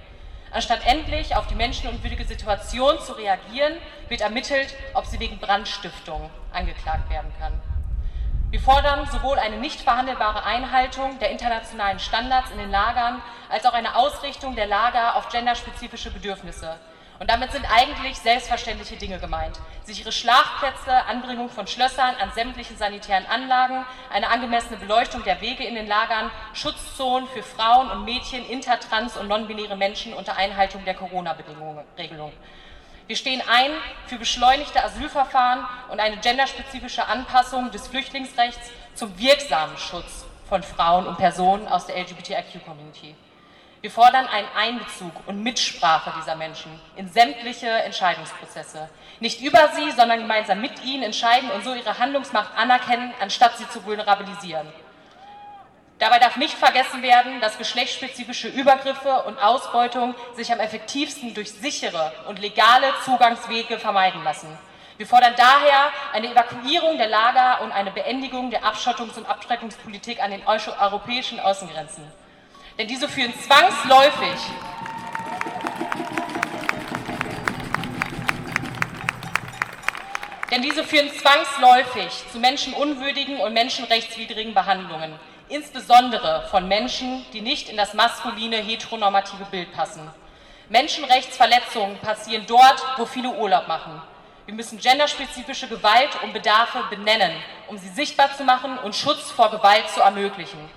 Anstatt 0.52 0.86
endlich 0.86 1.34
auf 1.34 1.48
die 1.48 1.56
menschenunwürdige 1.56 2.24
Situation 2.24 3.00
zu 3.00 3.14
reagieren, 3.14 3.72
wird 4.08 4.20
ermittelt, 4.20 4.72
ob 4.94 5.06
sie 5.06 5.18
wegen 5.18 5.38
Brandstiftung 5.40 6.30
angeklagt 6.52 7.10
werden 7.10 7.32
kann. 7.38 7.52
Wir 8.50 8.60
fordern 8.60 9.06
sowohl 9.06 9.38
eine 9.38 9.58
nicht 9.58 9.80
verhandelbare 9.80 10.44
Einhaltung 10.44 11.18
der 11.20 11.30
internationalen 11.30 12.00
Standards 12.00 12.50
in 12.50 12.58
den 12.58 12.70
Lagern 12.70 13.22
als 13.48 13.64
auch 13.64 13.74
eine 13.74 13.94
Ausrichtung 13.94 14.56
der 14.56 14.66
Lager 14.66 15.14
auf 15.14 15.28
genderspezifische 15.28 16.10
Bedürfnisse. 16.10 16.76
Und 17.20 17.30
damit 17.30 17.52
sind 17.52 17.66
eigentlich 17.70 18.18
selbstverständliche 18.18 18.96
Dinge 18.96 19.18
gemeint. 19.18 19.60
Sichere 19.84 20.10
Schlafplätze, 20.10 21.04
Anbringung 21.06 21.50
von 21.50 21.66
Schlössern 21.66 22.14
an 22.20 22.32
sämtlichen 22.34 22.78
sanitären 22.78 23.26
Anlagen, 23.26 23.84
eine 24.10 24.30
angemessene 24.30 24.78
Beleuchtung 24.78 25.22
der 25.22 25.40
Wege 25.42 25.62
in 25.62 25.74
den 25.74 25.86
Lagern, 25.86 26.30
Schutzzonen 26.54 27.28
für 27.28 27.42
Frauen 27.42 27.90
und 27.90 28.06
Mädchen, 28.06 28.48
intertrans 28.48 29.18
und 29.18 29.28
nonbinäre 29.28 29.76
Menschen 29.76 30.14
unter 30.14 30.36
Einhaltung 30.38 30.84
der 30.86 30.94
Corona-Regelung. 30.94 32.32
Wir 33.10 33.16
stehen 33.16 33.42
ein 33.48 33.72
für 34.06 34.18
beschleunigte 34.18 34.84
Asylverfahren 34.84 35.66
und 35.90 35.98
eine 35.98 36.18
genderspezifische 36.18 37.08
Anpassung 37.08 37.72
des 37.72 37.88
Flüchtlingsrechts 37.88 38.70
zum 38.94 39.18
wirksamen 39.18 39.76
Schutz 39.78 40.26
von 40.48 40.62
Frauen 40.62 41.08
und 41.08 41.18
Personen 41.18 41.66
aus 41.66 41.86
der 41.86 41.96
LGBTIQ-Community. 41.96 43.16
Wir 43.80 43.90
fordern 43.90 44.28
einen 44.28 44.46
Einbezug 44.56 45.10
und 45.26 45.42
Mitsprache 45.42 46.12
dieser 46.20 46.36
Menschen 46.36 46.70
in 46.94 47.08
sämtliche 47.08 47.66
Entscheidungsprozesse. 47.66 48.88
Nicht 49.18 49.40
über 49.40 49.70
sie, 49.74 49.90
sondern 49.90 50.20
gemeinsam 50.20 50.60
mit 50.60 50.84
ihnen 50.84 51.02
entscheiden 51.02 51.50
und 51.50 51.64
so 51.64 51.74
ihre 51.74 51.98
Handlungsmacht 51.98 52.56
anerkennen, 52.56 53.12
anstatt 53.20 53.58
sie 53.58 53.68
zu 53.70 53.84
vulnerabilisieren. 53.84 54.68
Dabei 56.00 56.18
darf 56.18 56.36
nicht 56.36 56.54
vergessen 56.54 57.02
werden, 57.02 57.42
dass 57.42 57.58
geschlechtsspezifische 57.58 58.48
Übergriffe 58.48 59.22
und 59.24 59.38
Ausbeutung 59.38 60.14
sich 60.34 60.50
am 60.50 60.58
effektivsten 60.58 61.34
durch 61.34 61.52
sichere 61.52 62.14
und 62.26 62.38
legale 62.38 62.86
Zugangswege 63.04 63.78
vermeiden 63.78 64.24
lassen. 64.24 64.48
Wir 64.96 65.06
fordern 65.06 65.34
daher 65.36 65.92
eine 66.14 66.32
Evakuierung 66.32 66.96
der 66.96 67.08
Lager 67.08 67.60
und 67.62 67.72
eine 67.72 67.90
Beendigung 67.90 68.50
der 68.50 68.64
Abschottungs- 68.64 69.18
und 69.18 69.28
Abschreckungspolitik 69.28 70.22
an 70.22 70.30
den 70.30 70.42
europäischen 70.46 71.38
Außengrenzen. 71.38 72.10
Denn 72.78 72.88
diese 72.88 73.06
führen 73.06 73.34
zwangsläufig 73.38 74.40
Denn 80.50 80.62
diese 80.62 80.82
führen 80.82 81.10
zwangsläufig 81.12 82.24
zu 82.32 82.38
menschenunwürdigen 82.40 83.38
und 83.38 83.52
menschenrechtswidrigen 83.52 84.52
Behandlungen, 84.52 85.14
insbesondere 85.50 86.46
von 86.50 86.66
Menschen, 86.66 87.26
die 87.32 87.40
nicht 87.40 87.68
in 87.68 87.76
das 87.76 87.94
maskuline 87.94 88.56
heteronormative 88.56 89.44
Bild 89.50 89.72
passen. 89.72 90.08
Menschenrechtsverletzungen 90.68 91.98
passieren 91.98 92.46
dort, 92.46 92.82
wo 92.96 93.04
viele 93.04 93.30
Urlaub 93.30 93.66
machen. 93.68 94.00
Wir 94.46 94.54
müssen 94.54 94.78
genderspezifische 94.78 95.68
Gewalt 95.68 96.10
und 96.22 96.32
Bedarfe 96.32 96.82
benennen, 96.88 97.32
um 97.68 97.76
sie 97.76 97.88
sichtbar 97.88 98.34
zu 98.36 98.44
machen 98.44 98.78
und 98.78 98.96
Schutz 98.96 99.30
vor 99.30 99.50
Gewalt 99.50 99.88
zu 99.90 100.00
ermöglichen. 100.00 100.68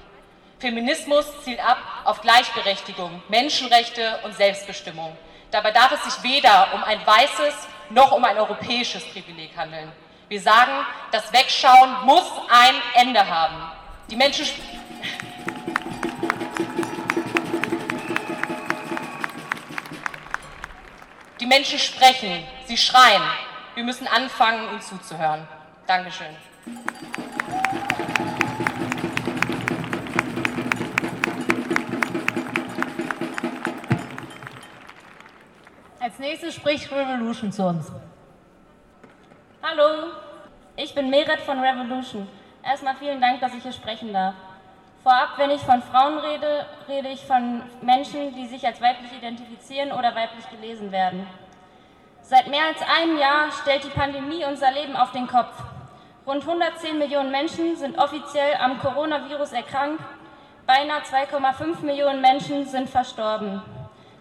Feminismus 0.59 1.25
zielt 1.43 1.59
ab 1.59 1.77
auf 2.05 2.21
Gleichberechtigung, 2.21 3.21
Menschenrechte 3.29 4.19
und 4.23 4.35
Selbstbestimmung. 4.35 5.15
Dabei 5.51 5.71
darf 5.71 5.91
es 5.91 6.03
sich 6.03 6.23
weder 6.23 6.73
um 6.73 6.83
ein 6.83 7.05
weißes 7.05 7.67
noch 7.89 8.11
um 8.11 8.23
ein 8.23 8.37
europäisches 8.37 9.03
Privileg 9.11 9.55
handeln. 9.55 9.91
Wir 10.29 10.41
sagen, 10.41 10.71
das 11.11 11.31
Wegschauen 11.33 12.05
muss 12.05 12.31
ein 12.49 12.75
Ende 12.95 13.27
haben. 13.27 13.72
Die 14.09 14.15
Menschen. 14.15 14.45
Die 21.39 21.45
Menschen 21.45 21.79
sprechen, 21.79 22.43
sie 22.65 22.77
schreien. 22.77 23.21
Wir 23.75 23.83
müssen 23.83 24.07
anfangen, 24.07 24.69
ihnen 24.69 24.81
zuzuhören. 24.81 25.47
Dankeschön. 25.87 26.27
Als 35.99 36.19
nächstes 36.19 36.55
spricht 36.55 36.91
Revolution 36.91 37.51
zu 37.51 37.63
uns. 37.63 37.91
Hallo, 39.61 40.11
ich 40.75 40.93
bin 40.93 41.09
Meret 41.09 41.39
von 41.39 41.59
Revolution. 41.59 42.27
Erstmal 42.63 42.95
vielen 42.95 43.19
Dank, 43.19 43.41
dass 43.41 43.53
ich 43.53 43.61
hier 43.61 43.73
sprechen 43.73 44.13
darf. 44.13 44.35
Vorab, 45.03 45.31
wenn 45.35 45.51
ich 45.51 45.59
von 45.59 45.81
Frauen 45.81 46.17
rede, 46.19 46.65
rede 46.87 47.09
ich 47.09 47.25
von 47.25 47.61
Menschen, 47.81 48.33
die 48.33 48.47
sich 48.47 48.65
als 48.65 48.79
weiblich 48.79 49.11
identifizieren 49.11 49.91
oder 49.91 50.15
weiblich 50.15 50.49
gelesen 50.49 50.93
werden. 50.93 51.27
Seit 52.21 52.47
mehr 52.47 52.63
als 52.67 52.81
einem 52.81 53.17
Jahr 53.17 53.51
stellt 53.51 53.83
die 53.83 53.89
Pandemie 53.89 54.45
unser 54.45 54.71
Leben 54.71 54.95
auf 54.95 55.11
den 55.11 55.27
Kopf. 55.27 55.53
Rund 56.25 56.47
110 56.47 56.97
Millionen 56.97 57.31
Menschen 57.31 57.75
sind 57.75 57.97
offiziell 57.97 58.55
am 58.55 58.79
Coronavirus 58.79 59.51
erkrankt, 59.51 60.01
beinahe 60.65 61.01
2,5 61.01 61.81
Millionen 61.81 62.21
Menschen 62.21 62.65
sind 62.65 62.89
verstorben. 62.89 63.61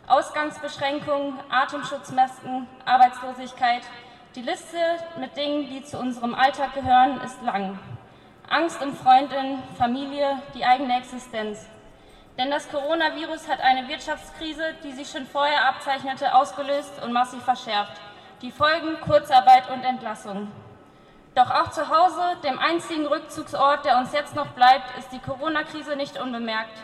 Ausgangsbeschränkungen, 0.09 1.39
Atemschutzmasken, 1.49 2.67
Arbeitslosigkeit. 2.85 3.83
Die 4.35 4.43
Liste 4.43 4.79
mit 5.21 5.37
Dingen, 5.37 5.69
die 5.69 5.85
zu 5.85 5.97
unserem 5.97 6.35
Alltag 6.35 6.75
gehören, 6.75 7.21
ist 7.21 7.41
lang. 7.43 7.79
Angst 8.53 8.83
um 8.83 8.95
Freundin, 8.95 9.63
Familie, 9.79 10.39
die 10.55 10.63
eigene 10.63 10.99
Existenz. 10.99 11.67
Denn 12.37 12.51
das 12.51 12.69
Coronavirus 12.71 13.49
hat 13.49 13.61
eine 13.63 13.89
Wirtschaftskrise, 13.89 14.75
die 14.85 14.93
sich 14.93 15.11
schon 15.11 15.27
vorher 15.27 15.69
abzeichnete, 15.69 16.35
ausgelöst 16.35 17.03
und 17.03 17.15
massiv 17.15 17.43
verschärft. 17.45 17.99
Die 18.43 18.51
Folgen 18.51 19.01
Kurzarbeit 19.01 19.71
und 19.71 19.83
Entlassung. 19.83 20.53
Doch 21.35 21.51
auch 21.51 21.71
zu 21.71 21.89
Hause, 21.89 22.21
dem 22.45 22.59
einzigen 22.59 23.07
Rückzugsort, 23.07 23.87
der 23.87 23.97
uns 23.97 24.13
jetzt 24.13 24.37
noch 24.37 24.49
bleibt, 24.49 24.99
ist 24.99 25.11
die 25.13 25.21
Corona-Krise 25.21 25.97
nicht 25.97 26.21
unbemerkt. 26.21 26.77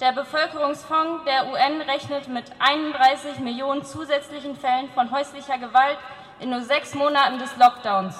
Der 0.00 0.10
Bevölkerungsfonds 0.10 1.24
der 1.24 1.46
UN 1.52 1.82
rechnet 1.82 2.26
mit 2.26 2.46
31 2.58 3.38
Millionen 3.38 3.84
zusätzlichen 3.84 4.56
Fällen 4.56 4.90
von 4.90 5.12
häuslicher 5.12 5.58
Gewalt 5.58 5.98
in 6.40 6.50
nur 6.50 6.62
sechs 6.62 6.94
Monaten 6.94 7.38
des 7.38 7.56
Lockdowns. 7.56 8.16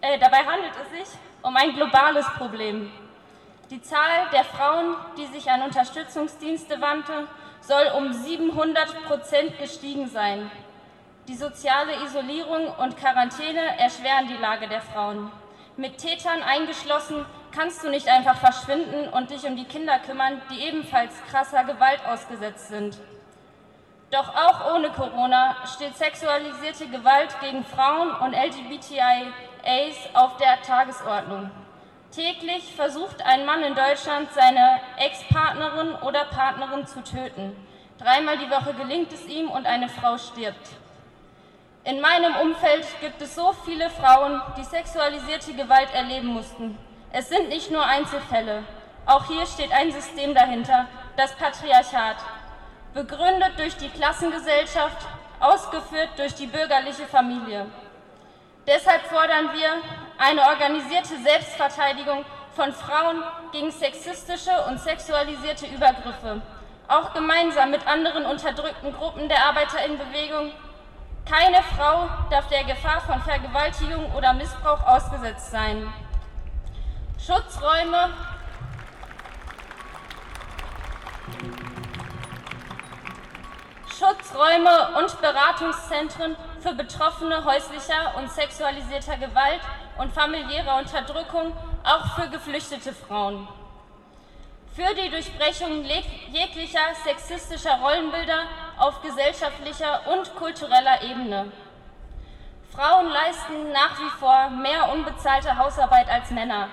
Äh, 0.00 0.18
dabei 0.18 0.38
handelt 0.38 0.72
es 0.82 1.06
sich 1.06 1.18
um 1.42 1.56
ein 1.56 1.74
globales 1.74 2.26
Problem. 2.36 2.90
Die 3.70 3.82
Zahl 3.82 4.28
der 4.32 4.44
Frauen, 4.44 4.96
die 5.16 5.26
sich 5.26 5.50
an 5.50 5.62
Unterstützungsdienste 5.62 6.80
wandte, 6.80 7.26
soll 7.60 7.92
um 7.96 8.12
700 8.12 9.04
Prozent 9.04 9.58
gestiegen 9.58 10.08
sein. 10.08 10.50
Die 11.28 11.36
soziale 11.36 12.02
Isolierung 12.04 12.68
und 12.78 12.96
Quarantäne 12.96 13.78
erschweren 13.78 14.28
die 14.28 14.40
Lage 14.40 14.68
der 14.68 14.80
Frauen. 14.80 15.30
Mit 15.76 15.98
Tätern 15.98 16.42
eingeschlossen 16.42 17.26
kannst 17.54 17.84
du 17.84 17.90
nicht 17.90 18.08
einfach 18.08 18.36
verschwinden 18.36 19.08
und 19.08 19.30
dich 19.30 19.44
um 19.44 19.54
die 19.54 19.66
Kinder 19.66 19.98
kümmern, 19.98 20.40
die 20.50 20.60
ebenfalls 20.60 21.12
krasser 21.30 21.64
Gewalt 21.64 22.00
ausgesetzt 22.06 22.68
sind. 22.68 22.98
Doch 24.10 24.34
auch 24.34 24.74
ohne 24.74 24.88
Corona 24.88 25.56
steht 25.66 25.96
sexualisierte 25.96 26.88
Gewalt 26.88 27.38
gegen 27.42 27.62
Frauen 27.62 28.10
und 28.10 28.32
LGBTIAs 29.64 30.14
auf 30.14 30.36
der 30.36 30.60
Tagesordnung. 30.62 31.50
Täglich 32.14 32.72
versucht 32.74 33.22
ein 33.22 33.44
Mann 33.44 33.62
in 33.62 33.74
Deutschland, 33.74 34.32
seine 34.32 34.80
Ex-Partnerin 34.96 35.94
oder 35.96 36.24
Partnerin 36.24 36.86
zu 36.86 37.02
töten. 37.02 37.54
Dreimal 37.98 38.38
die 38.38 38.50
Woche 38.50 38.74
gelingt 38.74 39.12
es 39.12 39.26
ihm 39.26 39.50
und 39.50 39.66
eine 39.66 39.88
Frau 39.88 40.16
stirbt. 40.16 40.68
In 41.84 42.00
meinem 42.00 42.34
Umfeld 42.36 42.86
gibt 43.00 43.20
es 43.22 43.34
so 43.34 43.52
viele 43.64 43.90
Frauen, 43.90 44.40
die 44.56 44.64
sexualisierte 44.64 45.54
Gewalt 45.54 45.92
erleben 45.94 46.28
mussten. 46.28 46.78
Es 47.12 47.28
sind 47.28 47.48
nicht 47.48 47.70
nur 47.70 47.84
Einzelfälle. 47.84 48.62
Auch 49.06 49.26
hier 49.26 49.46
steht 49.46 49.72
ein 49.72 49.92
System 49.92 50.34
dahinter, 50.34 50.86
das 51.16 51.34
Patriarchat. 51.34 52.16
Begründet 52.94 53.58
durch 53.58 53.76
die 53.76 53.88
Klassengesellschaft, 53.88 55.06
ausgeführt 55.40 56.10
durch 56.16 56.34
die 56.34 56.46
bürgerliche 56.46 57.06
Familie. 57.06 57.66
Deshalb 58.68 59.00
fordern 59.06 59.48
wir 59.54 59.80
eine 60.18 60.42
organisierte 60.42 61.16
Selbstverteidigung 61.22 62.22
von 62.54 62.70
Frauen 62.70 63.22
gegen 63.50 63.70
sexistische 63.70 64.50
und 64.68 64.78
sexualisierte 64.78 65.64
Übergriffe, 65.64 66.42
auch 66.86 67.14
gemeinsam 67.14 67.70
mit 67.70 67.86
anderen 67.86 68.26
unterdrückten 68.26 68.92
Gruppen 68.92 69.26
der 69.30 69.42
Arbeiterinnenbewegung. 69.46 70.52
Keine 71.24 71.62
Frau 71.62 72.10
darf 72.28 72.48
der 72.48 72.64
Gefahr 72.64 73.00
von 73.00 73.22
Vergewaltigung 73.22 74.14
oder 74.14 74.34
Missbrauch 74.34 74.86
ausgesetzt 74.86 75.50
sein. 75.50 75.90
Schutzräume. 77.18 78.10
Schutzräume 83.88 84.98
und 84.98 85.20
Beratungszentren 85.22 86.36
für 86.60 86.74
Betroffene 86.74 87.44
häuslicher 87.44 88.14
und 88.16 88.30
sexualisierter 88.30 89.16
Gewalt 89.16 89.60
und 89.98 90.12
familiärer 90.12 90.78
Unterdrückung, 90.78 91.52
auch 91.84 92.14
für 92.16 92.28
geflüchtete 92.28 92.92
Frauen. 92.92 93.48
Für 94.74 94.94
die 94.94 95.10
Durchbrechung 95.10 95.84
jeglicher 96.32 96.94
sexistischer 97.04 97.78
Rollenbilder 97.80 98.44
auf 98.78 99.02
gesellschaftlicher 99.02 100.02
und 100.06 100.34
kultureller 100.36 101.02
Ebene. 101.02 101.50
Frauen 102.72 103.08
leisten 103.08 103.72
nach 103.72 103.98
wie 103.98 104.10
vor 104.20 104.50
mehr 104.50 104.92
unbezahlte 104.92 105.56
Hausarbeit 105.56 106.08
als 106.08 106.30
Männer, 106.30 106.68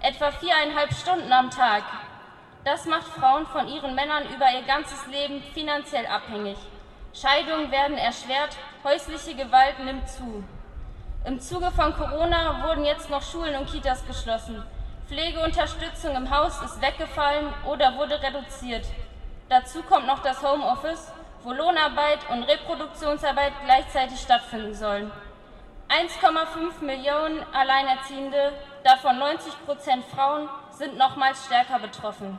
etwa 0.00 0.30
viereinhalb 0.30 0.92
Stunden 0.94 1.30
am 1.30 1.50
Tag. 1.50 1.82
Das 2.64 2.86
macht 2.86 3.08
Frauen 3.08 3.46
von 3.46 3.68
ihren 3.68 3.94
Männern 3.94 4.24
über 4.34 4.50
ihr 4.52 4.62
ganzes 4.62 5.06
Leben 5.06 5.42
finanziell 5.52 6.06
abhängig. 6.06 6.56
Scheidungen 7.12 7.70
werden 7.70 7.98
erschwert, 7.98 8.56
häusliche 8.84 9.34
Gewalt 9.34 9.78
nimmt 9.84 10.08
zu. 10.08 10.44
Im 11.24 11.40
Zuge 11.40 11.70
von 11.70 11.94
Corona 11.94 12.62
wurden 12.66 12.84
jetzt 12.84 13.10
noch 13.10 13.22
Schulen 13.22 13.56
und 13.56 13.70
Kitas 13.70 14.06
geschlossen. 14.06 14.62
Pflegeunterstützung 15.08 16.16
im 16.16 16.30
Haus 16.30 16.60
ist 16.62 16.80
weggefallen 16.80 17.52
oder 17.66 17.96
wurde 17.96 18.22
reduziert. 18.22 18.86
Dazu 19.48 19.82
kommt 19.82 20.06
noch 20.06 20.22
das 20.22 20.42
Homeoffice 20.42 21.12
wo 21.42 21.52
Lohnarbeit 21.52 22.18
und 22.30 22.42
Reproduktionsarbeit 22.42 23.52
gleichzeitig 23.64 24.20
stattfinden 24.20 24.74
sollen. 24.74 25.10
1,5 25.88 26.84
Millionen 26.84 27.44
Alleinerziehende, 27.52 28.52
davon 28.84 29.18
90 29.18 29.64
Prozent 29.64 30.04
Frauen, 30.14 30.48
sind 30.70 30.96
nochmals 30.96 31.46
stärker 31.46 31.78
betroffen. 31.78 32.38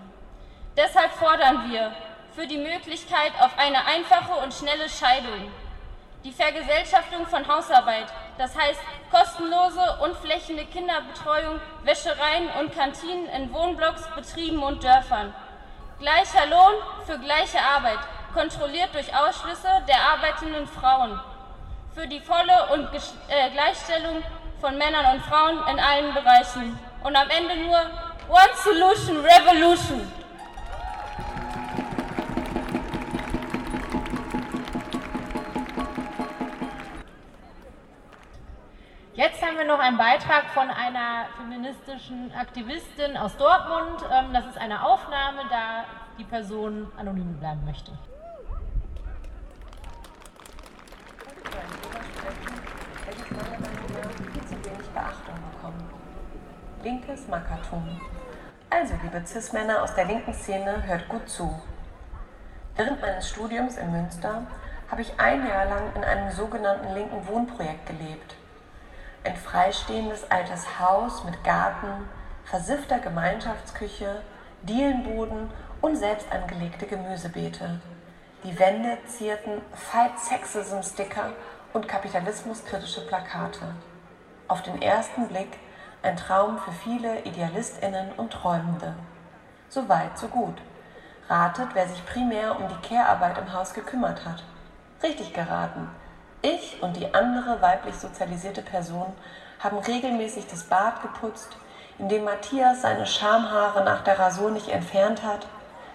Deshalb 0.77 1.11
fordern 1.13 1.69
wir 1.69 1.91
für 2.33 2.47
die 2.47 2.57
Möglichkeit 2.57 3.33
auf 3.41 3.57
eine 3.57 3.85
einfache 3.85 4.39
und 4.43 4.53
schnelle 4.53 4.87
Scheidung, 4.87 5.51
die 6.23 6.31
Vergesellschaftung 6.31 7.25
von 7.25 7.47
Hausarbeit, 7.47 8.05
das 8.37 8.55
heißt 8.57 8.79
kostenlose 9.11 9.97
und 10.03 10.15
flächende 10.17 10.65
Kinderbetreuung, 10.65 11.59
Wäschereien 11.83 12.49
und 12.59 12.75
Kantinen 12.75 13.27
in 13.29 13.51
Wohnblocks, 13.51 14.03
Betrieben 14.15 14.61
und 14.61 14.83
Dörfern. 14.83 15.33
Gleicher 15.99 16.45
Lohn 16.47 16.73
für 17.05 17.19
gleiche 17.19 17.59
Arbeit, 17.59 17.99
kontrolliert 18.33 18.93
durch 18.93 19.13
Ausschlüsse 19.15 19.67
der 19.87 20.01
arbeitenden 20.01 20.67
Frauen 20.67 21.19
für 21.93 22.07
die 22.07 22.21
volle 22.21 22.67
und 22.73 22.87
äh, 23.27 23.49
Gleichstellung 23.51 24.23
von 24.61 24.77
Männern 24.77 25.15
und 25.15 25.21
Frauen 25.25 25.59
in 25.69 25.79
allen 25.79 26.13
Bereichen. 26.13 26.79
Und 27.03 27.15
am 27.15 27.29
Ende 27.29 27.55
nur 27.57 27.79
One 28.29 28.55
Solution 28.63 29.25
Revolution. 29.25 30.20
Jetzt 39.13 39.41
haben 39.41 39.57
wir 39.57 39.65
noch 39.65 39.79
einen 39.79 39.97
Beitrag 39.97 40.45
von 40.53 40.69
einer 40.69 41.25
feministischen 41.35 42.31
Aktivistin 42.33 43.17
aus 43.17 43.35
Dortmund. 43.35 44.05
Ähm, 44.09 44.31
das 44.31 44.45
ist 44.45 44.57
eine 44.57 44.85
Aufnahme, 44.85 45.41
da 45.49 45.83
die 46.17 46.23
Person 46.23 46.89
anonym 46.95 47.37
bleiben 47.37 47.59
möchte. 47.65 47.91
Linkes 56.81 57.27
Mackertum. 57.27 57.99
Also, 58.69 58.93
liebe 59.03 59.21
Cis-Männer 59.25 59.83
aus 59.83 59.93
der 59.93 60.05
linken 60.05 60.33
Szene, 60.33 60.83
hört 60.85 61.09
gut 61.09 61.27
zu. 61.27 61.61
Während 62.77 63.01
meines 63.01 63.29
Studiums 63.29 63.75
in 63.75 63.91
Münster 63.91 64.47
habe 64.89 65.01
ich 65.01 65.19
ein 65.19 65.45
Jahr 65.45 65.65
lang 65.65 65.93
in 65.95 66.03
einem 66.05 66.31
sogenannten 66.31 66.93
linken 66.93 67.27
Wohnprojekt 67.27 67.85
gelebt. 67.87 68.35
Ein 69.23 69.35
freistehendes 69.35 70.29
altes 70.31 70.79
Haus 70.79 71.23
mit 71.23 71.43
Garten, 71.43 72.09
versiffter 72.43 72.97
Gemeinschaftsküche, 72.97 74.23
Dielenboden 74.63 75.51
und 75.79 75.95
selbst 75.95 76.25
angelegte 76.31 76.87
Gemüsebeete. 76.87 77.79
Die 78.43 78.57
Wände 78.57 78.97
zierten 79.05 79.61
Fight 79.73 80.17
Sexism 80.19 80.81
Sticker 80.81 81.33
und 81.71 81.87
kapitalismuskritische 81.87 83.01
Plakate. 83.01 83.75
Auf 84.47 84.63
den 84.63 84.81
ersten 84.81 85.27
Blick 85.27 85.59
ein 86.01 86.17
Traum 86.17 86.57
für 86.57 86.71
viele 86.71 87.21
Idealistinnen 87.21 88.13
und 88.17 88.33
Träumende. 88.33 88.95
So 89.69 89.87
weit, 89.87 90.17
so 90.17 90.29
gut. 90.29 90.59
Ratet, 91.29 91.69
wer 91.73 91.87
sich 91.87 92.03
primär 92.07 92.59
um 92.59 92.67
die 92.67 92.87
Care-Arbeit 92.87 93.37
im 93.37 93.53
Haus 93.53 93.75
gekümmert 93.75 94.25
hat. 94.25 94.43
Richtig 95.03 95.31
geraten. 95.31 95.87
Ich 96.43 96.81
und 96.81 96.97
die 96.97 97.13
andere 97.13 97.61
weiblich 97.61 97.95
sozialisierte 97.95 98.63
Person 98.63 99.13
haben 99.59 99.77
regelmäßig 99.77 100.47
das 100.47 100.63
Bad 100.63 101.01
geputzt, 101.03 101.49
indem 101.99 102.23
Matthias 102.23 102.81
seine 102.81 103.05
Schamhaare 103.05 103.83
nach 103.83 104.03
der 104.03 104.17
Rasur 104.17 104.49
nicht 104.49 104.69
entfernt 104.69 105.21
hat, 105.23 105.45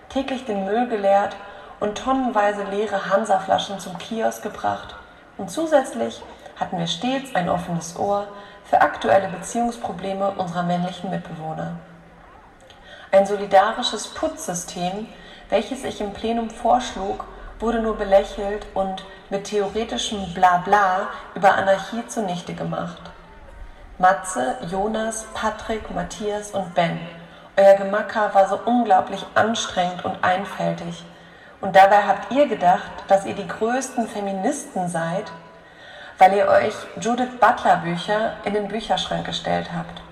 täglich 0.08 0.44
den 0.44 0.64
Müll 0.64 0.86
geleert 0.86 1.34
und 1.80 1.98
tonnenweise 1.98 2.62
leere 2.64 3.10
Hansa-Flaschen 3.10 3.80
zum 3.80 3.98
Kiosk 3.98 4.42
gebracht. 4.42 4.94
Und 5.36 5.50
zusätzlich 5.50 6.22
hatten 6.54 6.78
wir 6.78 6.86
stets 6.86 7.34
ein 7.34 7.48
offenes 7.48 7.98
Ohr 7.98 8.28
für 8.64 8.80
aktuelle 8.80 9.28
Beziehungsprobleme 9.28 10.30
unserer 10.30 10.62
männlichen 10.62 11.10
Mitbewohner. 11.10 11.72
Ein 13.10 13.26
solidarisches 13.26 14.08
Putzsystem, 14.08 15.08
welches 15.48 15.84
ich 15.84 16.00
im 16.00 16.12
Plenum 16.12 16.50
vorschlug, 16.50 17.24
wurde 17.58 17.80
nur 17.80 17.96
belächelt 17.96 18.66
und 18.74 19.04
mit 19.30 19.44
theoretischem 19.44 20.32
Blabla 20.34 21.08
über 21.34 21.54
Anarchie 21.54 22.06
zunichte 22.06 22.54
gemacht. 22.54 23.00
Matze, 23.98 24.56
Jonas, 24.70 25.26
Patrick, 25.34 25.90
Matthias 25.94 26.52
und 26.52 26.74
Ben. 26.74 27.00
Euer 27.56 27.74
Gemacker 27.74 28.34
war 28.34 28.48
so 28.48 28.60
unglaublich 28.64 29.24
anstrengend 29.34 30.04
und 30.04 30.22
einfältig. 30.22 31.02
Und 31.60 31.74
dabei 31.74 32.02
habt 32.02 32.30
ihr 32.30 32.46
gedacht, 32.46 32.90
dass 33.08 33.24
ihr 33.24 33.34
die 33.34 33.48
größten 33.48 34.06
Feministen 34.06 34.88
seid, 34.88 35.32
weil 36.18 36.34
ihr 36.34 36.46
euch 36.46 36.74
Judith 37.00 37.40
Butler 37.40 37.78
Bücher 37.78 38.34
in 38.44 38.54
den 38.54 38.68
Bücherschrank 38.68 39.24
gestellt 39.24 39.70
habt. 39.74 40.02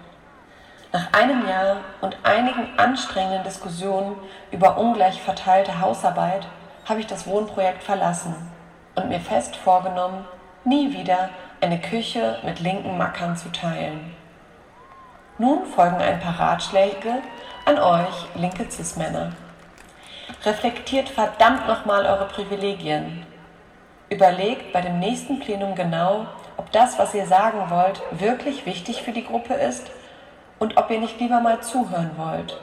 Nach 0.93 1.13
einem 1.13 1.47
Jahr 1.47 1.77
und 2.01 2.17
einigen 2.23 2.79
anstrengenden 2.79 3.45
Diskussionen 3.45 4.17
über 4.51 4.79
ungleich 4.79 5.21
verteilte 5.23 5.81
Hausarbeit 5.81 6.47
habe 6.89 7.01
ich 7.01 7.07
das 7.07 7.27
Wohnprojekt 7.27 7.83
verlassen 7.83 8.54
und 8.95 9.09
mir 9.09 9.21
fest 9.21 9.57
vorgenommen, 9.57 10.25
nie 10.65 10.97
wieder 10.97 11.31
eine 11.61 11.81
Küche 11.81 12.39
mit 12.43 12.61
linken 12.61 12.97
Mackern 12.99 13.37
zu 13.37 13.51
teilen. 13.51 14.15
Nun 15.39 15.65
folgen 15.67 15.97
ein 15.97 16.21
paar 16.21 16.39
Ratschläge 16.39 17.23
an 17.65 17.79
euch, 17.79 18.27
linke 18.35 18.71
Cis-Männer. 18.71 19.33
Reflektiert 20.45 21.09
verdammt 21.09 21.67
nochmal 21.67 22.07
eure 22.07 22.27
Privilegien. 22.27 23.27
Überlegt 24.11 24.73
bei 24.73 24.81
dem 24.81 25.01
nächsten 25.01 25.41
Plenum 25.41 25.75
genau, 25.75 26.27
ob 26.57 26.71
das, 26.71 26.99
was 26.99 27.15
ihr 27.15 27.27
sagen 27.27 27.69
wollt, 27.69 28.01
wirklich 28.13 28.65
wichtig 28.67 29.03
für 29.03 29.13
die 29.13 29.25
Gruppe 29.25 29.55
ist 29.55 29.91
und 30.59 30.77
ob 30.77 30.91
ihr 30.91 31.01
nicht 31.01 31.19
lieber 31.19 31.41
mal 31.41 31.61
zuhören 31.61 32.13
wollt. 32.17 32.61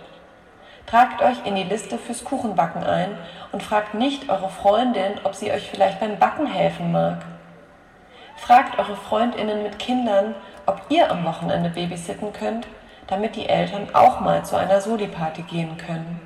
Tragt 0.91 1.21
euch 1.21 1.45
in 1.45 1.55
die 1.55 1.63
Liste 1.63 1.97
fürs 1.97 2.25
Kuchenbacken 2.25 2.83
ein 2.83 3.17
und 3.53 3.63
fragt 3.63 3.93
nicht 3.93 4.29
eure 4.29 4.49
Freundin, 4.49 5.13
ob 5.23 5.35
sie 5.35 5.49
euch 5.49 5.69
vielleicht 5.71 6.01
beim 6.01 6.19
Backen 6.19 6.45
helfen 6.45 6.91
mag. 6.91 7.19
Fragt 8.35 8.77
eure 8.77 8.97
Freundinnen 8.97 9.63
mit 9.63 9.79
Kindern, 9.79 10.35
ob 10.65 10.81
ihr 10.89 11.09
am 11.09 11.23
Wochenende 11.23 11.69
babysitten 11.69 12.33
könnt, 12.33 12.67
damit 13.07 13.37
die 13.37 13.47
Eltern 13.47 13.87
auch 13.93 14.19
mal 14.19 14.43
zu 14.43 14.57
einer 14.57 14.81
Soli-Party 14.81 15.43
gehen 15.43 15.77
können. 15.77 16.19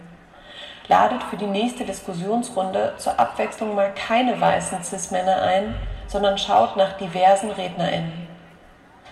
Ladet 0.88 1.22
für 1.22 1.38
die 1.38 1.46
nächste 1.46 1.86
Diskussionsrunde 1.86 2.96
zur 2.98 3.20
Abwechslung 3.20 3.76
mal 3.76 3.94
keine 3.94 4.42
weißen 4.42 4.84
Cis-Männer 4.84 5.44
ein, 5.44 5.76
sondern 6.08 6.40
schaut 6.40 6.76
nach 6.76 6.94
diversen 6.94 7.52
RednerInnen. 7.52 8.28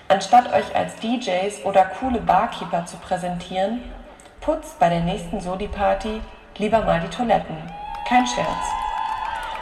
Anstatt 0.07 0.51
euch 0.51 0.75
als 0.75 0.95
DJs 0.95 1.63
oder 1.63 1.85
coole 1.85 2.21
Barkeeper 2.21 2.87
zu 2.87 2.97
präsentieren, 2.97 3.81
putzt 4.43 4.77
bei 4.77 4.89
der 4.89 4.99
nächsten 4.99 5.39
Soli-Party 5.39 6.19
lieber 6.57 6.81
mal 6.81 6.99
die 6.99 7.07
Toiletten. 7.07 7.55
Kein 8.07 8.27
Scherz. 8.27 8.47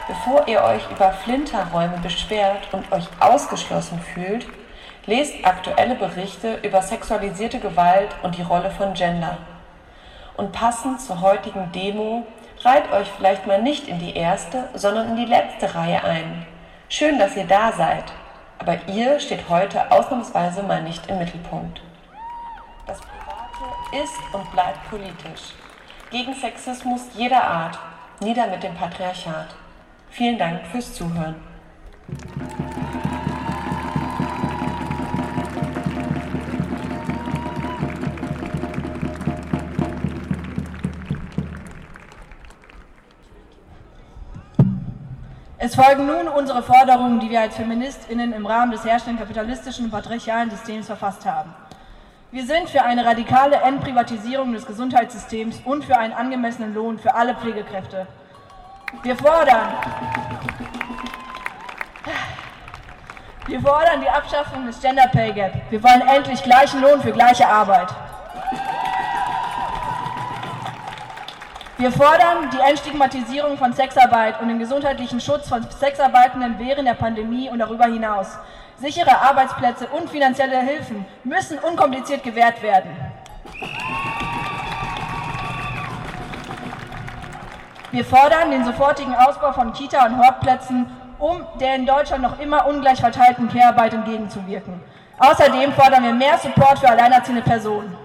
Bevor 0.08 0.48
ihr 0.48 0.62
euch 0.64 0.82
über 0.90 1.12
Flinterräume 1.12 1.98
beschwert 2.02 2.68
und 2.72 2.90
euch 2.90 3.06
ausgeschlossen 3.20 4.00
fühlt, 4.00 4.46
lest 5.06 5.34
aktuelle 5.44 5.94
Berichte 5.94 6.58
über 6.62 6.82
sexualisierte 6.82 7.60
Gewalt 7.60 8.08
und 8.24 8.36
die 8.36 8.42
Rolle 8.42 8.70
von 8.72 8.94
Gender. 8.94 9.38
Und 10.36 10.50
passend 10.50 11.00
zur 11.00 11.20
heutigen 11.20 11.70
Demo, 11.70 12.26
reiht 12.64 12.90
euch 12.92 13.08
vielleicht 13.16 13.46
mal 13.46 13.62
nicht 13.62 13.86
in 13.86 14.00
die 14.00 14.16
erste, 14.16 14.68
sondern 14.74 15.10
in 15.10 15.16
die 15.16 15.30
letzte 15.30 15.72
Reihe 15.76 16.02
ein. 16.02 16.44
Schön, 16.88 17.20
dass 17.20 17.36
ihr 17.36 17.46
da 17.46 17.72
seid, 17.72 18.04
aber 18.58 18.76
ihr 18.88 19.20
steht 19.20 19.48
heute 19.48 19.92
ausnahmsweise 19.92 20.64
mal 20.64 20.82
nicht 20.82 21.06
im 21.06 21.18
Mittelpunkt. 21.18 21.80
Das 22.86 22.98
ist 23.92 24.34
und 24.34 24.50
bleibt 24.52 24.88
politisch. 24.88 25.54
Gegen 26.10 26.34
Sexismus 26.34 27.02
jeder 27.14 27.44
Art, 27.44 27.78
nieder 28.20 28.46
mit 28.46 28.62
dem 28.62 28.74
Patriarchat. 28.74 29.54
Vielen 30.10 30.38
Dank 30.38 30.66
fürs 30.66 30.94
Zuhören. 30.94 31.36
Es 45.64 45.76
folgen 45.76 46.06
nun 46.06 46.26
unsere 46.26 46.62
Forderungen, 46.62 47.20
die 47.20 47.30
wir 47.30 47.40
als 47.40 47.54
FeministInnen 47.54 48.32
im 48.32 48.44
Rahmen 48.46 48.72
des 48.72 48.84
herrschenden 48.84 49.18
kapitalistischen 49.18 49.84
und 49.84 49.90
patriarchalen 49.92 50.50
Systems 50.50 50.86
verfasst 50.86 51.24
haben. 51.24 51.54
Wir 52.32 52.46
sind 52.46 52.70
für 52.70 52.82
eine 52.82 53.04
radikale 53.04 53.56
Entprivatisierung 53.56 54.54
des 54.54 54.64
Gesundheitssystems 54.64 55.60
und 55.66 55.84
für 55.84 55.98
einen 55.98 56.14
angemessenen 56.14 56.72
Lohn 56.72 56.98
für 56.98 57.14
alle 57.14 57.34
Pflegekräfte. 57.34 58.06
Wir 59.02 59.14
fordern, 59.16 59.74
wir 63.46 63.60
fordern 63.60 64.00
die 64.00 64.08
Abschaffung 64.08 64.64
des 64.64 64.80
Gender 64.80 65.08
Pay 65.08 65.34
Gap. 65.34 65.52
Wir 65.68 65.82
wollen 65.82 66.00
endlich 66.08 66.42
gleichen 66.42 66.80
Lohn 66.80 67.02
für 67.02 67.12
gleiche 67.12 67.46
Arbeit. 67.46 67.88
Wir 71.76 71.92
fordern 71.92 72.48
die 72.50 72.60
Entstigmatisierung 72.66 73.58
von 73.58 73.74
Sexarbeit 73.74 74.40
und 74.40 74.48
den 74.48 74.58
gesundheitlichen 74.58 75.20
Schutz 75.20 75.50
von 75.50 75.66
Sexarbeitenden 75.70 76.58
während 76.58 76.88
der 76.88 76.94
Pandemie 76.94 77.50
und 77.50 77.58
darüber 77.58 77.84
hinaus. 77.84 78.38
Sichere 78.82 79.16
Arbeitsplätze 79.16 79.86
und 79.86 80.10
finanzielle 80.10 80.58
Hilfen 80.58 81.06
müssen 81.22 81.56
unkompliziert 81.60 82.24
gewährt 82.24 82.60
werden. 82.64 82.90
Wir 87.92 88.04
fordern 88.04 88.50
den 88.50 88.64
sofortigen 88.64 89.14
Ausbau 89.14 89.52
von 89.52 89.72
Kita- 89.72 90.04
und 90.04 90.18
Hortplätzen, 90.18 90.90
um 91.20 91.46
der 91.60 91.76
in 91.76 91.86
Deutschland 91.86 92.24
noch 92.24 92.40
immer 92.40 92.66
ungleich 92.66 93.00
verteilten 93.00 93.48
Care-Arbeit 93.48 93.94
entgegenzuwirken. 93.94 94.80
Außerdem 95.18 95.72
fordern 95.74 96.02
wir 96.02 96.12
mehr 96.14 96.36
Support 96.38 96.80
für 96.80 96.88
alleinerziehende 96.88 97.42
Personen. 97.42 97.96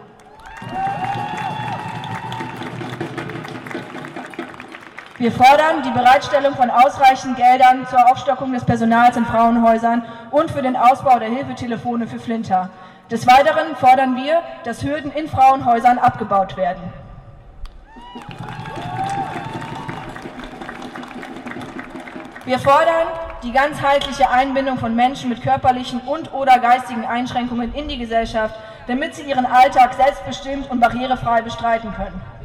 Wir 5.19 5.31
fordern 5.31 5.81
die 5.83 5.89
Bereitstellung 5.89 6.53
von 6.53 6.69
ausreichend 6.69 7.37
Geldern 7.37 7.87
zur 7.89 8.07
Aufstockung 8.11 8.53
des 8.53 8.63
Personals 8.63 9.17
in 9.17 9.25
Frauenhäusern 9.25 10.05
und 10.29 10.51
für 10.51 10.61
den 10.61 10.75
Ausbau 10.75 11.17
der 11.17 11.29
Hilfetelefone 11.29 12.05
für 12.05 12.19
Flinter. 12.19 12.69
Des 13.09 13.25
Weiteren 13.25 13.75
fordern 13.77 14.15
wir, 14.15 14.43
dass 14.63 14.83
Hürden 14.83 15.11
in 15.11 15.27
Frauenhäusern 15.27 15.97
abgebaut 15.97 16.55
werden. 16.55 16.83
Wir 22.45 22.59
fordern 22.59 23.07
die 23.41 23.51
ganzheitliche 23.51 24.29
Einbindung 24.29 24.77
von 24.77 24.95
Menschen 24.95 25.29
mit 25.29 25.41
körperlichen 25.41 25.99
und/oder 26.01 26.59
geistigen 26.59 27.05
Einschränkungen 27.05 27.73
in 27.73 27.87
die 27.87 27.97
Gesellschaft, 27.97 28.53
damit 28.85 29.15
sie 29.15 29.23
ihren 29.23 29.47
Alltag 29.47 29.95
selbstbestimmt 29.95 30.69
und 30.69 30.79
barrierefrei 30.79 31.41
bestreiten 31.41 31.91
können. 31.95 32.36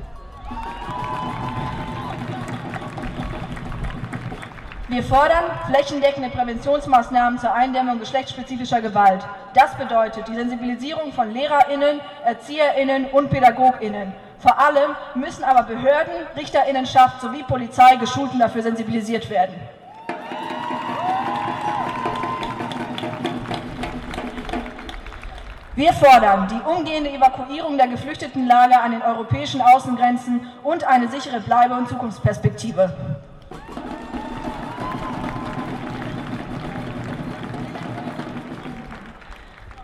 Wir 4.93 5.03
fordern 5.03 5.45
flächendeckende 5.71 6.29
Präventionsmaßnahmen 6.29 7.39
zur 7.39 7.55
Eindämmung 7.55 7.99
geschlechtsspezifischer 7.99 8.83
Gewalt. 8.83 9.27
Das 9.55 9.75
bedeutet 9.77 10.29
die 10.29 10.35
Sensibilisierung 10.35 11.15
von 11.15 11.33
LehrerInnen, 11.33 11.99
ErzieherInnen 12.27 13.07
und 13.07 13.31
PädagogInnen. 13.31 14.13
Vor 14.39 14.59
allem 14.59 14.95
müssen 15.15 15.45
aber 15.45 15.63
Behörden, 15.63 16.13
RichterInnenschaft 16.37 17.23
sowie 17.23 17.43
Polizei 17.43 17.97
geschult 17.97 18.35
und 18.35 18.41
dafür 18.41 18.63
sensibilisiert 18.63 19.31
werden. 19.31 19.55
Wir 25.75 25.95
fordern 25.95 26.49
die 26.49 26.71
umgehende 26.71 27.09
Evakuierung 27.09 27.79
der 27.79 27.89
Geflüchtetenlager 27.89 28.83
an 28.83 28.91
den 28.91 29.01
europäischen 29.01 29.63
Außengrenzen 29.63 30.47
und 30.63 30.85
eine 30.85 31.09
sichere 31.09 31.41
Bleibe- 31.41 31.77
und 31.77 31.89
Zukunftsperspektive. 31.89 33.12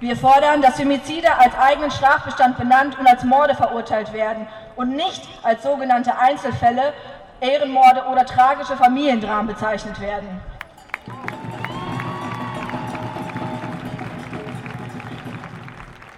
Wir 0.00 0.16
fordern, 0.16 0.62
dass 0.62 0.76
Femizide 0.76 1.28
als 1.38 1.58
eigenen 1.58 1.90
Strafbestand 1.90 2.56
benannt 2.56 2.96
und 3.00 3.06
als 3.08 3.24
Morde 3.24 3.56
verurteilt 3.56 4.12
werden 4.12 4.46
und 4.76 4.94
nicht 4.94 5.28
als 5.42 5.64
sogenannte 5.64 6.16
Einzelfälle, 6.16 6.92
Ehrenmorde 7.40 8.04
oder 8.04 8.24
tragische 8.24 8.76
Familiendramen 8.76 9.48
bezeichnet 9.48 10.00
werden. 10.00 10.40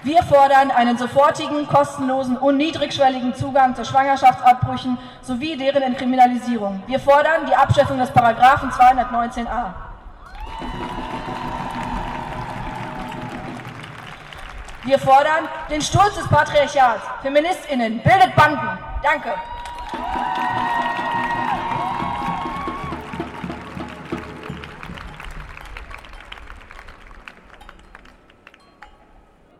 Wir 0.03 0.22
fordern 0.24 0.70
einen 0.70 0.99
sofortigen, 0.99 1.66
kostenlosen 1.66 2.37
und 2.37 2.59
niedrigschwelligen 2.59 3.35
Zugang 3.35 3.74
zu 3.74 3.85
Schwangerschaftsabbrüchen 3.87 4.99
sowie 5.22 5.57
deren 5.57 5.83
Entkriminalisierung. 5.83 6.83
Wir 6.87 7.01
fordern 7.01 7.47
die 7.47 7.55
Abschaffung 7.55 7.99
des 7.99 8.11
Paragraphen 8.11 8.70
219a. 8.70 9.72
Wir 14.85 14.99
fordern 14.99 15.47
den 15.68 15.83
Sturz 15.83 16.14
des 16.14 16.26
Patriarchats. 16.28 17.03
Feministinnen, 17.22 18.01
bildet 18.03 18.35
Banden. 18.35 18.78
Danke. 19.03 19.35